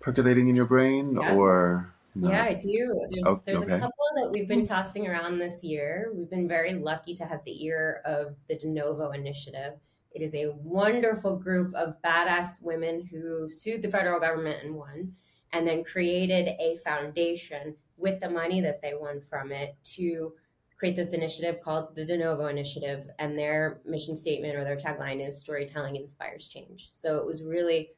percolating 0.00 0.48
in 0.48 0.56
your 0.56 0.66
brain 0.66 1.16
Yeah. 1.16 1.34
or 1.34 1.94
no? 2.16 2.30
Yeah, 2.30 2.44
I 2.44 2.54
do. 2.54 3.06
There's 3.10 3.26
Oh, 3.26 3.42
there's 3.44 3.62
okay. 3.62 3.74
a 3.74 3.78
couple 3.78 4.04
that 4.16 4.30
we've 4.32 4.48
been 4.48 4.60
hmm. 4.60 4.66
tossing 4.66 5.06
around 5.06 5.38
this 5.38 5.62
year. 5.62 6.10
We've 6.14 6.30
been 6.30 6.48
very 6.48 6.72
lucky 6.74 7.14
to 7.16 7.26
have 7.26 7.44
the 7.44 7.64
ear 7.64 8.00
of 8.04 8.36
the 8.48 8.56
De 8.56 8.68
Novo 8.68 9.10
Initiative. 9.10 9.74
It 10.12 10.22
is 10.22 10.34
a 10.34 10.52
wonderful 10.54 11.36
group 11.36 11.74
of 11.74 12.00
badass 12.02 12.62
women 12.62 13.06
who 13.06 13.46
sued 13.46 13.82
the 13.82 13.90
federal 13.90 14.18
government 14.18 14.64
and 14.64 14.74
won, 14.74 15.12
and 15.52 15.66
then 15.66 15.84
created 15.84 16.48
a 16.58 16.78
foundation 16.82 17.76
with 17.98 18.20
the 18.20 18.30
money 18.30 18.60
that 18.62 18.80
they 18.80 18.94
won 18.98 19.20
from 19.20 19.52
it 19.52 19.76
to 19.96 20.32
create 20.78 20.96
this 20.96 21.12
initiative 21.12 21.60
called 21.62 21.94
the 21.94 22.04
De 22.04 22.16
Novo 22.16 22.46
Initiative. 22.46 23.06
And 23.18 23.38
their 23.38 23.80
mission 23.84 24.16
statement 24.16 24.56
or 24.56 24.64
their 24.64 24.76
tagline 24.76 25.26
is 25.26 25.38
storytelling 25.38 25.96
inspires 25.96 26.48
change. 26.48 26.90
So 26.92 27.16
it 27.16 27.26
was 27.26 27.42
really 27.42 27.90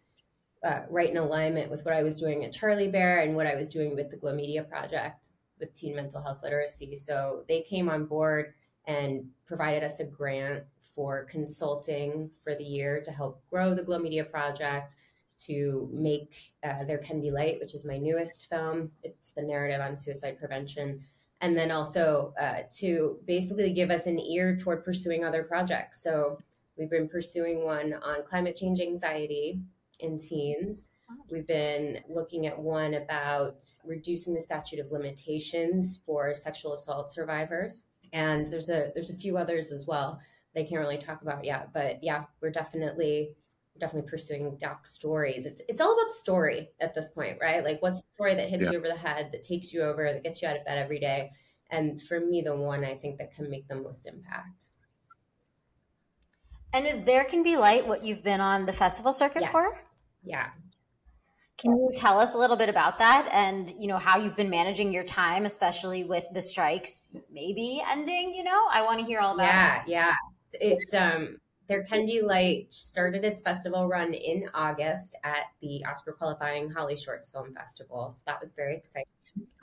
uh, 0.62 0.82
right 0.90 1.10
in 1.10 1.16
alignment 1.16 1.70
with 1.70 1.84
what 1.84 1.94
I 1.94 2.02
was 2.02 2.20
doing 2.20 2.44
at 2.44 2.52
Charley 2.52 2.88
Bear 2.88 3.20
and 3.20 3.36
what 3.36 3.46
I 3.46 3.54
was 3.54 3.68
doing 3.68 3.94
with 3.94 4.10
the 4.10 4.16
Glow 4.16 4.34
Media 4.34 4.62
Project 4.62 5.30
with 5.60 5.72
teen 5.72 5.94
mental 5.94 6.22
health 6.22 6.40
literacy. 6.42 6.96
So 6.96 7.44
they 7.48 7.62
came 7.62 7.88
on 7.88 8.06
board 8.06 8.54
and 8.86 9.28
provided 9.46 9.82
us 9.82 10.00
a 10.00 10.04
grant 10.04 10.64
for 10.80 11.24
consulting 11.24 12.30
for 12.42 12.54
the 12.54 12.64
year 12.64 13.00
to 13.04 13.10
help 13.10 13.42
grow 13.50 13.74
the 13.74 13.82
Glow 13.82 13.98
Media 13.98 14.24
Project, 14.24 14.96
to 15.46 15.88
make 15.92 16.52
uh, 16.64 16.84
There 16.84 16.98
Can 16.98 17.20
Be 17.20 17.30
Light, 17.30 17.60
which 17.60 17.74
is 17.74 17.84
my 17.84 17.96
newest 17.96 18.48
film. 18.48 18.90
It's 19.04 19.32
the 19.32 19.42
narrative 19.42 19.80
on 19.80 19.96
suicide 19.96 20.38
prevention. 20.38 21.00
And 21.40 21.56
then 21.56 21.70
also 21.70 22.34
uh, 22.40 22.62
to 22.78 23.20
basically 23.26 23.72
give 23.72 23.90
us 23.90 24.06
an 24.06 24.18
ear 24.18 24.56
toward 24.56 24.84
pursuing 24.84 25.24
other 25.24 25.44
projects. 25.44 26.02
So 26.02 26.38
we've 26.76 26.90
been 26.90 27.08
pursuing 27.08 27.64
one 27.64 27.94
on 28.02 28.24
climate 28.24 28.56
change 28.56 28.80
anxiety 28.80 29.60
in 30.00 30.18
teens. 30.18 30.84
We've 31.30 31.46
been 31.46 32.00
looking 32.08 32.46
at 32.46 32.58
one 32.58 32.94
about 32.94 33.64
reducing 33.84 34.34
the 34.34 34.40
statute 34.40 34.78
of 34.78 34.92
limitations 34.92 36.02
for 36.04 36.34
sexual 36.34 36.74
assault 36.74 37.10
survivors. 37.10 37.84
And 38.12 38.46
there's 38.46 38.68
a 38.68 38.90
there's 38.94 39.10
a 39.10 39.16
few 39.16 39.36
others 39.36 39.72
as 39.72 39.86
well 39.86 40.20
they 40.54 40.64
can't 40.64 40.80
really 40.80 40.98
talk 40.98 41.22
about 41.22 41.44
yet. 41.44 41.72
But 41.72 42.02
yeah, 42.02 42.24
we're 42.40 42.50
definitely 42.50 43.36
definitely 43.78 44.10
pursuing 44.10 44.56
doc 44.58 44.86
stories. 44.86 45.46
It's 45.46 45.62
it's 45.68 45.80
all 45.80 45.92
about 45.94 46.10
story 46.10 46.70
at 46.80 46.94
this 46.94 47.10
point, 47.10 47.38
right? 47.40 47.62
Like 47.62 47.80
what's 47.80 48.00
the 48.00 48.06
story 48.06 48.34
that 48.34 48.48
hits 48.48 48.66
Yeah. 48.66 48.72
you 48.72 48.78
over 48.78 48.88
the 48.88 48.96
head, 48.96 49.30
that 49.32 49.42
takes 49.42 49.72
you 49.72 49.82
over, 49.82 50.12
that 50.12 50.24
gets 50.24 50.42
you 50.42 50.48
out 50.48 50.56
of 50.56 50.64
bed 50.64 50.78
every 50.78 50.98
day. 50.98 51.30
And 51.70 52.00
for 52.00 52.18
me, 52.18 52.40
the 52.40 52.56
one 52.56 52.84
I 52.84 52.94
think 52.94 53.18
that 53.18 53.32
can 53.34 53.48
make 53.48 53.68
the 53.68 53.76
most 53.76 54.06
impact. 54.06 54.66
And 56.72 56.86
is 56.86 57.02
There 57.02 57.24
Can 57.24 57.42
Be 57.42 57.56
Light 57.56 57.86
what 57.86 58.04
you've 58.04 58.24
been 58.24 58.40
on 58.40 58.66
the 58.66 58.72
festival 58.72 59.12
circuit 59.12 59.42
yes. 59.42 59.52
for? 59.52 59.64
Yeah. 60.22 60.48
Can 61.58 61.72
you 61.72 61.90
tell 61.94 62.20
us 62.20 62.34
a 62.34 62.38
little 62.38 62.56
bit 62.56 62.68
about 62.68 62.98
that 62.98 63.28
and 63.32 63.74
you 63.76 63.88
know 63.88 63.98
how 63.98 64.18
you've 64.20 64.36
been 64.36 64.50
managing 64.50 64.92
your 64.92 65.02
time, 65.02 65.44
especially 65.44 66.04
with 66.04 66.24
the 66.32 66.40
strikes 66.40 67.10
maybe 67.32 67.82
ending? 67.88 68.32
You 68.32 68.44
know, 68.44 68.66
I 68.70 68.82
want 68.82 69.00
to 69.00 69.04
hear 69.04 69.18
all 69.18 69.34
about. 69.34 69.46
Yeah, 69.46 69.82
it. 69.82 69.88
yeah. 69.88 70.14
It's 70.52 70.94
um, 70.94 71.38
there 71.66 71.82
can 71.82 72.06
be 72.06 72.22
light 72.22 72.72
started 72.72 73.24
its 73.24 73.42
festival 73.42 73.88
run 73.88 74.14
in 74.14 74.48
August 74.54 75.16
at 75.24 75.46
the 75.60 75.84
Oscar 75.84 76.12
qualifying 76.12 76.70
HollyShorts 76.70 77.32
Film 77.32 77.52
Festival. 77.54 78.10
So 78.10 78.22
that 78.26 78.40
was 78.40 78.52
very 78.52 78.76
exciting. 78.76 79.06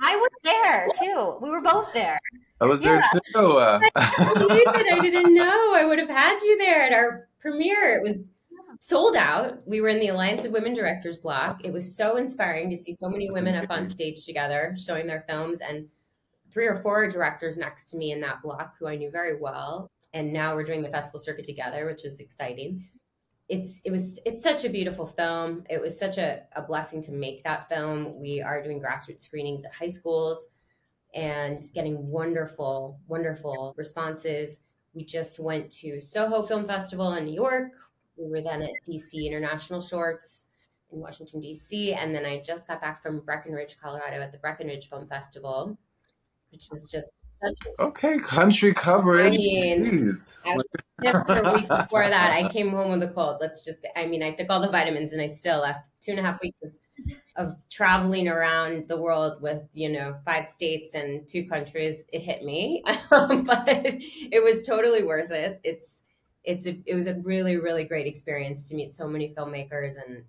I 0.02 0.16
was 0.16 0.30
there 0.44 0.88
too. 1.00 1.38
We 1.42 1.50
were 1.50 1.62
both 1.62 1.92
there. 1.94 2.20
I 2.62 2.66
was 2.66 2.84
yeah. 2.84 3.02
there 3.12 3.22
too. 3.34 3.58
Uh. 3.58 3.80
I 3.96 5.00
didn't 5.02 5.34
know. 5.34 5.74
I 5.76 5.86
would 5.86 6.00
have 6.00 6.10
had 6.10 6.40
you 6.42 6.58
there 6.58 6.82
at 6.82 6.94
our 6.94 7.28
premiere. 7.40 7.98
It 7.98 8.04
was 8.04 8.24
sold 8.80 9.16
out. 9.16 9.66
We 9.68 9.82
were 9.82 9.90
in 9.90 10.00
the 10.00 10.10
Alliance 10.10 10.44
of 10.46 10.52
Women 10.52 10.74
Directors 10.74 11.18
block. 11.18 11.64
It 11.64 11.72
was 11.72 11.96
so 11.96 12.18
inspiring 12.18 12.70
to 12.70 12.78
see 12.78 12.94
so 12.94 13.10
many 13.10 13.30
women 13.32 13.56
up 13.56 13.70
on 13.70 13.88
stage 13.88 14.26
together 14.26 14.76
showing 14.78 15.08
their 15.08 15.26
films 15.28 15.62
and 15.62 15.88
three 16.52 16.68
or 16.68 16.78
four 16.78 17.08
directors 17.10 17.58
next 17.58 17.90
to 17.90 17.98
me 17.98 18.12
in 18.12 18.22
that 18.22 18.42
block 18.42 18.76
who 18.80 18.88
I 18.88 18.96
knew 18.96 19.12
very 19.12 19.38
well. 19.40 19.90
And 20.14 20.32
now 20.32 20.56
we're 20.56 20.64
doing 20.64 20.82
the 20.82 20.90
festival 20.90 21.20
circuit 21.20 21.46
together, 21.46 21.86
which 21.86 22.06
is 22.06 22.20
exciting. 22.20 22.88
It's 23.50 23.82
it 23.86 23.92
was 23.92 24.20
it's 24.26 24.42
such 24.42 24.66
a 24.66 24.70
beautiful 24.70 25.06
film. 25.06 25.66
It 25.70 25.80
was 25.80 26.00
such 26.00 26.18
a, 26.18 26.44
a 26.56 26.62
blessing 26.62 27.02
to 27.04 27.12
make 27.12 27.44
that 27.44 27.70
film. 27.70 28.20
We 28.20 28.42
are 28.42 28.64
doing 28.64 28.82
grassroots 28.82 29.22
screenings 29.22 29.66
at 29.66 29.76
high 29.76 29.88
schools 29.88 30.48
and 31.14 31.64
getting 31.74 32.08
wonderful, 32.08 33.00
wonderful 33.08 33.76
responses. 33.78 34.60
We 34.94 35.04
just 35.04 35.40
went 35.40 35.70
to 35.74 36.00
Soho 36.00 36.42
Film 36.42 36.66
Festival 36.66 37.14
in 37.14 37.26
New 37.26 37.34
York 37.34 37.74
we 38.18 38.30
were 38.30 38.42
then 38.42 38.62
at 38.62 38.72
DC 38.88 39.26
International 39.26 39.82
Shorts 39.82 40.46
in 40.92 41.00
Washington, 41.00 41.42
DC. 41.42 41.96
And 41.96 42.14
then 42.14 42.26
I 42.26 42.42
just 42.42 42.68
got 42.68 42.82
back 42.82 43.02
from 43.02 43.20
Breckenridge, 43.20 43.78
Colorado 43.82 44.22
at 44.22 44.32
the 44.32 44.38
Breckenridge 44.38 44.90
Film 44.90 45.08
Festival, 45.08 45.78
which 46.52 46.68
is 46.72 46.90
just 46.92 47.12
such 47.44 47.68
a- 47.68 47.84
Okay, 47.84 48.18
country 48.20 48.74
coverage. 48.74 49.34
I 49.34 49.38
mean, 49.38 50.14
I 50.46 50.58
just 51.04 51.30
a 51.30 51.54
week 51.54 51.68
before 51.68 52.08
that, 52.08 52.32
I 52.32 52.50
came 52.50 52.70
home 52.70 52.92
with 52.92 53.04
a 53.04 53.14
cold. 53.14 53.38
Let's 53.42 53.64
just, 53.64 53.86
I 53.96 54.06
mean, 54.06 54.24
I 54.24 54.32
took 54.32 54.50
all 54.50 54.62
the 54.62 54.72
vitamins 54.72 55.12
and 55.12 55.22
I 55.22 55.28
still 55.28 55.62
left 55.62 55.82
two 56.02 56.12
and 56.12 56.20
a 56.20 56.24
half 56.24 56.42
weeks 56.42 56.58
of, 56.64 56.72
of 57.36 57.70
traveling 57.70 58.30
around 58.30 58.88
the 58.88 59.00
world 59.00 59.42
with, 59.42 59.64
you 59.74 59.90
know, 59.90 60.16
five 60.24 60.48
states 60.48 60.94
and 60.94 61.28
two 61.28 61.46
countries. 61.46 62.06
It 62.14 62.22
hit 62.22 62.44
me, 62.44 62.82
but 63.10 63.66
it 63.68 64.42
was 64.42 64.64
totally 64.64 65.04
worth 65.04 65.32
it. 65.32 65.60
It's, 65.64 66.04
it's 66.46 66.68
a, 66.68 66.78
it 66.86 66.94
was 66.94 67.08
a 67.08 67.16
really 67.16 67.58
really 67.58 67.84
great 67.84 68.08
experience 68.08 68.70
to 68.70 68.76
meet 68.76 68.94
so 68.94 69.08
many 69.08 69.34
filmmakers 69.34 69.96
and 70.06 70.24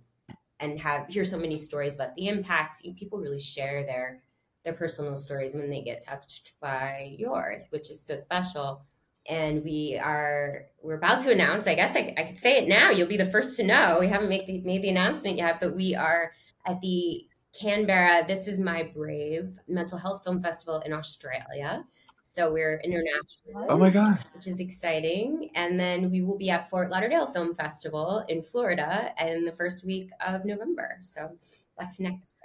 and 0.59 0.79
have 0.79 1.07
hear 1.07 1.23
so 1.23 1.37
many 1.37 1.55
stories 1.55 1.95
about 1.95 2.15
the 2.15 2.27
impact. 2.27 2.81
People 2.95 3.19
really 3.19 3.39
share 3.39 3.83
their 3.85 4.21
their 4.63 4.73
personal 4.73 5.15
stories 5.15 5.53
when 5.53 5.69
they 5.69 5.81
get 5.81 6.01
touched 6.01 6.53
by 6.59 7.15
yours 7.17 7.67
which 7.69 7.89
is 7.89 8.01
so 8.01 8.15
special. 8.15 8.81
And 9.29 9.63
we 9.63 9.99
are 10.01 10.67
we're 10.81 10.95
about 10.95 11.19
to 11.21 11.31
announce 11.31 11.67
i 11.67 11.75
guess 11.75 11.95
i, 11.97 12.13
I 12.17 12.23
could 12.23 12.37
say 12.37 12.57
it 12.59 12.67
now 12.69 12.91
you'll 12.91 13.09
be 13.09 13.17
the 13.17 13.25
first 13.25 13.57
to 13.57 13.63
know. 13.63 13.97
We 13.99 14.07
haven't 14.07 14.29
made 14.29 14.47
the, 14.47 14.61
made 14.61 14.81
the 14.81 14.89
announcement 14.89 15.37
yet 15.37 15.59
but 15.59 15.75
we 15.75 15.95
are 15.95 16.31
at 16.65 16.79
the 16.81 17.25
canberra 17.59 18.25
this 18.27 18.47
is 18.47 18.59
my 18.59 18.83
brave 18.83 19.57
mental 19.67 19.97
health 19.97 20.23
film 20.23 20.41
festival 20.41 20.79
in 20.81 20.93
australia 20.93 21.83
so 22.27 22.51
we're 22.51 22.81
international. 22.83 23.65
Oh 23.69 23.77
my 23.77 23.89
God. 23.89 24.19
Which 24.35 24.47
is 24.47 24.59
exciting. 24.59 25.49
And 25.55 25.79
then 25.79 26.11
we 26.11 26.21
will 26.21 26.37
be 26.37 26.49
at 26.49 26.69
Fort 26.69 26.89
Lauderdale 26.89 27.27
Film 27.27 27.55
Festival 27.55 28.25
in 28.27 28.43
Florida 28.43 29.13
in 29.25 29.45
the 29.45 29.53
first 29.53 29.85
week 29.85 30.09
of 30.19 30.43
November. 30.43 30.97
So 31.03 31.37
that's 31.79 32.01
next. 32.01 32.35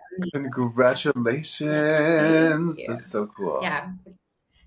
Congratulations. 0.53 2.78
That's 2.87 3.07
so 3.07 3.26
cool. 3.26 3.59
Yeah. 3.61 3.91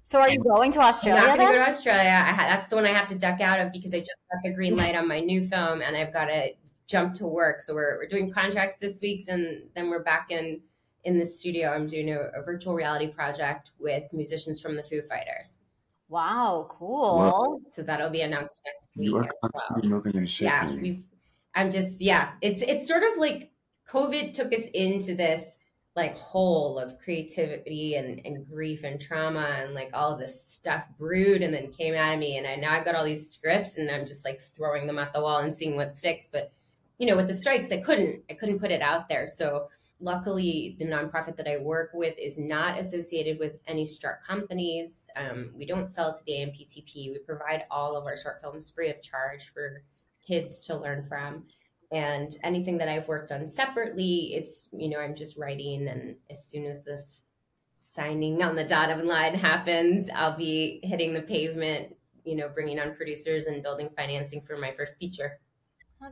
So 0.03 0.19
are 0.19 0.29
you 0.29 0.43
going 0.43 0.73
to 0.73 0.81
Australia? 0.81 1.21
I'm 1.21 1.29
not 1.29 1.37
going 1.37 1.49
to 1.49 1.55
go 1.59 1.63
to 1.63 1.69
Australia. 1.69 2.11
Ha- 2.11 2.47
that's 2.49 2.67
the 2.67 2.75
one 2.75 2.83
I 2.83 2.89
have 2.89 3.07
to 3.07 3.15
duck 3.15 3.39
out 3.39 3.61
of 3.61 3.71
because 3.71 3.93
I 3.93 3.99
just 3.99 4.25
got 4.29 4.43
the 4.43 4.51
green 4.53 4.73
mm-hmm. 4.73 4.81
light 4.81 4.95
on 4.95 5.07
my 5.07 5.21
new 5.21 5.45
film 5.45 5.81
and 5.81 5.95
I've 5.95 6.11
got 6.11 6.25
to 6.25 6.49
jump 6.87 7.13
to 7.15 7.25
work. 7.25 7.61
So 7.61 7.73
we're, 7.73 7.99
we're 7.99 8.09
doing 8.09 8.33
contracts 8.33 8.75
this 8.81 8.99
week 9.01 9.23
and 9.29 9.61
then 9.75 9.89
we're 9.89 10.03
back 10.03 10.29
in– 10.29 10.59
in 11.05 11.19
the 11.19 11.25
studio, 11.25 11.69
I'm 11.69 11.85
doing 11.85 12.11
a, 12.11 12.19
a, 12.35 12.41
virtual 12.41 12.73
reality 12.73 13.07
project 13.07 13.71
with 13.79 14.03
musicians 14.11 14.59
from 14.59 14.75
the 14.75 14.83
Foo 14.83 15.01
Fighters. 15.03 15.59
Wow, 16.09 16.67
cool. 16.69 17.61
So 17.69 17.83
that'll 17.83 18.09
be 18.09 18.21
announced 18.21 18.61
next 18.65 18.89
week. 18.95 19.09
You 19.09 19.17
are 19.17 19.27
constantly 19.41 19.89
well. 19.89 19.97
moving 19.97 20.17
and 20.17 20.29
shaking. 20.29 20.47
Yeah, 20.47 20.75
we've. 20.75 21.03
I'm 21.55 21.71
just 21.71 22.01
yeah. 22.01 22.33
It's 22.41 22.61
it's 22.61 22.87
sort 22.87 23.03
of 23.03 23.17
like 23.17 23.51
COVID 23.89 24.33
took 24.33 24.53
us 24.53 24.67
into 24.73 25.15
this 25.15 25.57
like 25.95 26.17
hole 26.17 26.77
of 26.77 26.99
creativity 26.99 27.95
and, 27.95 28.19
and 28.25 28.45
grief 28.45 28.83
and 28.83 28.99
trauma 28.99 29.55
and 29.59 29.73
like 29.73 29.89
all 29.93 30.17
this 30.17 30.45
stuff 30.49 30.83
brewed 30.99 31.41
and 31.41 31.53
then 31.53 31.71
came 31.71 31.95
out 31.95 32.13
of 32.13 32.19
me 32.19 32.37
and 32.37 32.45
I 32.45 32.55
now 32.55 32.73
I've 32.73 32.83
got 32.83 32.95
all 32.95 33.05
these 33.05 33.31
scripts 33.31 33.77
and 33.77 33.89
I'm 33.89 34.05
just 34.05 34.25
like 34.25 34.41
throwing 34.41 34.87
them 34.87 34.99
at 34.99 35.13
the 35.13 35.21
wall 35.21 35.39
and 35.39 35.53
seeing 35.53 35.77
what 35.77 35.95
sticks. 35.95 36.27
But 36.31 36.51
you 36.97 37.07
know, 37.07 37.15
with 37.15 37.27
the 37.27 37.33
strikes, 37.33 37.71
I 37.71 37.77
couldn't 37.77 38.23
I 38.29 38.33
couldn't 38.33 38.59
put 38.59 38.71
it 38.71 38.81
out 38.81 39.09
there. 39.09 39.27
So 39.27 39.69
luckily 39.99 40.75
the 40.77 40.85
nonprofit 40.85 41.37
that 41.37 41.47
i 41.47 41.57
work 41.57 41.91
with 41.93 42.17
is 42.19 42.37
not 42.37 42.77
associated 42.77 43.39
with 43.39 43.53
any 43.67 43.85
struck 43.85 44.25
companies. 44.25 45.09
Um, 45.15 45.51
we 45.55 45.65
don't 45.65 45.89
sell 45.89 46.13
to 46.13 46.23
the 46.25 46.33
amptp 46.33 46.93
we 47.11 47.19
provide 47.25 47.65
all 47.71 47.95
of 47.95 48.05
our 48.05 48.17
short 48.17 48.41
films 48.41 48.69
free 48.69 48.89
of 48.89 49.01
charge 49.01 49.53
for 49.53 49.83
kids 50.27 50.61
to 50.67 50.75
learn 50.75 51.05
from. 51.05 51.45
And 51.91 52.35
anything 52.43 52.77
that 52.79 52.89
i've 52.89 53.07
worked 53.07 53.31
on 53.31 53.47
separately 53.47 54.33
it's 54.33 54.69
you 54.73 54.89
know 54.89 54.99
i'm 54.99 55.15
just 55.15 55.37
writing 55.37 55.87
and 55.87 56.17
as 56.29 56.43
soon 56.43 56.65
as 56.65 56.83
this 56.83 57.23
signing 57.77 58.41
on 58.43 58.55
the 58.55 58.63
dotted 58.63 59.05
line 59.05 59.35
happens 59.35 60.09
i'll 60.13 60.35
be 60.35 60.79
hitting 60.83 61.13
the 61.13 61.21
pavement 61.21 61.95
you 62.25 62.35
know 62.35 62.49
bringing 62.49 62.79
on 62.79 62.93
producers 62.93 63.45
and 63.45 63.61
building 63.61 63.89
financing 63.95 64.41
for 64.41 64.57
my 64.57 64.71
first 64.71 64.97
feature 64.97 65.39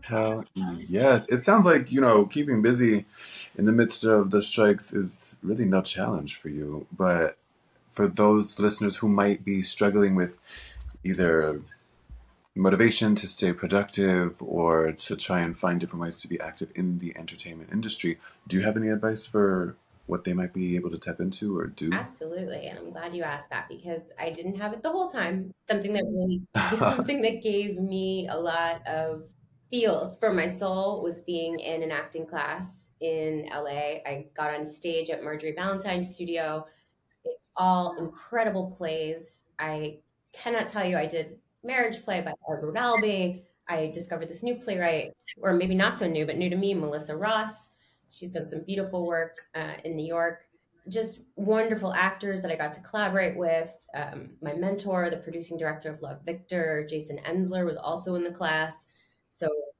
Hell 0.03 0.45
yes. 0.55 1.27
It 1.27 1.37
sounds 1.37 1.65
like, 1.65 1.91
you 1.91 2.01
know, 2.01 2.25
keeping 2.25 2.61
busy 2.61 3.05
in 3.57 3.65
the 3.65 3.71
midst 3.71 4.03
of 4.03 4.31
the 4.31 4.41
strikes 4.41 4.91
is 4.93 5.35
really 5.41 5.65
no 5.65 5.81
challenge 5.81 6.35
for 6.35 6.49
you. 6.49 6.87
But 6.91 7.37
for 7.89 8.07
those 8.07 8.59
listeners 8.59 8.97
who 8.97 9.07
might 9.07 9.45
be 9.45 9.61
struggling 9.61 10.15
with 10.15 10.39
either 11.03 11.61
motivation 12.55 13.15
to 13.15 13.27
stay 13.27 13.51
productive 13.51 14.41
or 14.41 14.91
to 14.91 15.15
try 15.15 15.41
and 15.41 15.57
find 15.57 15.79
different 15.79 16.01
ways 16.01 16.17
to 16.17 16.27
be 16.27 16.39
active 16.39 16.71
in 16.75 16.99
the 16.99 17.15
entertainment 17.17 17.69
industry, 17.71 18.19
do 18.47 18.57
you 18.57 18.63
have 18.63 18.77
any 18.77 18.89
advice 18.89 19.25
for 19.25 19.75
what 20.05 20.23
they 20.23 20.33
might 20.33 20.53
be 20.53 20.75
able 20.75 20.91
to 20.91 20.97
tap 20.97 21.19
into 21.19 21.57
or 21.57 21.67
do? 21.67 21.89
Absolutely. 21.93 22.67
And 22.67 22.77
I'm 22.77 22.91
glad 22.91 23.15
you 23.15 23.23
asked 23.23 23.49
that 23.51 23.69
because 23.69 24.11
I 24.19 24.31
didn't 24.31 24.55
have 24.55 24.73
it 24.73 24.83
the 24.83 24.91
whole 24.91 25.09
time. 25.09 25.53
Something 25.69 25.93
that 25.93 26.03
really 26.05 26.41
something 26.77 27.21
that 27.21 27.41
gave 27.41 27.79
me 27.79 28.27
a 28.27 28.37
lot 28.37 28.85
of 28.85 29.23
feels 29.73 30.19
for 30.19 30.31
my 30.31 30.45
soul 30.45 31.01
was 31.01 31.23
being 31.23 31.59
in 31.59 31.81
an 31.81 31.89
acting 31.89 32.27
class 32.27 32.91
in 33.01 33.49
LA. 33.51 33.97
I 34.05 34.27
got 34.37 34.53
on 34.53 34.67
stage 34.67 35.09
at 35.09 35.23
Marjorie 35.23 35.55
Valentine's 35.57 36.13
studio. 36.13 36.63
It's 37.25 37.47
all 37.55 37.95
incredible 37.97 38.71
plays. 38.77 39.41
I 39.57 39.97
cannot 40.31 40.67
tell 40.67 40.87
you, 40.87 40.95
I 40.95 41.07
did 41.07 41.39
Marriage 41.63 42.03
Play 42.03 42.21
by 42.21 42.35
Edward 42.47 42.77
Albee. 42.77 43.45
I 43.67 43.89
discovered 43.91 44.29
this 44.29 44.43
new 44.43 44.57
playwright, 44.57 45.13
or 45.41 45.53
maybe 45.53 45.73
not 45.73 45.97
so 45.97 46.07
new, 46.07 46.27
but 46.27 46.37
new 46.37 46.51
to 46.51 46.55
me, 46.55 46.75
Melissa 46.75 47.17
Ross. 47.17 47.71
She's 48.11 48.29
done 48.29 48.45
some 48.45 48.61
beautiful 48.61 49.07
work 49.07 49.37
uh, 49.55 49.73
in 49.83 49.95
New 49.95 50.05
York. 50.05 50.45
Just 50.87 51.21
wonderful 51.35 51.93
actors 51.93 52.43
that 52.43 52.51
I 52.51 52.57
got 52.57 52.73
to 52.73 52.81
collaborate 52.81 53.35
with. 53.35 53.71
Um, 53.95 54.33
my 54.39 54.53
mentor, 54.53 55.09
the 55.09 55.17
producing 55.17 55.57
director 55.57 55.91
of 55.91 56.03
Love 56.03 56.19
Victor, 56.23 56.85
Jason 56.87 57.17
Ensler, 57.27 57.65
was 57.65 57.77
also 57.77 58.13
in 58.13 58.23
the 58.23 58.31
class 58.31 58.85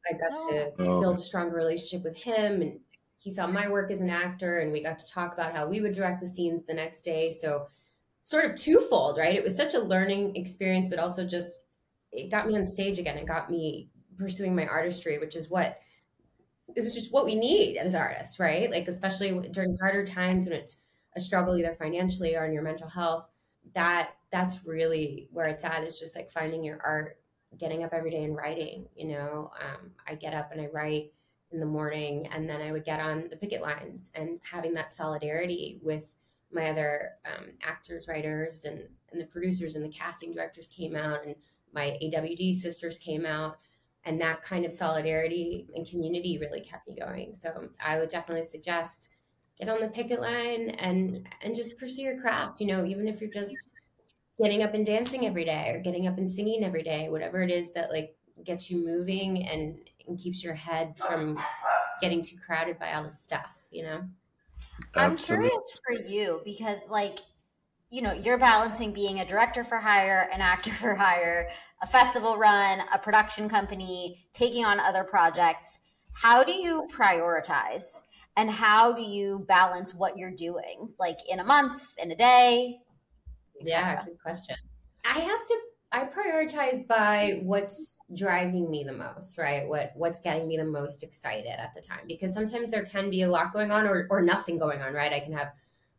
I 0.09 0.13
got 0.13 0.31
oh. 0.33 0.49
to 0.49 0.71
oh. 0.79 0.99
build 1.01 1.17
a 1.17 1.19
oh. 1.19 1.21
stronger 1.21 1.55
relationship 1.55 2.03
with 2.03 2.17
him 2.17 2.61
and 2.61 2.79
he 3.17 3.29
saw 3.29 3.47
my 3.47 3.69
work 3.69 3.89
as 3.89 4.01
an 4.01 4.09
actor 4.09 4.59
and 4.59 4.71
we 4.71 4.83
got 4.83 4.99
to 4.99 5.09
talk 5.09 5.33
about 5.33 5.53
how 5.53 5.67
we 5.67 5.79
would 5.79 5.93
direct 5.93 6.19
the 6.19 6.27
scenes 6.27 6.63
the 6.63 6.73
next 6.73 7.03
day. 7.03 7.31
So 7.31 7.67
sort 8.21 8.45
of 8.45 8.55
twofold, 8.55 9.17
right? 9.17 9.35
It 9.35 9.43
was 9.43 9.55
such 9.55 9.73
a 9.75 9.79
learning 9.79 10.35
experience, 10.35 10.89
but 10.89 10.99
also 10.99 11.25
just 11.25 11.61
it 12.11 12.29
got 12.29 12.47
me 12.47 12.55
on 12.55 12.65
stage 12.65 12.99
again. 12.99 13.17
It 13.17 13.25
got 13.25 13.49
me 13.49 13.89
pursuing 14.17 14.55
my 14.55 14.65
artistry, 14.65 15.19
which 15.19 15.35
is 15.35 15.49
what 15.49 15.79
this 16.75 16.85
is 16.85 16.93
just 16.93 17.13
what 17.13 17.25
we 17.25 17.35
need 17.35 17.77
as 17.77 17.95
artists, 17.95 18.39
right? 18.39 18.69
Like 18.69 18.87
especially 18.87 19.47
during 19.49 19.77
harder 19.77 20.05
times 20.05 20.47
when 20.47 20.57
it's 20.57 20.77
a 21.15 21.19
struggle 21.19 21.55
either 21.55 21.75
financially 21.75 22.35
or 22.35 22.45
in 22.45 22.53
your 22.53 22.63
mental 22.63 22.89
health. 22.89 23.27
That 23.73 24.11
that's 24.31 24.65
really 24.65 25.29
where 25.31 25.47
it's 25.47 25.63
at. 25.63 25.83
Is 25.83 25.99
just 25.99 26.15
like 26.15 26.29
finding 26.29 26.63
your 26.63 26.79
art 26.83 27.17
getting 27.57 27.83
up 27.83 27.93
every 27.93 28.11
day 28.11 28.23
and 28.23 28.35
writing. 28.35 28.87
You 28.95 29.09
know, 29.09 29.51
um, 29.59 29.91
I 30.07 30.15
get 30.15 30.33
up 30.33 30.51
and 30.51 30.61
I 30.61 30.67
write 30.67 31.13
in 31.51 31.59
the 31.59 31.65
morning, 31.65 32.27
and 32.31 32.49
then 32.49 32.61
I 32.61 32.71
would 32.71 32.85
get 32.85 32.99
on 32.99 33.27
the 33.29 33.37
picket 33.37 33.61
lines 33.61 34.11
and 34.15 34.39
having 34.49 34.73
that 34.73 34.93
solidarity 34.93 35.79
with 35.83 36.05
my 36.51 36.69
other 36.69 37.11
um, 37.25 37.51
actors, 37.63 38.07
writers, 38.07 38.65
and, 38.65 38.83
and 39.11 39.21
the 39.21 39.25
producers 39.25 39.75
and 39.75 39.83
the 39.83 39.89
casting 39.89 40.33
directors 40.33 40.67
came 40.67 40.95
out 40.95 41.25
and 41.25 41.35
my 41.73 41.97
AWD 42.03 42.53
sisters 42.53 42.99
came 42.99 43.25
out, 43.25 43.57
and 44.05 44.19
that 44.21 44.41
kind 44.41 44.65
of 44.65 44.71
solidarity 44.71 45.67
and 45.75 45.87
community 45.87 46.37
really 46.37 46.61
kept 46.61 46.87
me 46.87 46.95
going. 46.95 47.33
So 47.33 47.69
I 47.83 47.99
would 47.99 48.09
definitely 48.09 48.43
suggest 48.43 49.09
get 49.59 49.69
on 49.69 49.79
the 49.79 49.87
picket 49.87 50.21
line 50.21 50.69
and 50.71 51.27
and 51.41 51.55
just 51.55 51.77
pursue 51.77 52.03
your 52.03 52.19
craft. 52.19 52.61
You 52.61 52.67
know, 52.67 52.85
even 52.85 53.07
if 53.07 53.21
you're 53.21 53.29
just 53.29 53.69
getting 54.41 54.63
up 54.63 54.73
and 54.73 54.85
dancing 54.85 55.25
every 55.25 55.45
day 55.45 55.71
or 55.73 55.79
getting 55.79 56.07
up 56.07 56.17
and 56.17 56.29
singing 56.29 56.63
every 56.63 56.83
day, 56.83 57.09
whatever 57.09 57.41
it 57.41 57.51
is 57.51 57.71
that 57.73 57.91
like 57.91 58.15
gets 58.43 58.69
you 58.69 58.83
moving 58.83 59.47
and, 59.47 59.77
and 60.07 60.17
keeps 60.17 60.43
your 60.43 60.53
head 60.53 60.97
from 60.97 61.39
getting 62.01 62.21
too 62.21 62.37
crowded 62.45 62.79
by 62.79 62.93
all 62.93 63.03
the 63.03 63.09
stuff, 63.09 63.63
you 63.71 63.83
know? 63.83 64.01
I'm 64.95 65.15
curious 65.15 65.77
for 65.85 65.93
you 65.93 66.41
because, 66.43 66.89
like, 66.89 67.19
you 67.89 68.01
know, 68.01 68.13
you're 68.13 68.39
balancing 68.39 68.91
being 68.91 69.19
a 69.19 69.25
director 69.25 69.63
for 69.63 69.77
hire, 69.77 70.29
an 70.33 70.41
actor 70.41 70.71
for 70.81 70.95
hire, 70.95 71.49
a 71.81 71.87
festival 71.87 72.37
run, 72.37 72.81
a 72.91 72.97
production 72.97 73.47
company, 73.47 74.25
taking 74.33 74.65
on 74.65 74.79
other 74.79 75.03
projects. 75.03 75.79
How 76.13 76.43
do 76.43 76.51
you 76.51 76.87
prioritize? 76.91 78.01
And 78.35 78.49
how 78.49 78.93
do 78.93 79.03
you 79.03 79.45
balance 79.47 79.93
what 79.93 80.17
you're 80.17 80.31
doing, 80.31 80.89
like 80.99 81.19
in 81.29 81.39
a 81.39 81.43
month, 81.43 81.93
in 82.01 82.09
a 82.09 82.15
day? 82.15 82.79
Yeah, 83.65 84.03
good 84.03 84.21
question. 84.21 84.55
I 85.05 85.19
have 85.19 85.45
to 85.45 85.57
I 85.91 86.05
prioritize 86.05 86.87
by 86.87 87.41
what's 87.43 87.99
driving 88.15 88.69
me 88.69 88.83
the 88.83 88.93
most, 88.93 89.37
right? 89.37 89.67
What 89.67 89.91
what's 89.95 90.19
getting 90.19 90.47
me 90.47 90.57
the 90.57 90.65
most 90.65 91.03
excited 91.03 91.59
at 91.59 91.73
the 91.75 91.81
time 91.81 92.05
because 92.07 92.33
sometimes 92.33 92.71
there 92.71 92.83
can 92.83 93.09
be 93.09 93.21
a 93.21 93.29
lot 93.29 93.53
going 93.53 93.71
on 93.71 93.85
or 93.85 94.07
or 94.09 94.21
nothing 94.21 94.57
going 94.57 94.81
on, 94.81 94.93
right? 94.93 95.13
I 95.13 95.19
can 95.19 95.33
have 95.33 95.51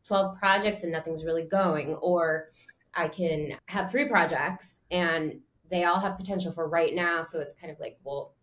12 0.07 0.39
projects 0.39 0.83
and 0.83 0.93
nothing's 0.93 1.25
really 1.25 1.45
going 1.45 1.95
or 1.95 2.49
I 2.93 3.09
can 3.09 3.57
have 3.67 3.91
three 3.91 4.09
projects 4.09 4.81
and 4.91 5.41
they 5.71 5.85
all 5.85 5.99
have 5.99 6.19
potential 6.19 6.53
for 6.53 6.69
right 6.69 6.95
now, 6.95 7.23
so 7.23 7.41
it's 7.41 7.55
kind 7.55 7.73
of 7.73 7.81
like, 7.81 7.99
well, 8.05 8.35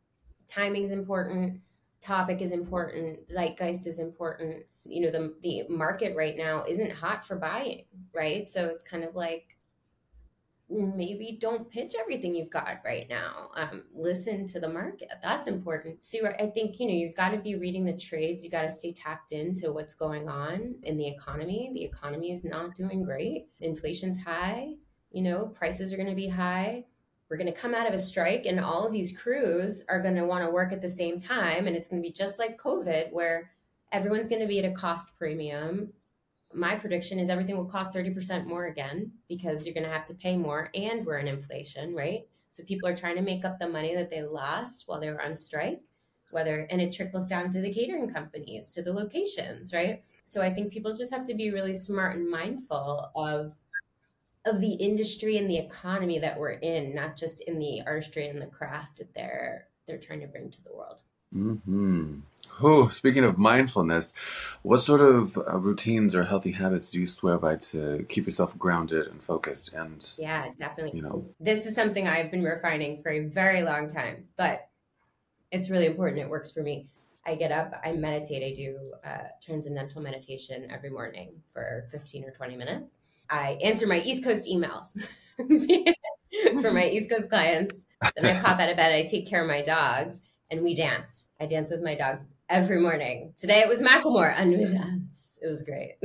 timing's 0.48 0.92
important, 0.92 1.62
topic 2.02 2.42
is 2.42 2.52
important, 2.52 3.20
zeitgeist 3.30 3.88
is 3.88 4.00
important. 4.00 4.64
You 4.92 5.02
know, 5.02 5.12
the 5.12 5.34
the 5.42 5.64
market 5.70 6.16
right 6.16 6.38
now 6.38 6.66
isn't 6.68 6.92
hot 6.92 7.26
for 7.26 7.36
buying, 7.36 7.86
right? 8.14 8.48
So 8.48 8.68
it's 8.68 8.84
kind 8.84 9.04
of 9.04 9.16
like 9.16 9.58
maybe 10.72 11.38
don't 11.40 11.70
pitch 11.70 11.96
everything 12.00 12.34
you've 12.34 12.50
got 12.50 12.80
right 12.86 13.08
now. 13.10 13.50
Um, 13.56 13.84
listen 13.94 14.46
to 14.48 14.60
the 14.60 14.70
market. 14.70 15.10
That's 15.22 15.48
important. 15.48 16.04
See, 16.04 16.22
I 16.22 16.48
think 16.48 16.80
you 16.80 16.88
know 16.88 16.94
you've 16.94 17.16
got 17.16 17.30
to 17.30 17.38
be 17.38 17.56
reading 17.56 17.86
the 17.86 17.98
trades. 17.98 18.44
You 18.44 18.50
got 18.50 18.64
to 18.64 18.70
stay 18.70 18.94
tapped 18.94 19.32
into 19.32 19.72
what's 19.72 19.94
going 19.94 20.30
on 20.30 20.76
in 20.84 20.98
the 20.98 21.08
economy. 21.08 21.72
The 21.74 21.84
economy 21.84 22.32
is 22.32 22.44
not 22.44 22.76
doing 22.76 23.04
great. 23.04 23.48
Inflation's 23.60 24.22
high. 24.22 24.76
You 25.12 25.24
know, 25.24 25.48
prices 25.48 25.92
are 25.92 25.98
going 25.98 26.10
to 26.10 26.16
be 26.16 26.30
high. 26.30 26.86
We're 27.30 27.38
going 27.38 27.54
to 27.54 27.60
come 27.60 27.74
out 27.74 27.88
of 27.88 27.94
a 27.94 28.00
strike, 28.00 28.46
and 28.46 28.60
all 28.60 28.86
of 28.86 28.92
these 28.92 29.18
crews 29.18 29.86
are 29.88 30.02
going 30.02 30.16
to 30.16 30.26
want 30.26 30.44
to 30.44 30.52
work 30.52 30.74
at 30.74 30.82
the 30.82 30.90
same 30.90 31.18
time, 31.18 31.68
and 31.68 31.76
it's 31.76 31.88
going 31.88 32.02
to 32.02 32.08
be 32.08 32.14
just 32.14 32.40
like 32.40 32.60
COVID, 32.60 33.12
where 33.12 33.52
everyone's 33.92 34.28
going 34.28 34.42
to 34.42 34.48
be 34.48 34.60
at 34.60 34.72
a 34.72 34.74
cost 34.74 35.16
premium 35.18 35.92
my 36.54 36.76
prediction 36.76 37.20
is 37.20 37.30
everything 37.30 37.56
will 37.56 37.66
cost 37.66 37.94
30% 37.94 38.46
more 38.46 38.66
again 38.66 39.12
because 39.28 39.66
you're 39.66 39.74
going 39.74 39.86
to 39.86 39.92
have 39.92 40.06
to 40.06 40.14
pay 40.14 40.36
more 40.36 40.70
and 40.74 41.06
we're 41.06 41.18
in 41.18 41.28
inflation, 41.28 41.96
right? 41.96 42.28
So 42.50 42.64
people 42.64 42.90
are 42.90 42.96
trying 42.96 43.16
to 43.16 43.22
make 43.22 43.46
up 43.46 43.60
the 43.60 43.70
money 43.70 43.96
that 43.96 44.10
they 44.10 44.22
lost 44.22 44.84
while 44.88 45.00
they 45.00 45.10
were 45.10 45.22
on 45.22 45.36
strike, 45.36 45.82
whether, 46.32 46.68
and 46.70 46.82
it 46.82 46.92
trickles 46.92 47.28
down 47.28 47.50
to 47.52 47.62
the 47.62 47.74
catering 47.74 48.12
companies, 48.12 48.70
to 48.74 48.82
the 48.82 48.92
locations, 48.92 49.74
right? 49.74 50.04
So 50.26 50.42
I 50.42 50.54
think 50.54 50.74
people 50.74 50.94
just 50.94 51.14
have 51.14 51.24
to 51.26 51.34
be 51.34 51.52
really 51.52 51.74
smart 51.74 52.16
and 52.18 52.30
mindful 52.30 53.12
of 53.16 53.56
of 54.44 54.60
the 54.60 54.74
industry 54.74 55.38
and 55.38 55.48
the 55.48 55.60
economy 55.60 56.18
that 56.18 56.40
we're 56.40 56.50
in, 56.50 56.96
not 56.96 57.16
just 57.16 57.42
in 57.42 57.60
the 57.60 57.80
artistry 57.86 58.28
and 58.28 58.42
the 58.42 58.48
craft 58.48 58.98
that 58.98 59.14
they're 59.14 59.68
they're 59.88 60.00
trying 60.00 60.22
to 60.22 60.28
bring 60.28 60.50
to 60.50 60.64
the 60.64 60.74
world. 60.74 61.04
Hmm. 61.34 62.20
Oh, 62.62 62.90
speaking 62.90 63.24
of 63.24 63.38
mindfulness, 63.38 64.14
what 64.62 64.80
sort 64.80 65.02
of 65.02 65.38
uh, 65.38 65.58
routines 65.58 66.14
or 66.14 66.26
healthy 66.26 66.52
habits 66.52 66.92
do 66.92 67.00
you 67.00 67.08
swear 67.08 67.38
by 67.38 67.56
to 67.56 68.06
keep 68.10 68.26
yourself 68.26 68.58
grounded 68.58 69.08
and 69.08 69.24
focused? 69.24 69.74
And 69.74 70.08
yeah, 70.18 70.50
definitely. 70.56 70.98
You 70.98 71.04
know, 71.04 71.26
this 71.40 71.66
is 71.66 71.74
something 71.74 72.08
I've 72.08 72.32
been 72.32 72.44
refining 72.44 73.02
for 73.02 73.12
a 73.12 73.22
very 73.22 73.64
long 73.64 73.88
time, 73.88 74.28
but 74.38 74.68
it's 75.52 75.70
really 75.70 75.86
important. 75.86 76.22
It 76.22 76.30
works 76.30 76.52
for 76.52 76.62
me. 76.62 76.90
I 77.26 77.36
get 77.36 77.52
up, 77.52 77.80
I 77.84 77.94
meditate. 77.94 78.44
I 78.44 78.54
do 78.54 78.94
uh, 79.06 79.28
transcendental 79.42 80.02
meditation 80.02 80.68
every 80.70 80.90
morning 80.90 81.32
for 81.54 81.88
15 81.92 82.26
or 82.26 82.32
20 82.32 82.58
minutes. 82.58 83.00
I 83.30 83.58
answer 83.64 83.88
my 83.88 84.02
East 84.02 84.24
Coast 84.24 84.50
emails 84.50 85.00
for 86.62 86.72
my 86.72 86.90
East 86.90 87.10
Coast 87.10 87.30
clients. 87.30 87.86
Then 88.16 88.26
I 88.26 88.42
pop 88.42 88.60
out 88.60 88.70
of 88.70 88.76
bed. 88.76 88.94
I 88.94 89.06
take 89.06 89.28
care 89.28 89.42
of 89.42 89.48
my 89.48 89.62
dogs 89.62 90.22
and 90.52 90.62
we 90.62 90.76
dance. 90.76 91.30
I 91.40 91.46
dance 91.46 91.72
with 91.72 91.82
my 91.82 91.96
dogs 91.96 92.28
every 92.50 92.80
morning. 92.80 93.34
Today 93.38 93.62
it 93.62 93.70
was 93.70 93.82
Macklemore 93.82 94.34
and 94.38 94.52
we 94.52 94.66
dance. 94.66 95.40
It 95.42 95.48
was 95.48 95.64
great. 95.64 95.96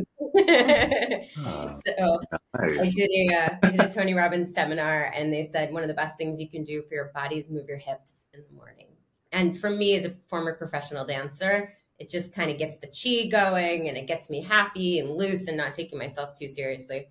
oh, 1.40 1.72
so 1.86 2.20
nice. 2.58 2.80
I 2.80 2.92
did 2.94 3.10
a 3.10 3.34
uh, 3.34 3.56
I 3.64 3.70
did 3.70 3.80
a 3.80 3.88
Tony 3.88 4.14
Robbins 4.14 4.54
seminar, 4.54 5.10
and 5.14 5.32
they 5.32 5.44
said 5.44 5.72
one 5.72 5.82
of 5.82 5.88
the 5.88 5.94
best 5.94 6.16
things 6.16 6.40
you 6.40 6.48
can 6.48 6.62
do 6.62 6.82
for 6.82 6.94
your 6.94 7.10
body 7.12 7.36
is 7.36 7.50
move 7.50 7.68
your 7.68 7.78
hips 7.78 8.26
in 8.32 8.42
the 8.48 8.56
morning. 8.56 8.86
And 9.32 9.58
for 9.58 9.68
me, 9.68 9.96
as 9.96 10.04
a 10.04 10.10
former 10.28 10.54
professional 10.54 11.04
dancer, 11.04 11.74
it 11.98 12.08
just 12.08 12.32
kind 12.32 12.50
of 12.50 12.58
gets 12.58 12.78
the 12.78 12.86
chi 12.86 13.28
going, 13.28 13.88
and 13.88 13.96
it 13.96 14.06
gets 14.06 14.30
me 14.30 14.42
happy 14.42 15.00
and 15.00 15.10
loose, 15.10 15.48
and 15.48 15.56
not 15.56 15.72
taking 15.72 15.98
myself 15.98 16.38
too 16.38 16.46
seriously. 16.46 17.08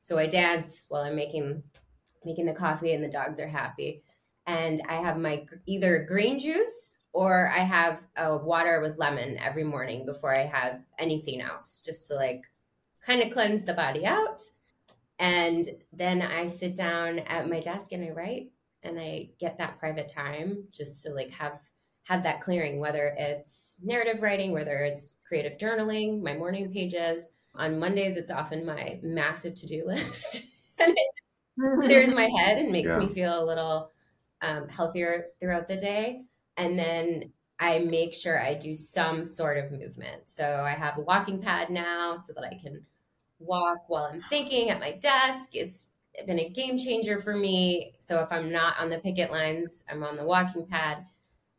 So 0.00 0.16
I 0.16 0.26
dance 0.26 0.86
while 0.88 1.02
I'm 1.02 1.16
making 1.16 1.62
making 2.24 2.46
the 2.46 2.54
coffee, 2.54 2.94
and 2.94 3.04
the 3.04 3.08
dogs 3.08 3.38
are 3.40 3.48
happy 3.48 4.02
and 4.50 4.82
I 4.88 4.96
have 4.96 5.16
my 5.16 5.46
either 5.66 6.04
green 6.08 6.40
juice 6.40 6.96
or 7.12 7.48
I 7.54 7.60
have 7.60 8.02
a 8.16 8.36
water 8.36 8.80
with 8.80 8.98
lemon 8.98 9.38
every 9.38 9.64
morning 9.64 10.04
before 10.04 10.36
I 10.36 10.44
have 10.46 10.80
anything 10.98 11.40
else, 11.40 11.82
just 11.84 12.08
to 12.08 12.14
like 12.14 12.44
kind 13.00 13.22
of 13.22 13.32
cleanse 13.32 13.64
the 13.64 13.74
body 13.74 14.04
out. 14.04 14.42
And 15.18 15.66
then 15.92 16.22
I 16.22 16.46
sit 16.46 16.74
down 16.74 17.20
at 17.20 17.48
my 17.48 17.60
desk 17.60 17.92
and 17.92 18.04
I 18.04 18.10
write 18.10 18.50
and 18.82 18.98
I 18.98 19.30
get 19.38 19.58
that 19.58 19.78
private 19.78 20.08
time 20.08 20.64
just 20.72 21.04
to 21.04 21.12
like 21.12 21.30
have 21.30 21.60
have 22.04 22.22
that 22.24 22.40
clearing, 22.40 22.80
whether 22.80 23.14
it's 23.16 23.78
narrative 23.84 24.20
writing, 24.20 24.50
whether 24.50 24.78
it's 24.78 25.16
creative 25.28 25.58
journaling, 25.58 26.22
my 26.22 26.36
morning 26.36 26.72
pages. 26.72 27.30
On 27.54 27.78
Mondays, 27.78 28.16
it's 28.16 28.30
often 28.30 28.66
my 28.66 28.98
massive 29.02 29.54
to-do 29.54 29.84
list. 29.86 30.44
and 30.78 30.96
it 30.96 31.08
clears 31.84 32.12
my 32.12 32.28
head 32.38 32.58
and 32.58 32.72
makes 32.72 32.88
yeah. 32.88 32.98
me 32.98 33.08
feel 33.08 33.40
a 33.40 33.44
little 33.44 33.90
um, 34.42 34.68
healthier 34.68 35.26
throughout 35.38 35.68
the 35.68 35.76
day. 35.76 36.22
And 36.56 36.78
then 36.78 37.32
I 37.58 37.80
make 37.80 38.14
sure 38.14 38.40
I 38.40 38.54
do 38.54 38.74
some 38.74 39.24
sort 39.24 39.58
of 39.58 39.70
movement. 39.70 40.28
So 40.28 40.44
I 40.44 40.70
have 40.70 40.98
a 40.98 41.02
walking 41.02 41.40
pad 41.40 41.70
now 41.70 42.16
so 42.16 42.32
that 42.32 42.44
I 42.44 42.54
can 42.54 42.84
walk 43.38 43.88
while 43.88 44.04
I'm 44.04 44.22
thinking 44.22 44.70
at 44.70 44.80
my 44.80 44.92
desk. 44.92 45.54
It's 45.54 45.90
been 46.26 46.38
a 46.38 46.48
game 46.48 46.78
changer 46.78 47.18
for 47.18 47.36
me. 47.36 47.94
So 47.98 48.20
if 48.20 48.28
I'm 48.30 48.50
not 48.50 48.78
on 48.78 48.90
the 48.90 48.98
picket 48.98 49.30
lines, 49.30 49.84
I'm 49.90 50.02
on 50.02 50.16
the 50.16 50.24
walking 50.24 50.66
pad 50.66 51.06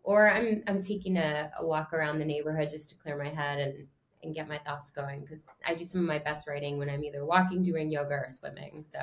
or 0.03 0.29
I'm 0.29 0.63
I'm 0.67 0.81
taking 0.81 1.17
a, 1.17 1.51
a 1.59 1.65
walk 1.65 1.93
around 1.93 2.19
the 2.19 2.25
neighborhood 2.25 2.69
just 2.69 2.89
to 2.89 2.95
clear 2.95 3.17
my 3.17 3.29
head 3.29 3.59
and 3.59 3.87
and 4.23 4.35
get 4.35 4.47
my 4.47 4.57
thoughts 4.59 4.91
going 4.91 5.21
because 5.21 5.45
I 5.65 5.73
do 5.73 5.83
some 5.83 6.01
of 6.01 6.07
my 6.07 6.19
best 6.19 6.47
writing 6.47 6.77
when 6.77 6.89
I'm 6.89 7.03
either 7.03 7.25
walking, 7.25 7.63
doing 7.63 7.89
yoga, 7.89 8.15
or 8.15 8.27
swimming. 8.27 8.83
So, 8.83 8.99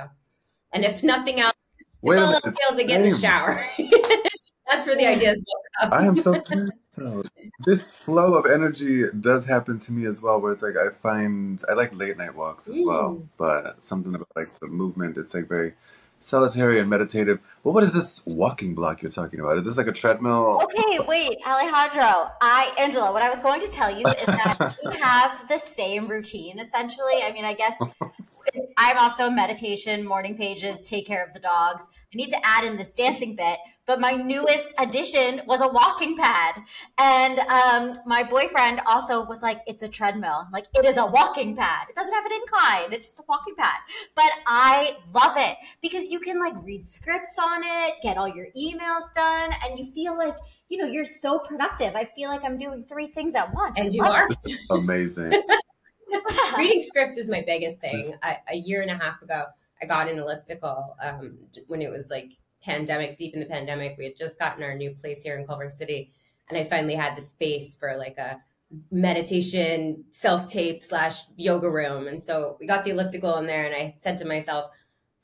and 0.72 0.84
if 0.84 1.02
nothing 1.02 1.40
else, 1.40 1.72
Wait 2.00 2.18
all 2.18 2.32
else 2.32 2.44
fails, 2.44 2.78
I 2.78 2.82
get 2.84 3.00
in 3.00 3.08
the 3.08 3.16
shower. 3.16 3.68
That's 4.70 4.86
where 4.86 4.96
the 4.96 5.06
ideas 5.06 5.42
come. 5.80 5.92
I 5.92 6.06
am 6.06 6.16
so 6.16 6.40
This 7.60 7.90
flow 7.90 8.34
of 8.34 8.46
energy 8.46 9.04
does 9.20 9.46
happen 9.46 9.78
to 9.78 9.92
me 9.92 10.06
as 10.06 10.20
well, 10.20 10.40
where 10.40 10.52
it's 10.52 10.62
like 10.62 10.76
I 10.76 10.90
find 10.90 11.62
I 11.68 11.74
like 11.74 11.94
late 11.94 12.16
night 12.16 12.34
walks 12.34 12.68
as 12.68 12.74
mm. 12.74 12.86
well, 12.86 13.28
but 13.36 13.82
something 13.82 14.14
about 14.14 14.28
like 14.36 14.58
the 14.60 14.66
movement, 14.66 15.16
it's 15.16 15.34
like 15.34 15.48
very 15.48 15.74
solitary 16.20 16.80
and 16.80 16.90
meditative. 16.90 17.40
But 17.64 17.72
what 17.72 17.82
is 17.82 17.92
this 17.92 18.22
walking 18.26 18.74
block 18.74 19.02
you're 19.02 19.10
talking 19.10 19.40
about? 19.40 19.58
Is 19.58 19.66
this 19.66 19.78
like 19.78 19.86
a 19.86 19.92
treadmill? 19.92 20.60
Okay, 20.64 20.98
wait, 21.06 21.38
Alejandro. 21.46 22.30
I 22.40 22.74
Angela, 22.78 23.12
what 23.12 23.22
I 23.22 23.30
was 23.30 23.40
going 23.40 23.60
to 23.60 23.68
tell 23.68 23.90
you 23.90 24.06
is 24.06 24.26
that 24.26 24.76
we 24.84 24.96
have 25.00 25.48
the 25.48 25.58
same 25.58 26.06
routine 26.06 26.58
essentially. 26.58 27.22
I 27.22 27.32
mean, 27.32 27.44
I 27.44 27.54
guess 27.54 27.80
I'm 28.76 28.98
also 28.98 29.30
meditation, 29.30 30.06
morning 30.06 30.36
pages, 30.36 30.88
take 30.88 31.06
care 31.06 31.24
of 31.24 31.32
the 31.34 31.40
dogs. 31.40 31.88
I 32.12 32.16
need 32.16 32.30
to 32.30 32.38
add 32.42 32.64
in 32.64 32.76
this 32.76 32.92
dancing 32.92 33.36
bit, 33.36 33.58
but 33.86 34.00
my 34.00 34.12
newest 34.12 34.74
addition 34.78 35.42
was 35.46 35.60
a 35.60 35.68
walking 35.68 36.16
pad. 36.16 36.54
And 36.96 37.38
um, 37.40 37.92
my 38.06 38.22
boyfriend 38.22 38.80
also 38.86 39.26
was 39.26 39.42
like, 39.42 39.60
it's 39.66 39.82
a 39.82 39.88
treadmill. 39.88 40.44
I'm 40.46 40.52
like, 40.52 40.66
it 40.74 40.86
is 40.86 40.96
a 40.96 41.04
walking 41.04 41.54
pad. 41.54 41.88
It 41.90 41.94
doesn't 41.94 42.12
have 42.12 42.24
an 42.24 42.32
incline. 42.32 42.92
It's 42.92 43.08
just 43.08 43.20
a 43.20 43.24
walking 43.28 43.54
pad. 43.56 43.76
But 44.14 44.30
I 44.46 44.96
love 45.12 45.36
it 45.36 45.56
because 45.82 46.10
you 46.10 46.18
can 46.18 46.40
like 46.40 46.54
read 46.64 46.84
scripts 46.84 47.38
on 47.38 47.62
it, 47.62 47.96
get 48.02 48.16
all 48.16 48.28
your 48.28 48.46
emails 48.56 49.12
done, 49.14 49.50
and 49.64 49.78
you 49.78 49.84
feel 49.84 50.16
like, 50.16 50.36
you 50.68 50.78
know, 50.78 50.86
you're 50.86 51.04
so 51.04 51.38
productive. 51.38 51.94
I 51.94 52.04
feel 52.04 52.30
like 52.30 52.42
I'm 52.44 52.56
doing 52.56 52.84
three 52.84 53.08
things 53.08 53.34
at 53.34 53.52
once. 53.52 53.78
And 53.78 53.92
you 53.92 54.02
are. 54.02 54.28
Amazing. 54.70 55.42
Reading 56.58 56.80
scripts 56.80 57.16
is 57.16 57.28
my 57.28 57.42
biggest 57.46 57.80
thing. 57.80 58.12
I, 58.22 58.38
a 58.50 58.56
year 58.56 58.82
and 58.82 58.90
a 58.90 58.96
half 58.96 59.22
ago, 59.22 59.44
I 59.82 59.86
got 59.86 60.08
an 60.08 60.18
elliptical 60.18 60.96
um, 61.02 61.38
when 61.66 61.82
it 61.82 61.90
was 61.90 62.08
like 62.10 62.32
pandemic, 62.62 63.16
deep 63.16 63.34
in 63.34 63.40
the 63.40 63.46
pandemic. 63.46 63.96
We 63.98 64.04
had 64.04 64.16
just 64.16 64.38
gotten 64.38 64.62
our 64.62 64.74
new 64.74 64.90
place 64.90 65.22
here 65.22 65.38
in 65.38 65.46
Culver 65.46 65.70
City, 65.70 66.12
and 66.48 66.58
I 66.58 66.64
finally 66.64 66.94
had 66.94 67.16
the 67.16 67.22
space 67.22 67.76
for 67.76 67.96
like 67.96 68.18
a 68.18 68.40
meditation 68.90 70.04
self 70.10 70.48
tape 70.48 70.82
slash 70.82 71.22
yoga 71.36 71.70
room. 71.70 72.06
And 72.06 72.22
so 72.22 72.56
we 72.60 72.66
got 72.66 72.84
the 72.84 72.90
elliptical 72.90 73.36
in 73.36 73.46
there, 73.46 73.66
and 73.66 73.74
I 73.74 73.94
said 73.96 74.16
to 74.18 74.24
myself, 74.24 74.72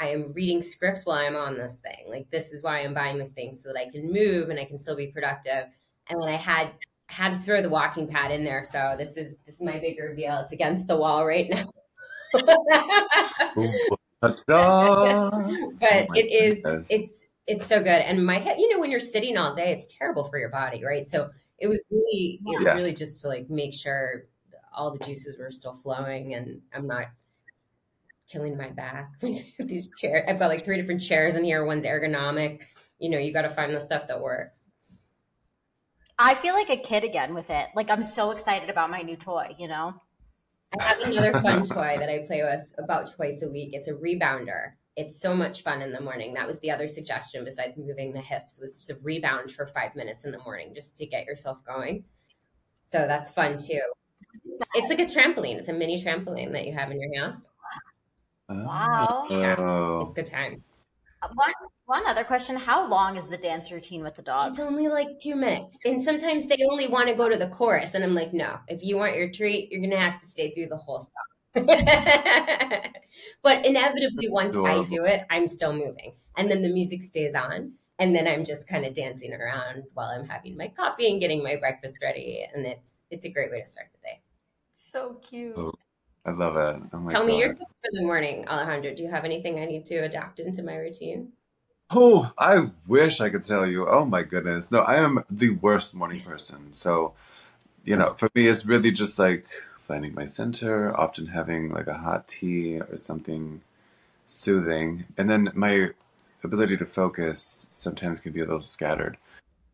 I 0.00 0.08
am 0.08 0.32
reading 0.32 0.62
scripts 0.62 1.06
while 1.06 1.18
I'm 1.18 1.36
on 1.36 1.56
this 1.56 1.76
thing. 1.76 2.04
Like 2.08 2.30
this 2.30 2.52
is 2.52 2.62
why 2.62 2.80
I'm 2.80 2.94
buying 2.94 3.18
this 3.18 3.32
thing 3.32 3.52
so 3.52 3.72
that 3.72 3.78
I 3.78 3.90
can 3.90 4.12
move 4.12 4.50
and 4.50 4.58
I 4.58 4.64
can 4.64 4.78
still 4.78 4.96
be 4.96 5.06
productive. 5.06 5.68
And 6.08 6.20
then 6.20 6.28
I 6.28 6.32
had 6.32 6.72
had 7.06 7.32
to 7.32 7.38
throw 7.38 7.60
the 7.62 7.68
walking 7.68 8.06
pad 8.06 8.30
in 8.30 8.44
there. 8.44 8.64
So 8.64 8.94
this 8.98 9.16
is 9.16 9.38
this 9.44 9.56
is 9.56 9.62
my 9.62 9.78
big 9.78 9.98
reveal. 10.00 10.38
It's 10.38 10.52
against 10.52 10.86
the 10.86 10.96
wall 10.96 11.26
right 11.26 11.50
now. 11.50 11.64
but 14.20 14.40
oh 14.48 15.72
it 15.80 16.32
is 16.32 16.62
goodness. 16.62 16.86
it's 16.90 17.26
it's 17.46 17.66
so 17.66 17.78
good. 17.78 17.88
And 17.88 18.24
my 18.24 18.38
head, 18.38 18.58
you 18.58 18.70
know, 18.70 18.78
when 18.80 18.90
you're 18.90 19.00
sitting 19.00 19.36
all 19.36 19.54
day, 19.54 19.70
it's 19.72 19.86
terrible 19.86 20.24
for 20.24 20.38
your 20.38 20.48
body, 20.48 20.84
right? 20.84 21.06
So 21.06 21.30
it 21.58 21.68
was 21.68 21.84
really 21.90 22.40
it 22.44 22.58
was 22.58 22.64
yeah. 22.64 22.74
really 22.74 22.94
just 22.94 23.20
to 23.22 23.28
like 23.28 23.48
make 23.50 23.74
sure 23.74 24.24
all 24.72 24.90
the 24.90 25.04
juices 25.04 25.38
were 25.38 25.50
still 25.50 25.74
flowing 25.74 26.34
and 26.34 26.60
I'm 26.74 26.86
not 26.86 27.06
killing 28.28 28.56
my 28.56 28.70
back. 28.70 29.12
with 29.22 29.44
These 29.58 29.98
chairs, 29.98 30.24
I've 30.28 30.38
got 30.38 30.48
like 30.48 30.64
three 30.64 30.76
different 30.76 31.02
chairs 31.02 31.36
in 31.36 31.44
here. 31.44 31.64
One's 31.64 31.84
ergonomic. 31.84 32.62
You 32.98 33.10
know, 33.10 33.18
you 33.18 33.32
got 33.32 33.42
to 33.42 33.50
find 33.50 33.74
the 33.74 33.80
stuff 33.80 34.08
that 34.08 34.20
works. 34.20 34.63
I 36.18 36.34
feel 36.34 36.54
like 36.54 36.70
a 36.70 36.76
kid 36.76 37.04
again 37.04 37.34
with 37.34 37.50
it. 37.50 37.66
Like 37.74 37.90
I'm 37.90 38.02
so 38.02 38.30
excited 38.30 38.70
about 38.70 38.90
my 38.90 39.02
new 39.02 39.16
toy, 39.16 39.54
you 39.58 39.68
know? 39.68 39.94
I 40.78 40.82
have 40.82 41.00
another 41.02 41.32
fun 41.40 41.64
toy 41.64 41.96
that 41.98 42.08
I 42.08 42.24
play 42.26 42.42
with 42.42 42.66
about 42.78 43.12
twice 43.12 43.42
a 43.42 43.48
week. 43.48 43.70
It's 43.74 43.88
a 43.88 43.92
rebounder. 43.92 44.72
It's 44.96 45.20
so 45.20 45.34
much 45.34 45.62
fun 45.62 45.82
in 45.82 45.92
the 45.92 46.00
morning. 46.00 46.34
That 46.34 46.46
was 46.46 46.60
the 46.60 46.70
other 46.70 46.86
suggestion 46.86 47.44
besides 47.44 47.76
moving 47.76 48.12
the 48.12 48.20
hips 48.20 48.60
was 48.60 48.84
to 48.86 48.96
rebound 49.02 49.50
for 49.50 49.66
five 49.66 49.96
minutes 49.96 50.24
in 50.24 50.30
the 50.30 50.38
morning 50.38 50.72
just 50.74 50.96
to 50.98 51.06
get 51.06 51.26
yourself 51.26 51.64
going. 51.64 52.04
So 52.86 53.06
that's 53.06 53.30
fun 53.30 53.58
too. 53.58 53.80
It's 54.74 54.88
like 54.88 55.00
a 55.00 55.04
trampoline. 55.04 55.56
It's 55.56 55.68
a 55.68 55.72
mini 55.72 56.02
trampoline 56.02 56.52
that 56.52 56.66
you 56.66 56.74
have 56.74 56.90
in 56.90 57.00
your 57.00 57.24
house. 57.24 57.44
Oh. 58.48 58.64
Wow. 58.64 59.26
Oh. 59.30 60.00
It's 60.02 60.14
good 60.14 60.26
times. 60.26 60.66
One, 61.34 61.52
one 61.86 62.06
other 62.06 62.24
question. 62.24 62.56
How 62.56 62.88
long 62.88 63.16
is 63.16 63.26
the 63.26 63.36
dance 63.36 63.70
routine 63.70 64.02
with 64.02 64.14
the 64.14 64.22
dogs? 64.22 64.58
It's 64.58 64.70
only 64.70 64.88
like 64.88 65.18
two 65.20 65.34
minutes. 65.34 65.78
And 65.84 66.00
sometimes 66.00 66.46
they 66.46 66.58
only 66.70 66.88
want 66.88 67.08
to 67.08 67.14
go 67.14 67.28
to 67.28 67.36
the 67.36 67.48
chorus. 67.48 67.94
And 67.94 68.02
I'm 68.02 68.14
like, 68.14 68.32
no, 68.32 68.58
if 68.68 68.82
you 68.82 68.96
want 68.96 69.16
your 69.16 69.30
treat, 69.30 69.70
you're 69.70 69.80
going 69.80 69.90
to 69.90 69.98
have 69.98 70.18
to 70.20 70.26
stay 70.26 70.54
through 70.54 70.68
the 70.68 70.76
whole 70.76 71.00
stuff. 71.00 71.22
but 73.42 73.64
inevitably, 73.66 74.28
once 74.28 74.56
I 74.56 74.84
do 74.84 75.04
it, 75.04 75.24
I'm 75.30 75.46
still 75.46 75.72
moving. 75.72 76.14
And 76.36 76.50
then 76.50 76.62
the 76.62 76.72
music 76.72 77.02
stays 77.02 77.34
on. 77.34 77.72
And 77.98 78.14
then 78.14 78.26
I'm 78.26 78.44
just 78.44 78.66
kind 78.66 78.84
of 78.84 78.92
dancing 78.94 79.32
around 79.32 79.84
while 79.92 80.08
I'm 80.08 80.26
having 80.26 80.56
my 80.56 80.68
coffee 80.68 81.10
and 81.10 81.20
getting 81.20 81.44
my 81.44 81.56
breakfast 81.56 81.98
ready. 82.02 82.44
And 82.52 82.66
it's 82.66 83.04
it's 83.10 83.24
a 83.24 83.28
great 83.28 83.52
way 83.52 83.60
to 83.60 83.66
start 83.66 83.86
the 83.92 83.98
day. 84.08 84.18
So 84.72 85.20
cute. 85.22 85.56
Oh, 85.56 85.72
I 86.26 86.32
love 86.32 86.56
it. 86.56 86.82
Oh 86.92 87.08
Tell 87.08 87.20
God. 87.20 87.26
me 87.26 87.38
your 87.38 87.50
tips 87.50 87.60
for 87.60 87.90
the 87.92 88.02
morning, 88.02 88.48
Alejandro. 88.48 88.92
Do 88.94 89.04
you 89.04 89.10
have 89.10 89.24
anything 89.24 89.60
I 89.60 89.66
need 89.66 89.84
to 89.86 89.98
adapt 89.98 90.40
into 90.40 90.64
my 90.64 90.76
routine? 90.76 91.30
Oh, 91.90 92.32
I 92.38 92.70
wish 92.86 93.20
I 93.20 93.30
could 93.30 93.44
tell 93.44 93.66
you. 93.66 93.86
Oh 93.88 94.04
my 94.04 94.22
goodness. 94.22 94.70
No, 94.70 94.80
I 94.80 94.96
am 94.96 95.24
the 95.30 95.50
worst 95.50 95.94
morning 95.94 96.22
person. 96.22 96.72
So, 96.72 97.14
you 97.84 97.96
know, 97.96 98.14
for 98.14 98.30
me, 98.34 98.48
it's 98.48 98.66
really 98.66 98.90
just 98.92 99.18
like 99.18 99.46
finding 99.80 100.14
my 100.14 100.26
center, 100.26 100.96
often 100.98 101.26
having 101.28 101.70
like 101.70 101.88
a 101.88 101.94
hot 101.98 102.28
tea 102.28 102.80
or 102.80 102.96
something 102.96 103.62
soothing. 104.26 105.06
And 105.18 105.30
then 105.30 105.50
my 105.54 105.90
ability 106.44 106.76
to 106.78 106.86
focus 106.86 107.66
sometimes 107.70 108.20
can 108.20 108.32
be 108.32 108.40
a 108.40 108.46
little 108.46 108.62
scattered. 108.62 109.18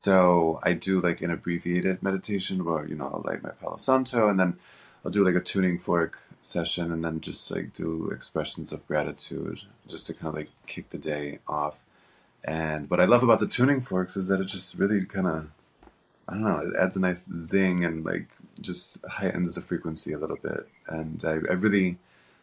So 0.01 0.61
I 0.65 0.75
do 0.75 1.01
like 1.01 1.23
an 1.23 1.31
abbreviated 1.31 2.03
meditation 2.03 2.65
where, 2.65 2.87
you 2.87 2.97
know, 2.97 3.07
I'll 3.07 3.25
light 3.27 3.43
my 3.43 3.51
Palo 3.51 3.79
Santo 3.79 4.29
and 4.29 4.41
then 4.41 4.59
I'll 5.05 5.13
do 5.13 5.25
like 5.25 5.37
a 5.37 5.41
tuning 5.41 5.79
fork 5.79 6.25
session 6.43 6.93
and 6.93 7.05
then 7.05 7.21
just 7.21 7.51
like 7.51 7.75
do 7.75 8.11
expressions 8.11 8.73
of 8.73 8.87
gratitude 8.89 9.63
just 9.89 10.07
to 10.07 10.15
kind 10.15 10.29
of 10.29 10.35
like 10.37 10.51
kick 10.67 10.91
the 10.91 10.99
day 10.99 11.41
off. 11.49 11.83
And 12.45 12.89
what 12.91 13.01
I 13.01 13.05
love 13.05 13.23
about 13.23 13.41
the 13.41 13.47
tuning 13.47 13.81
forks 13.81 14.17
is 14.17 14.29
that 14.29 14.41
it 14.41 14.47
just 14.47 14.77
really 14.79 15.05
kind 15.05 15.27
of, 15.27 15.51
I 16.29 16.35
don't 16.35 16.45
know, 16.45 16.59
it 16.61 16.75
adds 16.79 16.97
a 16.97 17.01
nice 17.01 17.25
zing 17.33 17.85
and 17.85 18.05
like 18.05 18.29
just 18.61 19.05
heightens 19.05 19.55
the 19.55 19.61
frequency 19.61 20.13
a 20.13 20.19
little 20.19 20.37
bit. 20.37 20.69
And 20.87 21.23
I, 21.25 21.33
I 21.33 21.55
really, 21.55 21.99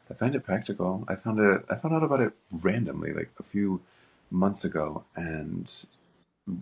I 0.10 0.14
find 0.14 0.36
it 0.36 0.44
practical. 0.44 1.04
I 1.08 1.16
found 1.16 1.40
it, 1.40 1.66
I 1.70 1.76
found 1.76 1.96
out 1.96 2.04
about 2.04 2.22
it 2.22 2.34
randomly, 2.52 3.14
like 3.14 3.32
a 3.40 3.44
few 3.44 3.82
months 4.30 4.64
ago. 4.64 5.04
And 5.16 5.72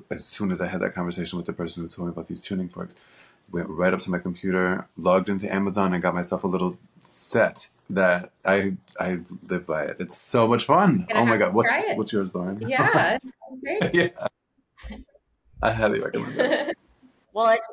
as 0.10 0.26
soon 0.26 0.52
as 0.52 0.62
I 0.62 0.68
had 0.68 0.82
that 0.82 0.96
conversation 0.96 1.38
with 1.38 1.46
the 1.46 1.54
person 1.54 1.84
who 1.84 1.90
told 1.90 2.08
me 2.08 2.12
about 2.12 2.28
these 2.28 2.42
tuning 2.42 2.70
forks, 2.70 2.96
went 3.52 3.70
right 3.70 3.94
up 3.94 4.00
to 4.02 4.12
my 4.12 4.20
computer, 4.20 4.88
logged 4.98 5.30
into 5.30 5.52
Amazon, 5.54 5.94
and 5.94 6.02
got 6.02 6.14
myself 6.14 6.44
a 6.44 6.48
little 6.48 6.78
set 7.00 7.70
that 7.90 8.32
I 8.44 8.74
I 9.00 9.20
live 9.50 9.68
by 9.68 9.84
it. 9.86 9.98
It's 10.00 10.18
so 10.18 10.48
much 10.48 10.66
fun. 10.66 11.08
Oh 11.14 11.26
my 11.26 11.38
god, 11.38 11.54
what's 11.54 11.94
what's 11.96 12.12
yours, 12.14 12.34
Lauren? 12.34 12.62
Yeah, 12.68 13.18
great. 13.64 13.94
yeah, 13.94 14.98
I 15.62 15.72
highly 15.72 16.00
recommend 16.00 16.40
it. 16.40 16.78
well, 17.34 17.50
it's 17.50 17.68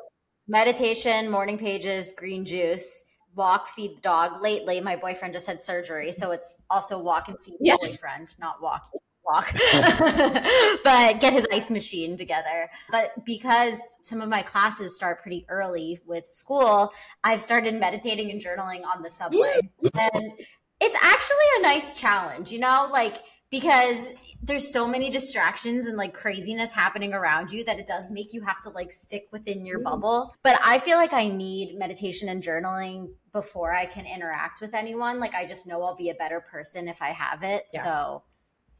meditation, 0.47 1.29
morning 1.29 1.57
pages, 1.57 2.13
green 2.15 2.45
juice, 2.45 3.05
walk, 3.35 3.67
feed 3.69 3.97
the 3.97 4.01
dog. 4.01 4.41
Lately, 4.41 4.79
my 4.81 4.95
boyfriend 4.95 5.33
just 5.33 5.47
had 5.47 5.59
surgery, 5.59 6.11
so 6.11 6.31
it's 6.31 6.63
also 6.69 6.99
walk 6.99 7.27
and 7.27 7.39
feed 7.39 7.57
yes. 7.59 7.81
the 7.81 7.87
boyfriend, 7.87 8.35
not 8.39 8.61
walk 8.61 8.91
walk, 9.25 9.51
but 10.83 11.19
get 11.19 11.33
his 11.33 11.47
ice 11.51 11.69
machine 11.69 12.17
together. 12.17 12.69
But 12.91 13.25
because 13.25 13.97
some 14.01 14.21
of 14.21 14.29
my 14.29 14.41
classes 14.41 14.95
start 14.95 15.21
pretty 15.21 15.45
early 15.49 15.99
with 16.05 16.25
school, 16.27 16.93
I've 17.23 17.41
started 17.41 17.75
meditating 17.75 18.31
and 18.31 18.41
journaling 18.41 18.85
on 18.85 19.01
the 19.03 19.09
subway. 19.09 19.59
and 19.81 20.31
it's 20.79 20.95
actually 21.01 21.45
a 21.59 21.61
nice 21.61 21.93
challenge, 21.93 22.51
you 22.51 22.59
know, 22.59 22.89
like 22.91 23.17
because 23.53 24.09
there's 24.41 24.73
so 24.73 24.87
many 24.87 25.11
distractions 25.11 25.85
and 25.85 25.95
like 25.95 26.11
craziness 26.11 26.71
happening 26.71 27.13
around 27.13 27.51
you 27.51 27.63
that 27.63 27.79
it 27.79 27.85
does 27.85 28.09
make 28.09 28.33
you 28.33 28.41
have 28.41 28.59
to 28.59 28.69
like 28.71 28.91
stick 28.91 29.27
within 29.31 29.63
your 29.63 29.79
mm. 29.79 29.83
bubble. 29.83 30.35
But 30.41 30.59
I 30.63 30.79
feel 30.79 30.97
like 30.97 31.13
I 31.13 31.27
need 31.27 31.77
meditation 31.77 32.29
and 32.29 32.41
journaling 32.41 33.09
before 33.31 33.71
I 33.71 33.85
can 33.85 34.07
interact 34.07 34.59
with 34.59 34.73
anyone. 34.73 35.19
Like 35.19 35.35
I 35.35 35.45
just 35.45 35.67
know 35.67 35.83
I'll 35.83 35.95
be 35.95 36.09
a 36.09 36.15
better 36.15 36.41
person 36.41 36.87
if 36.87 36.99
I 37.01 37.09
have 37.09 37.43
it. 37.43 37.65
Yeah. 37.71 37.83
So 37.83 38.23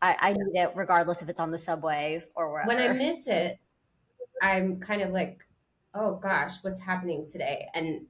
I, 0.04 0.18
I 0.20 0.34
need 0.34 0.60
it 0.60 0.72
regardless 0.76 1.22
if 1.22 1.30
it's 1.30 1.40
on 1.40 1.50
the 1.50 1.58
subway 1.58 2.22
or 2.36 2.52
wherever. 2.52 2.68
When 2.68 2.78
I 2.78 2.90
miss 2.90 3.26
it, 3.26 3.58
I'm 4.42 4.82
kind 4.82 5.02
of 5.02 5.12
like, 5.12 5.40
oh 5.94 6.16
gosh, 6.16 6.58
what's 6.62 6.82
happening 6.82 7.26
today? 7.26 7.68
And 7.74 8.06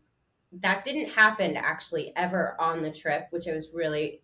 that 0.62 0.84
didn't 0.84 1.10
happen 1.10 1.56
actually 1.56 2.12
ever 2.16 2.60
on 2.60 2.82
the 2.82 2.91
trip, 2.91 3.28
which 3.30 3.48
I 3.48 3.52
was 3.52 3.70
really 3.76 4.24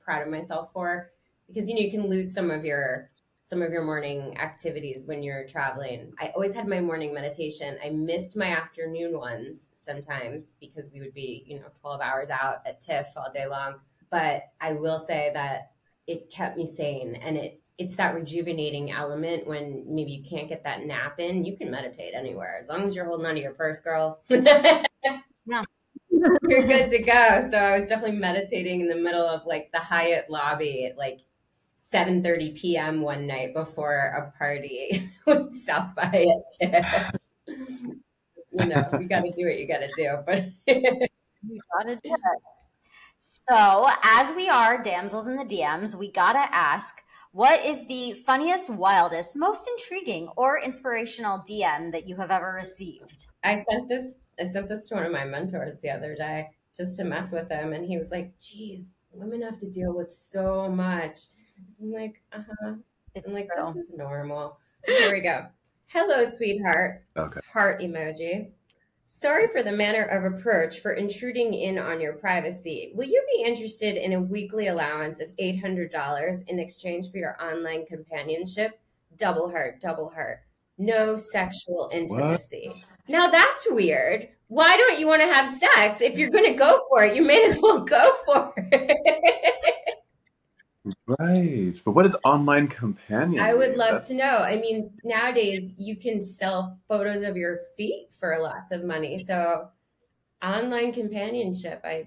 proud 0.00 0.22
of 0.22 0.28
myself 0.28 0.72
for 0.72 1.12
because 1.46 1.68
you 1.68 1.76
know 1.76 1.80
you 1.80 1.92
can 1.92 2.08
lose 2.08 2.34
some 2.34 2.50
of 2.50 2.64
your 2.64 3.10
some 3.44 3.62
of 3.62 3.70
your 3.70 3.84
morning 3.84 4.36
activities 4.38 5.06
when 5.06 5.22
you're 5.22 5.46
traveling. 5.46 6.12
I 6.18 6.32
always 6.34 6.54
had 6.54 6.66
my 6.66 6.80
morning 6.80 7.14
meditation. 7.14 7.78
I 7.84 7.90
missed 7.90 8.36
my 8.36 8.48
afternoon 8.48 9.16
ones 9.16 9.70
sometimes 9.76 10.56
because 10.58 10.90
we 10.92 10.98
would 10.98 11.14
be, 11.14 11.44
you 11.46 11.60
know, 11.60 11.66
12 11.80 12.00
hours 12.00 12.30
out 12.30 12.66
at 12.66 12.80
TIFF 12.80 13.12
all 13.16 13.30
day 13.32 13.46
long. 13.46 13.76
But 14.10 14.42
I 14.60 14.72
will 14.72 14.98
say 14.98 15.30
that 15.34 15.70
it 16.06 16.30
kept 16.30 16.56
me 16.56 16.66
sane 16.66 17.14
and 17.16 17.36
it 17.36 17.60
it's 17.78 17.96
that 17.96 18.14
rejuvenating 18.14 18.90
element 18.90 19.46
when 19.46 19.84
maybe 19.86 20.12
you 20.12 20.22
can't 20.22 20.48
get 20.48 20.64
that 20.64 20.84
nap 20.84 21.20
in 21.20 21.44
you 21.44 21.56
can 21.56 21.70
meditate 21.70 22.14
anywhere 22.14 22.56
as 22.60 22.68
long 22.68 22.82
as 22.84 22.94
you're 22.96 23.04
holding 23.04 23.26
onto 23.26 23.40
your 23.40 23.54
purse 23.54 23.80
girl. 23.80 24.20
Yeah. 25.48 25.62
you're 26.48 26.66
good 26.66 26.90
to 26.90 26.98
go. 27.02 27.48
So 27.50 27.56
i 27.56 27.78
was 27.78 27.88
definitely 27.88 28.16
meditating 28.18 28.80
in 28.80 28.88
the 28.88 28.96
middle 28.96 29.24
of 29.24 29.46
like 29.46 29.70
the 29.72 29.78
hyatt 29.78 30.28
lobby 30.28 30.86
at 30.86 30.98
like 30.98 31.20
7.30 31.78 32.56
p.m 32.58 33.00
one 33.00 33.26
night 33.28 33.54
before 33.54 33.96
a 34.16 34.36
party 34.36 35.08
with 35.26 35.54
south 35.54 35.94
by 35.94 36.10
it 36.12 37.20
you 37.46 38.66
know 38.66 38.88
you 39.00 39.06
gotta 39.08 39.30
do 39.36 39.44
what 39.46 39.58
you 39.58 39.68
gotta 39.68 39.88
do 39.94 40.16
but 40.26 40.46
you 40.66 41.60
gotta 41.78 41.96
do 41.96 42.00
it 42.12 42.55
so, 43.18 43.88
as 44.02 44.32
we 44.32 44.48
are 44.48 44.82
damsels 44.82 45.28
in 45.28 45.36
the 45.36 45.44
DMs, 45.44 45.94
we 45.94 46.10
gotta 46.10 46.46
ask 46.54 47.02
what 47.32 47.62
is 47.66 47.86
the 47.86 48.14
funniest, 48.24 48.70
wildest, 48.70 49.36
most 49.36 49.68
intriguing, 49.68 50.28
or 50.36 50.58
inspirational 50.58 51.44
DM 51.46 51.92
that 51.92 52.06
you 52.06 52.16
have 52.16 52.30
ever 52.30 52.50
received? 52.52 53.26
I 53.44 53.62
sent 53.68 53.90
this. 53.90 54.14
I 54.40 54.46
sent 54.46 54.70
this 54.70 54.88
to 54.88 54.94
one 54.94 55.04
of 55.04 55.12
my 55.12 55.24
mentors 55.24 55.78
the 55.82 55.90
other 55.90 56.14
day 56.14 56.48
just 56.74 56.94
to 56.94 57.04
mess 57.04 57.32
with 57.32 57.50
him, 57.50 57.74
and 57.74 57.84
he 57.84 57.98
was 57.98 58.10
like, 58.10 58.38
"Geez, 58.38 58.94
women 59.12 59.42
have 59.42 59.58
to 59.58 59.70
deal 59.70 59.94
with 59.94 60.10
so 60.10 60.70
much." 60.70 61.18
I'm 61.78 61.92
like, 61.92 62.22
"Uh 62.32 62.40
huh." 62.40 62.74
I'm 63.16 63.34
like, 63.34 63.50
true. 63.54 63.72
"This 63.74 63.84
is 63.84 63.92
normal." 63.94 64.58
Here 64.86 65.12
we 65.12 65.20
go. 65.20 65.46
Hello, 65.88 66.24
sweetheart. 66.24 67.04
Okay. 67.16 67.40
Heart 67.52 67.80
emoji. 67.82 68.52
Sorry 69.06 69.46
for 69.48 69.62
the 69.62 69.72
manner 69.72 70.02
of 70.02 70.24
approach 70.24 70.80
for 70.80 70.92
intruding 70.92 71.54
in 71.54 71.78
on 71.78 72.00
your 72.00 72.14
privacy. 72.14 72.92
Will 72.94 73.06
you 73.06 73.24
be 73.36 73.44
interested 73.44 73.96
in 73.96 74.12
a 74.12 74.20
weekly 74.20 74.66
allowance 74.66 75.20
of 75.20 75.30
$800 75.36 76.48
in 76.48 76.58
exchange 76.58 77.10
for 77.10 77.18
your 77.18 77.36
online 77.42 77.86
companionship? 77.86 78.78
double 79.16 79.50
heart, 79.50 79.80
double 79.80 80.08
heart. 80.10 80.38
No 80.78 81.16
sexual 81.16 81.88
intimacy. 81.92 82.70
Now 83.08 83.28
that's 83.28 83.66
weird. 83.70 84.28
Why 84.48 84.76
don't 84.76 85.00
you 85.00 85.06
want 85.06 85.22
to 85.22 85.28
have 85.28 85.48
sex? 85.48 86.00
If 86.00 86.18
you're 86.18 86.30
going 86.30 86.52
to 86.52 86.54
go 86.54 86.78
for 86.88 87.04
it, 87.04 87.16
you 87.16 87.22
may 87.22 87.42
as 87.44 87.58
well 87.60 87.80
go 87.80 88.12
for 88.26 88.52
it. 88.56 89.76
Right. 91.18 91.80
But 91.84 91.92
what 91.92 92.06
is 92.06 92.16
online 92.24 92.68
companion? 92.68 93.42
I 93.42 93.54
would 93.54 93.76
love 93.76 93.90
That's- 93.92 94.08
to 94.08 94.14
know. 94.14 94.38
I 94.38 94.56
mean, 94.56 94.92
nowadays 95.04 95.72
you 95.76 95.96
can 95.96 96.22
sell 96.22 96.78
photos 96.88 97.22
of 97.22 97.36
your 97.36 97.58
feet 97.76 98.12
for 98.12 98.38
lots 98.40 98.72
of 98.72 98.84
money. 98.84 99.18
So 99.18 99.70
online 100.42 100.92
companionship, 100.92 101.80
I 101.84 102.06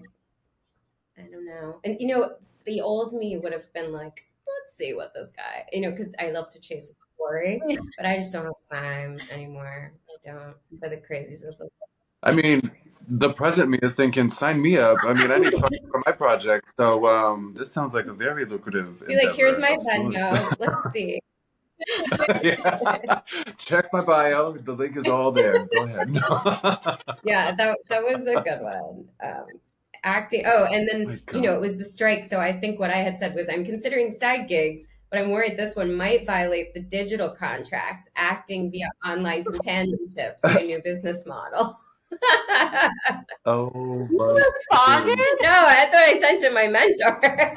I 1.18 1.24
don't 1.24 1.46
know. 1.46 1.80
And 1.84 2.00
you 2.00 2.08
know, 2.08 2.36
the 2.66 2.82
old 2.82 3.14
me 3.14 3.38
would 3.38 3.52
have 3.52 3.72
been 3.74 3.92
like, 3.92 4.26
let's 4.48 4.76
see 4.78 4.94
what 4.94 5.14
this 5.14 5.32
guy, 5.36 5.66
you 5.74 5.82
know, 5.82 5.92
because 5.92 6.16
I 6.20 6.30
love 6.32 6.50
to 6.50 6.60
chase 6.62 6.90
a 6.90 6.94
story, 7.16 7.62
but 7.98 8.06
I 8.06 8.16
just 8.18 8.32
don't 8.32 8.46
have 8.46 8.82
time 8.82 9.20
anymore. 9.32 9.92
I 10.08 10.30
don't 10.32 10.56
for 10.80 10.90
the 10.90 10.98
crazies 10.98 11.46
of 11.46 11.58
the 11.58 11.66
world. 11.66 11.72
I 12.24 12.34
mean, 12.34 12.72
the 13.10 13.34
present 13.34 13.70
me 13.70 13.80
is 13.82 13.96
thinking, 13.96 14.30
sign 14.30 14.62
me 14.62 14.78
up. 14.78 14.98
I 15.04 15.14
mean, 15.14 15.32
I 15.32 15.38
need 15.38 15.54
funds 15.54 15.80
for 15.90 16.02
my 16.06 16.12
project. 16.12 16.72
So 16.78 17.08
um, 17.08 17.56
this 17.58 17.72
sounds 17.72 17.94
like 17.94 18.06
a 18.06 18.14
very 18.14 18.46
lucrative. 18.46 19.04
be 19.08 19.16
like, 19.16 19.36
here's 19.36 19.58
my 19.60 19.78
Venmo. 19.90 20.56
Let's 20.60 20.92
see. 20.92 21.20
Yeah. 22.44 23.22
Check 23.58 23.88
my 23.94 24.02
bio. 24.02 24.52
The 24.52 24.74
link 24.74 24.98
is 24.98 25.08
all 25.08 25.32
there. 25.32 25.66
Go 25.66 25.84
ahead. 25.86 26.10
yeah, 27.24 27.54
that 27.54 27.78
that 27.88 28.04
was 28.04 28.28
a 28.28 28.42
good 28.42 28.62
one. 28.62 29.06
Um, 29.24 29.46
acting. 30.04 30.44
Oh, 30.46 30.68
and 30.70 30.90
then 30.90 31.22
God. 31.26 31.36
you 31.36 31.42
know 31.42 31.56
it 31.56 31.62
was 31.62 31.78
the 31.78 31.86
strike. 31.86 32.26
So 32.26 32.38
I 32.38 32.52
think 32.52 32.80
what 32.80 32.92
I 32.92 32.98
had 32.98 33.18
said 33.18 33.34
was 33.34 33.48
I'm 33.48 33.64
considering 33.64 34.12
side 34.12 34.50
gigs, 34.50 34.88
but 35.10 35.20
I'm 35.20 35.32
worried 35.32 35.56
this 35.56 35.78
one 35.78 35.96
might 35.96 36.26
violate 36.26 36.74
the 36.74 36.82
digital 36.82 37.30
contracts. 37.30 38.10
Acting 38.18 38.72
via 38.72 38.90
online 39.06 39.46
companionship, 39.46 40.38
a 40.44 40.62
new 40.62 40.82
business 40.84 41.26
model. 41.26 41.80
oh 43.46 44.08
You 44.10 44.18
my 44.18 44.32
responded? 44.34 45.20
no, 45.42 45.66
that's 45.66 45.94
what 45.94 46.10
I 46.10 46.20
sent 46.20 46.42
to 46.42 46.50
my 46.52 46.68
mentor. 46.68 47.22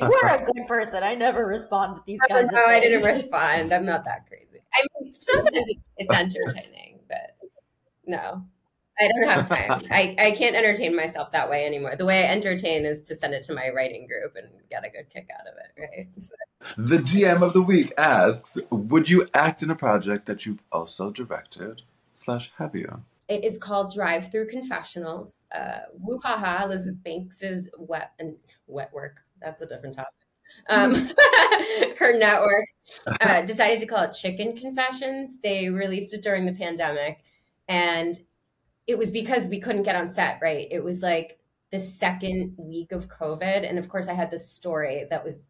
You're 0.00 0.26
a 0.28 0.44
good 0.44 0.66
person. 0.66 1.02
I 1.02 1.14
never 1.14 1.46
respond 1.46 1.96
to 1.96 2.02
these 2.06 2.20
no, 2.28 2.36
kinds 2.36 2.52
of 2.52 2.58
I 2.58 2.80
didn't 2.80 3.02
respond. 3.04 3.72
I'm 3.72 3.86
not 3.86 4.04
that 4.04 4.26
crazy. 4.28 4.60
I 4.74 4.82
mean, 5.00 5.14
sometimes 5.14 5.70
it's 5.96 6.12
entertaining, 6.14 7.00
but 7.08 7.36
no. 8.06 8.44
I 8.98 9.08
don't 9.08 9.28
have 9.28 9.46
time. 9.48 9.82
I, 9.90 10.16
I 10.18 10.30
can't 10.30 10.56
entertain 10.56 10.96
myself 10.96 11.30
that 11.32 11.50
way 11.50 11.66
anymore. 11.66 11.96
The 11.96 12.06
way 12.06 12.24
I 12.26 12.32
entertain 12.32 12.86
is 12.86 13.02
to 13.02 13.14
send 13.14 13.34
it 13.34 13.42
to 13.44 13.52
my 13.54 13.68
writing 13.74 14.06
group 14.06 14.36
and 14.36 14.48
get 14.70 14.86
a 14.86 14.88
good 14.88 15.10
kick 15.10 15.28
out 15.38 15.46
of 15.46 15.52
it, 15.58 15.70
right? 15.78 16.08
So- 16.18 16.34
The 16.78 16.96
DM 16.98 17.42
of 17.42 17.52
the 17.52 17.60
week 17.60 17.92
asks, 17.98 18.56
would 18.70 19.10
you 19.10 19.28
act 19.34 19.62
in 19.62 19.68
a 19.70 19.74
project 19.74 20.24
that 20.26 20.46
you've 20.46 20.62
also 20.72 21.10
directed? 21.10 21.82
Slash, 22.16 22.50
you? 22.72 23.02
It 23.28 23.44
is 23.44 23.58
called 23.58 23.92
Drive 23.92 24.30
Through 24.30 24.48
Confessionals. 24.48 25.46
Uh, 25.54 25.80
WhoHaHa, 26.02 26.64
Elizabeth 26.64 27.02
Banks's 27.02 27.68
wet 27.78 28.12
and 28.18 28.36
wet 28.66 28.92
work. 28.92 29.20
That's 29.40 29.60
a 29.60 29.66
different 29.66 29.96
topic. 29.96 30.12
Um, 30.70 30.94
her 31.98 32.16
network 32.16 32.66
uh, 33.20 33.42
decided 33.46 33.80
to 33.80 33.86
call 33.86 34.04
it 34.04 34.12
Chicken 34.12 34.56
Confessions. 34.56 35.40
They 35.42 35.68
released 35.68 36.14
it 36.14 36.22
during 36.22 36.46
the 36.46 36.54
pandemic, 36.54 37.18
and 37.68 38.18
it 38.86 38.96
was 38.96 39.10
because 39.10 39.48
we 39.48 39.60
couldn't 39.60 39.82
get 39.82 39.96
on 39.96 40.08
set. 40.10 40.38
Right? 40.40 40.68
It 40.70 40.82
was 40.82 41.02
like 41.02 41.38
the 41.72 41.80
second 41.80 42.54
week 42.56 42.92
of 42.92 43.08
COVID, 43.08 43.68
and 43.68 43.78
of 43.78 43.88
course, 43.90 44.08
I 44.08 44.14
had 44.14 44.30
this 44.30 44.48
story 44.48 45.04
that 45.10 45.22
was 45.22 45.44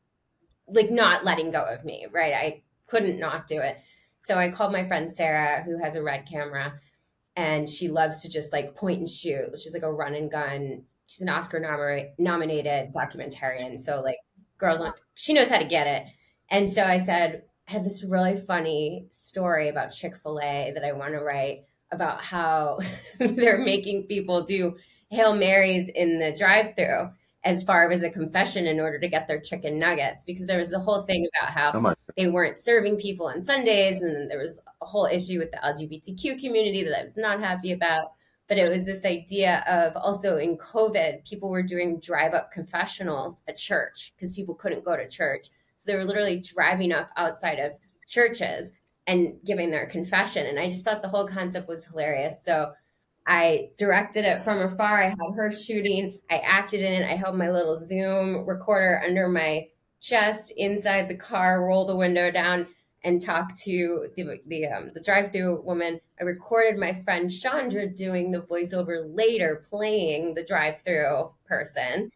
like 0.66 0.90
not 0.90 1.24
letting 1.24 1.52
go 1.52 1.62
of 1.62 1.84
me. 1.84 2.06
Right? 2.10 2.32
I 2.32 2.62
couldn't 2.86 3.20
not 3.20 3.46
do 3.46 3.60
it. 3.60 3.76
So 4.26 4.36
I 4.36 4.50
called 4.50 4.72
my 4.72 4.82
friend 4.82 5.08
Sarah, 5.08 5.62
who 5.62 5.78
has 5.78 5.94
a 5.94 6.02
red 6.02 6.26
camera, 6.26 6.80
and 7.36 7.70
she 7.70 7.86
loves 7.86 8.22
to 8.22 8.28
just 8.28 8.52
like 8.52 8.74
point 8.74 8.98
and 8.98 9.08
shoot. 9.08 9.56
She's 9.56 9.72
like 9.72 9.84
a 9.84 9.92
run 9.92 10.16
and 10.16 10.28
gun. 10.28 10.82
She's 11.06 11.20
an 11.20 11.28
Oscar 11.28 11.60
nomi- 11.60 12.08
nominated 12.18 12.92
documentarian. 12.92 13.78
So 13.78 14.00
like 14.00 14.16
girls 14.58 14.80
want, 14.80 14.96
she 15.14 15.32
knows 15.32 15.48
how 15.48 15.58
to 15.58 15.64
get 15.64 15.86
it. 15.86 16.08
And 16.50 16.72
so 16.72 16.82
I 16.82 16.98
said, 16.98 17.44
I 17.68 17.70
have 17.70 17.84
this 17.84 18.02
really 18.02 18.36
funny 18.36 19.06
story 19.10 19.68
about 19.68 19.90
Chick 19.90 20.16
fil 20.16 20.40
A 20.40 20.72
that 20.74 20.84
I 20.84 20.90
want 20.90 21.12
to 21.12 21.20
write 21.20 21.60
about 21.92 22.20
how 22.20 22.80
they're 23.20 23.58
making 23.58 24.08
people 24.08 24.42
do 24.42 24.76
Hail 25.10 25.36
Marys 25.36 25.88
in 25.90 26.18
the 26.18 26.34
drive 26.36 26.74
through 26.74 27.10
as 27.46 27.62
far 27.62 27.90
as 27.90 28.02
a 28.02 28.10
confession 28.10 28.66
in 28.66 28.80
order 28.80 28.98
to 28.98 29.08
get 29.08 29.28
their 29.28 29.40
chicken 29.40 29.78
nuggets. 29.78 30.24
Because 30.24 30.46
there 30.46 30.58
was 30.58 30.70
the 30.70 30.80
whole 30.80 31.00
thing 31.02 31.26
about 31.38 31.52
how 31.52 31.70
Oh 31.74 31.94
they 32.16 32.28
weren't 32.28 32.58
serving 32.58 32.96
people 32.96 33.28
on 33.28 33.40
Sundays. 33.40 33.96
And 33.96 34.14
then 34.14 34.28
there 34.28 34.40
was 34.40 34.58
a 34.82 34.84
whole 34.84 35.06
issue 35.06 35.38
with 35.38 35.52
the 35.52 35.58
LGBTQ 35.58 36.40
community 36.40 36.82
that 36.82 36.98
I 36.98 37.04
was 37.04 37.16
not 37.16 37.40
happy 37.40 37.72
about. 37.72 38.12
But 38.48 38.58
it 38.58 38.68
was 38.68 38.84
this 38.84 39.04
idea 39.04 39.64
of 39.66 39.96
also 39.96 40.36
in 40.36 40.56
COVID, 40.58 41.28
people 41.28 41.48
were 41.48 41.62
doing 41.62 42.00
drive 42.00 42.34
up 42.34 42.50
confessionals 42.52 43.38
at 43.48 43.56
church 43.56 44.12
because 44.14 44.32
people 44.32 44.54
couldn't 44.54 44.84
go 44.84 44.96
to 44.96 45.08
church. 45.08 45.48
So 45.76 45.90
they 45.90 45.96
were 45.96 46.04
literally 46.04 46.40
driving 46.40 46.92
up 46.92 47.10
outside 47.16 47.58
of 47.58 47.72
churches 48.06 48.72
and 49.06 49.34
giving 49.44 49.70
their 49.70 49.86
confession. 49.86 50.46
And 50.46 50.58
I 50.58 50.68
just 50.68 50.84
thought 50.84 51.02
the 51.02 51.08
whole 51.08 51.28
concept 51.28 51.68
was 51.68 51.84
hilarious. 51.86 52.34
So 52.44 52.72
I 53.26 53.70
directed 53.76 54.24
it 54.24 54.42
from 54.42 54.60
afar. 54.60 55.02
I 55.02 55.08
had 55.08 55.34
her 55.34 55.50
shooting. 55.50 56.20
I 56.30 56.38
acted 56.38 56.80
in 56.80 56.92
it. 56.92 57.04
I 57.04 57.16
held 57.16 57.36
my 57.36 57.50
little 57.50 57.74
Zoom 57.74 58.46
recorder 58.46 59.02
under 59.04 59.28
my 59.28 59.68
chest 60.00 60.52
inside 60.56 61.08
the 61.08 61.16
car, 61.16 61.64
roll 61.64 61.86
the 61.86 61.96
window 61.96 62.30
down, 62.30 62.68
and 63.02 63.20
talk 63.20 63.56
to 63.64 64.08
the 64.16 64.38
the 64.46 64.66
um, 64.68 64.90
the 64.94 65.00
drive-through 65.00 65.62
woman. 65.62 66.00
I 66.20 66.24
recorded 66.24 66.78
my 66.78 67.02
friend 67.02 67.30
Chandra 67.30 67.88
doing 67.88 68.30
the 68.30 68.42
voiceover 68.42 69.04
later, 69.06 69.62
playing 69.68 70.34
the 70.34 70.44
drive-through 70.44 71.32
person. 71.46 72.10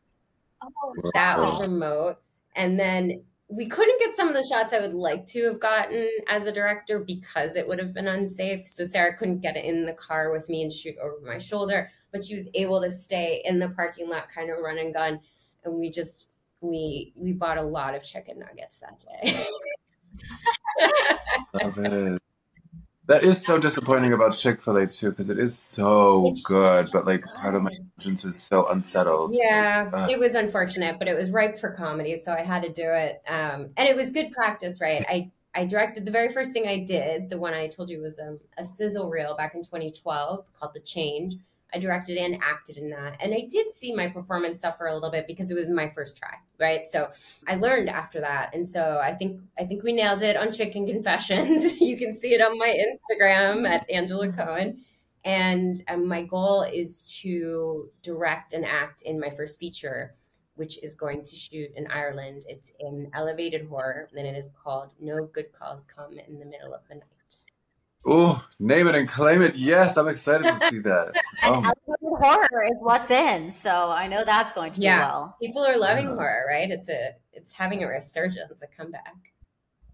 That 1.15 1.39
was 1.39 1.61
remote, 1.61 2.19
and 2.55 2.79
then 2.79 3.25
we 3.51 3.67
couldn't 3.67 3.99
get 3.99 4.15
some 4.15 4.29
of 4.29 4.35
the 4.35 4.45
shots 4.45 4.73
I 4.73 4.81
would 4.81 4.95
like 4.95 5.27
to 5.27 5.45
have 5.47 5.59
gotten 5.59 6.09
as 6.29 6.47
a 6.47 6.53
director 6.53 7.01
because 7.01 7.57
it 7.57 7.67
would 7.67 7.81
have 7.81 7.93
been 7.93 8.07
unsafe. 8.07 8.69
So 8.69 8.85
Sarah 8.85 9.17
couldn't 9.17 9.41
get 9.41 9.57
in 9.57 9.87
the 9.87 9.93
car 9.93 10.31
with 10.31 10.49
me 10.49 10.63
and 10.63 10.73
shoot 10.73 10.95
over 11.03 11.17
my 11.27 11.39
shoulder, 11.39 11.91
but 12.13 12.23
she 12.23 12.37
was 12.37 12.47
able 12.55 12.81
to 12.81 12.89
stay 12.89 13.43
in 13.45 13.59
the 13.59 13.69
parking 13.71 14.09
lot, 14.09 14.31
kind 14.31 14.51
of 14.51 14.59
run 14.61 14.79
and 14.79 14.95
gun, 14.95 15.19
and 15.65 15.75
we 15.75 15.91
just 15.91 16.29
we 16.61 17.13
we 17.17 17.33
bought 17.33 17.59
a 17.59 17.63
lot 17.63 17.97
of 17.97 18.05
chicken 18.05 18.39
nuggets 18.39 18.79
that 18.79 19.01
day. 19.01 19.47
Love 21.55 21.79
it. 21.79 22.23
That 23.11 23.25
is 23.25 23.45
so 23.45 23.59
disappointing 23.59 24.13
about 24.13 24.37
Chick 24.37 24.63
Fil 24.63 24.77
A 24.77 24.87
too, 24.87 25.11
because 25.11 25.31
it 25.31 25.39
is 25.41 25.59
so 25.59 26.29
It's 26.29 26.47
good, 26.47 26.87
but 26.93 27.07
like 27.07 27.25
part 27.25 27.57
of 27.57 27.63
my 27.63 27.73
conscience 27.99 28.25
is 28.25 28.41
so 28.41 28.69
unsettled. 28.69 29.35
Yeah, 29.35 29.91
Ugh. 29.93 30.11
it 30.11 30.17
was 30.17 30.37
unfortunate, 30.37 30.97
but 31.01 31.09
it 31.09 31.17
was 31.17 31.33
ripe 31.33 31.59
for 31.59 31.71
comedy, 31.71 32.17
so 32.21 32.31
I 32.31 32.43
had 32.43 32.63
to 32.63 32.69
do 32.69 32.85
it. 32.85 33.21
Um, 33.27 33.71
and 33.77 33.89
it 33.89 33.97
was 33.97 34.13
good 34.13 34.31
practice, 34.31 34.81
right? 34.81 35.05
I 35.09 35.33
I 35.57 35.65
directed 35.65 36.05
the 36.05 36.13
very 36.13 36.29
first 36.29 36.53
thing 36.53 36.69
I 36.69 36.85
did, 36.85 37.31
the 37.31 37.37
one 37.37 37.53
I 37.53 37.67
told 37.67 37.91
you 37.91 38.01
was 38.01 38.21
um, 38.21 38.39
a 38.57 38.63
sizzle 38.63 39.11
reel 39.11 39.37
back 39.37 39.57
in 39.57 39.65
2012 39.65 40.47
called 40.53 40.73
The 40.73 40.79
Change. 40.79 41.35
I 41.75 41.79
directed 41.79 42.17
and 42.19 42.39
acted 42.43 42.77
in 42.77 42.91
that, 42.91 43.17
and 43.21 43.33
I 43.35 43.47
did 43.51 43.71
see 43.71 43.95
my 43.95 44.09
performance 44.09 44.61
suffer 44.61 44.87
a 44.87 44.95
little 44.95 45.11
bit 45.11 45.27
because 45.27 45.51
it 45.51 45.55
was 45.55 45.69
my 45.69 45.89
first 45.89 46.17
try, 46.17 46.35
right? 46.59 46.87
So 46.87 47.09
I 47.47 47.57
learned 47.57 47.89
after 47.89 48.21
that, 48.21 48.55
and 48.55 48.67
so 48.67 49.01
I 49.03 49.13
think 49.13 49.41
I 49.59 49.65
think 49.65 49.83
we 49.83 49.93
nailed 49.93 50.23
it 50.23 50.37
on 50.37 50.53
Chicken 50.53 50.87
Confessions. 50.87 51.75
you 51.81 51.97
can 51.97 52.13
see 52.13 52.35
it 52.35 52.41
on 52.41 52.59
my 52.59 52.75
Instagram 52.75 53.69
at 53.69 53.89
Angela 53.91 54.33
Cohen. 54.33 54.83
And 55.25 55.83
um, 55.89 56.09
my 56.09 56.23
goal 56.23 56.63
is 56.63 57.07
to 57.23 57.91
direct 58.03 58.53
and 58.53 58.65
act 58.65 59.03
in 59.03 59.21
my 59.21 59.29
first 59.29 59.59
feature, 59.59 60.15
which 60.55 60.83
is 60.83 60.95
going 60.95 61.23
to 61.25 61.37
shoot 61.37 61.71
in 61.77 61.87
Ireland. 61.89 62.45
It's 62.49 62.73
in 62.81 63.11
elevated 63.13 63.67
horror, 63.67 64.09
and 64.17 64.27
it 64.27 64.37
is 64.37 64.51
called 64.51 64.93
No 64.99 65.27
Good 65.27 65.53
Calls 65.53 65.83
Come 65.83 66.19
in 66.19 66.39
the 66.39 66.47
Middle 66.47 66.73
of 66.73 66.89
the 66.89 66.97
Night. 66.97 67.20
Oh, 68.07 68.45
name 68.59 68.87
it 68.87 68.95
and 68.95 69.09
claim 69.09 69.43
it. 69.43 69.55
Yes, 69.57 69.97
I'm 69.97 70.09
excited 70.09 70.45
to 70.45 70.55
see 70.69 70.79
that. 70.81 71.13
And 71.43 71.67
Oh, 72.03 72.17
horror 72.17 72.65
is 72.65 72.77
what's 72.81 73.11
in, 73.11 73.51
so 73.51 73.71
I 73.91 74.09
know 74.09 74.25
that's 74.25 74.53
going 74.53 74.73
to 74.73 74.81
do 74.81 74.87
Yeah. 74.87 75.01
well. 75.01 75.37
People 75.41 75.63
are 75.65 75.77
loving 75.79 76.09
Yeah. 76.09 76.15
horror, 76.15 76.45
right? 76.49 76.71
It's 76.71 76.89
a 76.89 77.13
it's 77.33 77.53
having 77.53 77.83
a 77.85 77.89
resurgence, 77.89 78.63
a 78.63 78.67
comeback. 78.67 79.15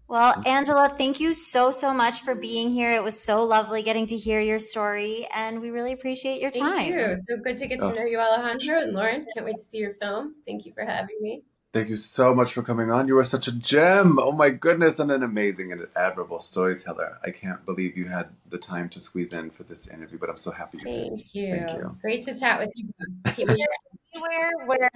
Well, 0.09 0.33
mm-hmm. 0.33 0.47
Angela, 0.47 0.93
thank 0.97 1.19
you 1.19 1.33
so 1.33 1.69
so 1.71 1.93
much 1.93 2.21
for 2.21 2.33
being 2.33 2.69
here. 2.69 2.91
It 2.91 3.03
was 3.03 3.21
so 3.21 3.43
lovely 3.43 3.81
getting 3.81 4.07
to 4.07 4.17
hear 4.17 4.39
your 4.39 4.59
story, 4.59 5.27
and 5.33 5.59
we 5.61 5.69
really 5.69 5.91
appreciate 5.91 6.41
your 6.41 6.51
Thank 6.51 6.65
time. 6.65 6.93
Thank 6.93 6.95
you. 6.95 7.15
So 7.27 7.37
good 7.37 7.57
to 7.57 7.67
get 7.67 7.79
to 7.81 7.87
Oh. 7.87 7.91
know 7.93 8.03
you, 8.03 8.19
Alejandro 8.19 8.81
and 8.81 8.93
Lauren. 8.93 9.25
Can't 9.33 9.45
wait 9.45 9.57
to 9.57 9.63
see 9.63 9.79
your 9.79 9.95
film. 9.95 10.35
Thank 10.45 10.65
you 10.65 10.73
for 10.73 10.83
having 10.83 11.17
me. 11.21 11.43
Thank 11.73 11.89
you 11.89 11.97
so 11.97 12.33
much 12.33 12.53
for 12.53 12.61
coming 12.61 12.91
on. 12.91 13.07
You 13.07 13.17
are 13.17 13.23
such 13.23 13.47
a 13.47 13.51
gem. 13.51 14.17
Oh 14.19 14.31
my 14.31 14.49
goodness, 14.49 14.99
and 14.99 15.11
an 15.11 15.23
amazing 15.23 15.71
and 15.71 15.87
admirable 15.95 16.39
storyteller. 16.39 17.19
I 17.23 17.31
can't 17.31 17.65
believe 17.65 17.97
you 17.97 18.07
had 18.07 18.29
the 18.47 18.57
time 18.57 18.89
to 18.89 18.99
squeeze 18.99 19.33
in 19.33 19.51
for 19.51 19.63
this 19.63 19.87
interview, 19.87 20.17
but 20.17 20.29
I'm 20.29 20.37
so 20.37 20.51
happy 20.51 20.79
you 20.79 20.85
did. 20.85 21.09
Thank 21.09 21.35
you. 21.35 21.55
Thank 21.55 21.77
you. 21.77 21.97
Great 22.01 22.23
to 22.23 22.39
chat 22.39 22.59
with 22.59 22.71
you. 22.75 22.89
both. 23.25 23.57
Anywhere 24.13 24.51
where 24.65 24.89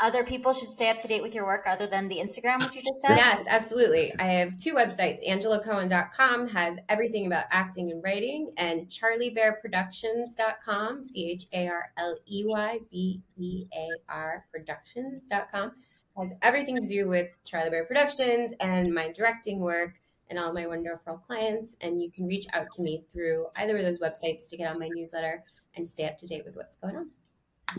other 0.00 0.24
people 0.24 0.52
should 0.52 0.70
stay 0.70 0.90
up 0.90 0.98
to 0.98 1.08
date 1.08 1.22
with 1.22 1.34
your 1.34 1.46
work 1.46 1.64
other 1.66 1.86
than 1.86 2.08
the 2.08 2.16
Instagram, 2.16 2.60
which 2.60 2.74
you 2.74 2.82
just 2.82 3.00
said? 3.00 3.16
Yes, 3.16 3.42
absolutely. 3.48 4.10
I 4.18 4.24
have 4.24 4.58
two 4.58 4.74
websites. 4.74 5.26
AngelaCohen.com 5.26 6.48
has 6.48 6.76
everything 6.88 7.26
about 7.26 7.44
acting 7.50 7.90
and 7.90 8.02
writing, 8.02 8.52
and 8.58 8.88
CharleyBear.productions.com, 8.88 11.04
C 11.04 11.30
H 11.30 11.46
A 11.52 11.68
R 11.68 11.90
L 11.96 12.16
E 12.26 12.44
Y 12.46 12.80
B 12.90 13.22
E 13.38 13.66
A 13.74 13.88
R 14.08 14.44
Productions.com, 14.52 15.72
has 16.18 16.32
everything 16.42 16.80
to 16.80 16.86
do 16.86 17.08
with 17.08 17.28
Charley 17.44 17.70
Bear 17.70 17.84
Productions 17.84 18.52
and 18.60 18.92
my 18.92 19.12
directing 19.12 19.60
work 19.60 19.94
and 20.30 20.38
all 20.38 20.52
my 20.52 20.66
wonderful 20.66 21.18
clients. 21.18 21.76
And 21.80 22.02
you 22.02 22.10
can 22.10 22.26
reach 22.26 22.46
out 22.52 22.70
to 22.72 22.82
me 22.82 23.04
through 23.12 23.46
either 23.56 23.76
of 23.76 23.84
those 23.84 24.00
websites 24.00 24.48
to 24.50 24.56
get 24.56 24.70
on 24.70 24.78
my 24.78 24.88
newsletter 24.88 25.44
and 25.76 25.86
stay 25.86 26.06
up 26.06 26.16
to 26.18 26.26
date 26.26 26.44
with 26.44 26.56
what's 26.56 26.76
going 26.76 26.96
on. 26.96 27.10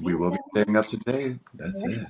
We 0.02 0.16
will 0.16 0.32
be 0.32 0.38
staying 0.54 0.76
up 0.76 0.88
to 0.88 0.98
date. 0.98 1.40
That's 1.54 1.84
it. 1.84 2.08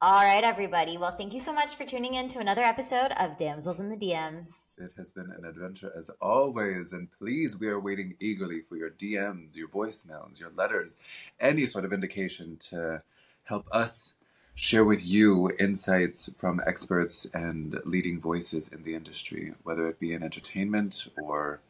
All 0.00 0.22
right, 0.22 0.44
everybody. 0.44 0.96
Well, 0.96 1.16
thank 1.16 1.32
you 1.32 1.40
so 1.40 1.52
much 1.52 1.74
for 1.74 1.84
tuning 1.84 2.14
in 2.14 2.28
to 2.28 2.38
another 2.38 2.62
episode 2.62 3.10
of 3.18 3.36
Damsels 3.36 3.80
in 3.80 3.88
the 3.88 3.96
DMs. 3.96 4.78
It 4.78 4.94
has 4.96 5.10
been 5.10 5.32
an 5.36 5.44
adventure 5.44 5.92
as 5.98 6.08
always, 6.20 6.92
and 6.92 7.08
please, 7.10 7.56
we 7.56 7.66
are 7.66 7.80
waiting 7.80 8.14
eagerly 8.20 8.60
for 8.60 8.76
your 8.76 8.90
DMs, 8.90 9.56
your 9.56 9.66
voicemails, 9.66 10.38
your 10.38 10.50
letters, 10.50 10.98
any 11.40 11.66
sort 11.66 11.84
of 11.84 11.92
indication 11.92 12.58
to 12.70 13.00
help 13.42 13.66
us 13.72 14.14
share 14.58 14.84
with 14.84 15.06
you 15.06 15.52
insights 15.60 16.28
from 16.36 16.60
experts 16.66 17.26
and 17.32 17.80
leading 17.84 18.20
voices 18.20 18.66
in 18.66 18.82
the 18.82 18.94
industry, 18.94 19.52
whether 19.62 19.88
it 19.88 20.00
be 20.00 20.12
in 20.12 20.22
entertainment 20.22 21.06
or 21.22 21.60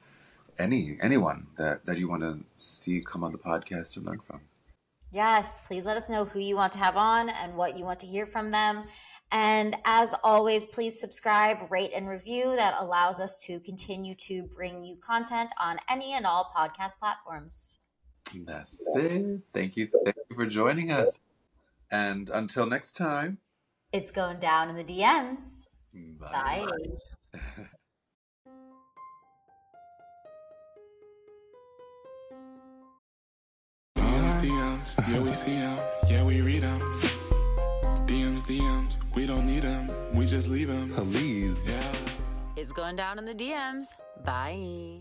any 0.59 0.97
anyone 1.03 1.47
that, 1.59 1.85
that 1.85 1.99
you 1.99 2.09
want 2.09 2.23
to 2.23 2.39
see 2.57 3.03
come 3.03 3.23
on 3.23 3.33
the 3.33 3.39
podcast 3.39 3.97
and 3.97 4.07
learn 4.07 4.19
from. 4.19 4.41
Yes, 5.13 5.61
please 5.67 5.85
let 5.85 5.99
us 5.99 6.09
know 6.09 6.25
who 6.25 6.39
you 6.39 6.57
want 6.57 6.73
to 6.73 6.79
have 6.79 6.97
on 6.97 7.29
and 7.29 7.57
what 7.57 7.77
you 7.77 7.85
want 7.85 8.01
to 8.01 8.07
hear 8.07 8.25
from 8.25 8.51
them. 8.51 8.85
And 9.31 9.77
as 9.85 10.15
always, 10.25 10.65
please 10.65 10.99
subscribe, 10.99 11.71
rate, 11.71 11.93
and 11.95 12.09
review. 12.09 12.57
That 12.57 12.77
allows 12.81 13.21
us 13.21 13.43
to 13.45 13.61
continue 13.61 14.15
to 14.15 14.45
bring 14.45 14.83
you 14.83 14.97
content 14.97 15.53
on 15.61 15.79
any 15.91 16.15
and 16.15 16.25
all 16.25 16.51
podcast 16.57 16.99
platforms. 16.99 17.79
That's 18.47 18.97
it. 18.97 19.41
Thank 19.53 19.77
you. 19.77 19.87
Thank 19.87 20.17
you 20.31 20.37
for 20.37 20.47
joining 20.47 20.91
us. 20.91 21.21
And 21.91 22.31
until 22.31 22.67
next 22.67 22.93
time, 22.93 23.39
it's 23.93 24.11
going 24.11 24.39
down 24.39 24.69
in 24.69 24.77
the 24.77 24.85
DMs. 24.85 25.67
Bye. 26.21 26.67
Bye. 27.35 27.41
DMs, 34.39 35.13
yeah, 35.13 35.21
we 35.21 35.33
see 35.33 35.55
them, 35.55 35.79
yeah, 36.07 36.23
we 36.23 36.41
read 36.41 36.63
them. 36.63 36.79
DMs, 38.07 38.43
DMs, 38.43 38.99
we 39.15 39.27
don't 39.27 39.45
need 39.45 39.63
them, 39.63 39.89
we 40.15 40.27
just 40.27 40.49
leave 40.49 40.69
them. 40.69 40.89
Please. 40.91 41.67
Yeah. 41.67 41.93
It's 42.57 42.73
going 42.73 42.95
down 42.95 43.19
in 43.19 43.25
the 43.25 43.35
DMs. 43.35 43.87
Bye. 44.25 45.01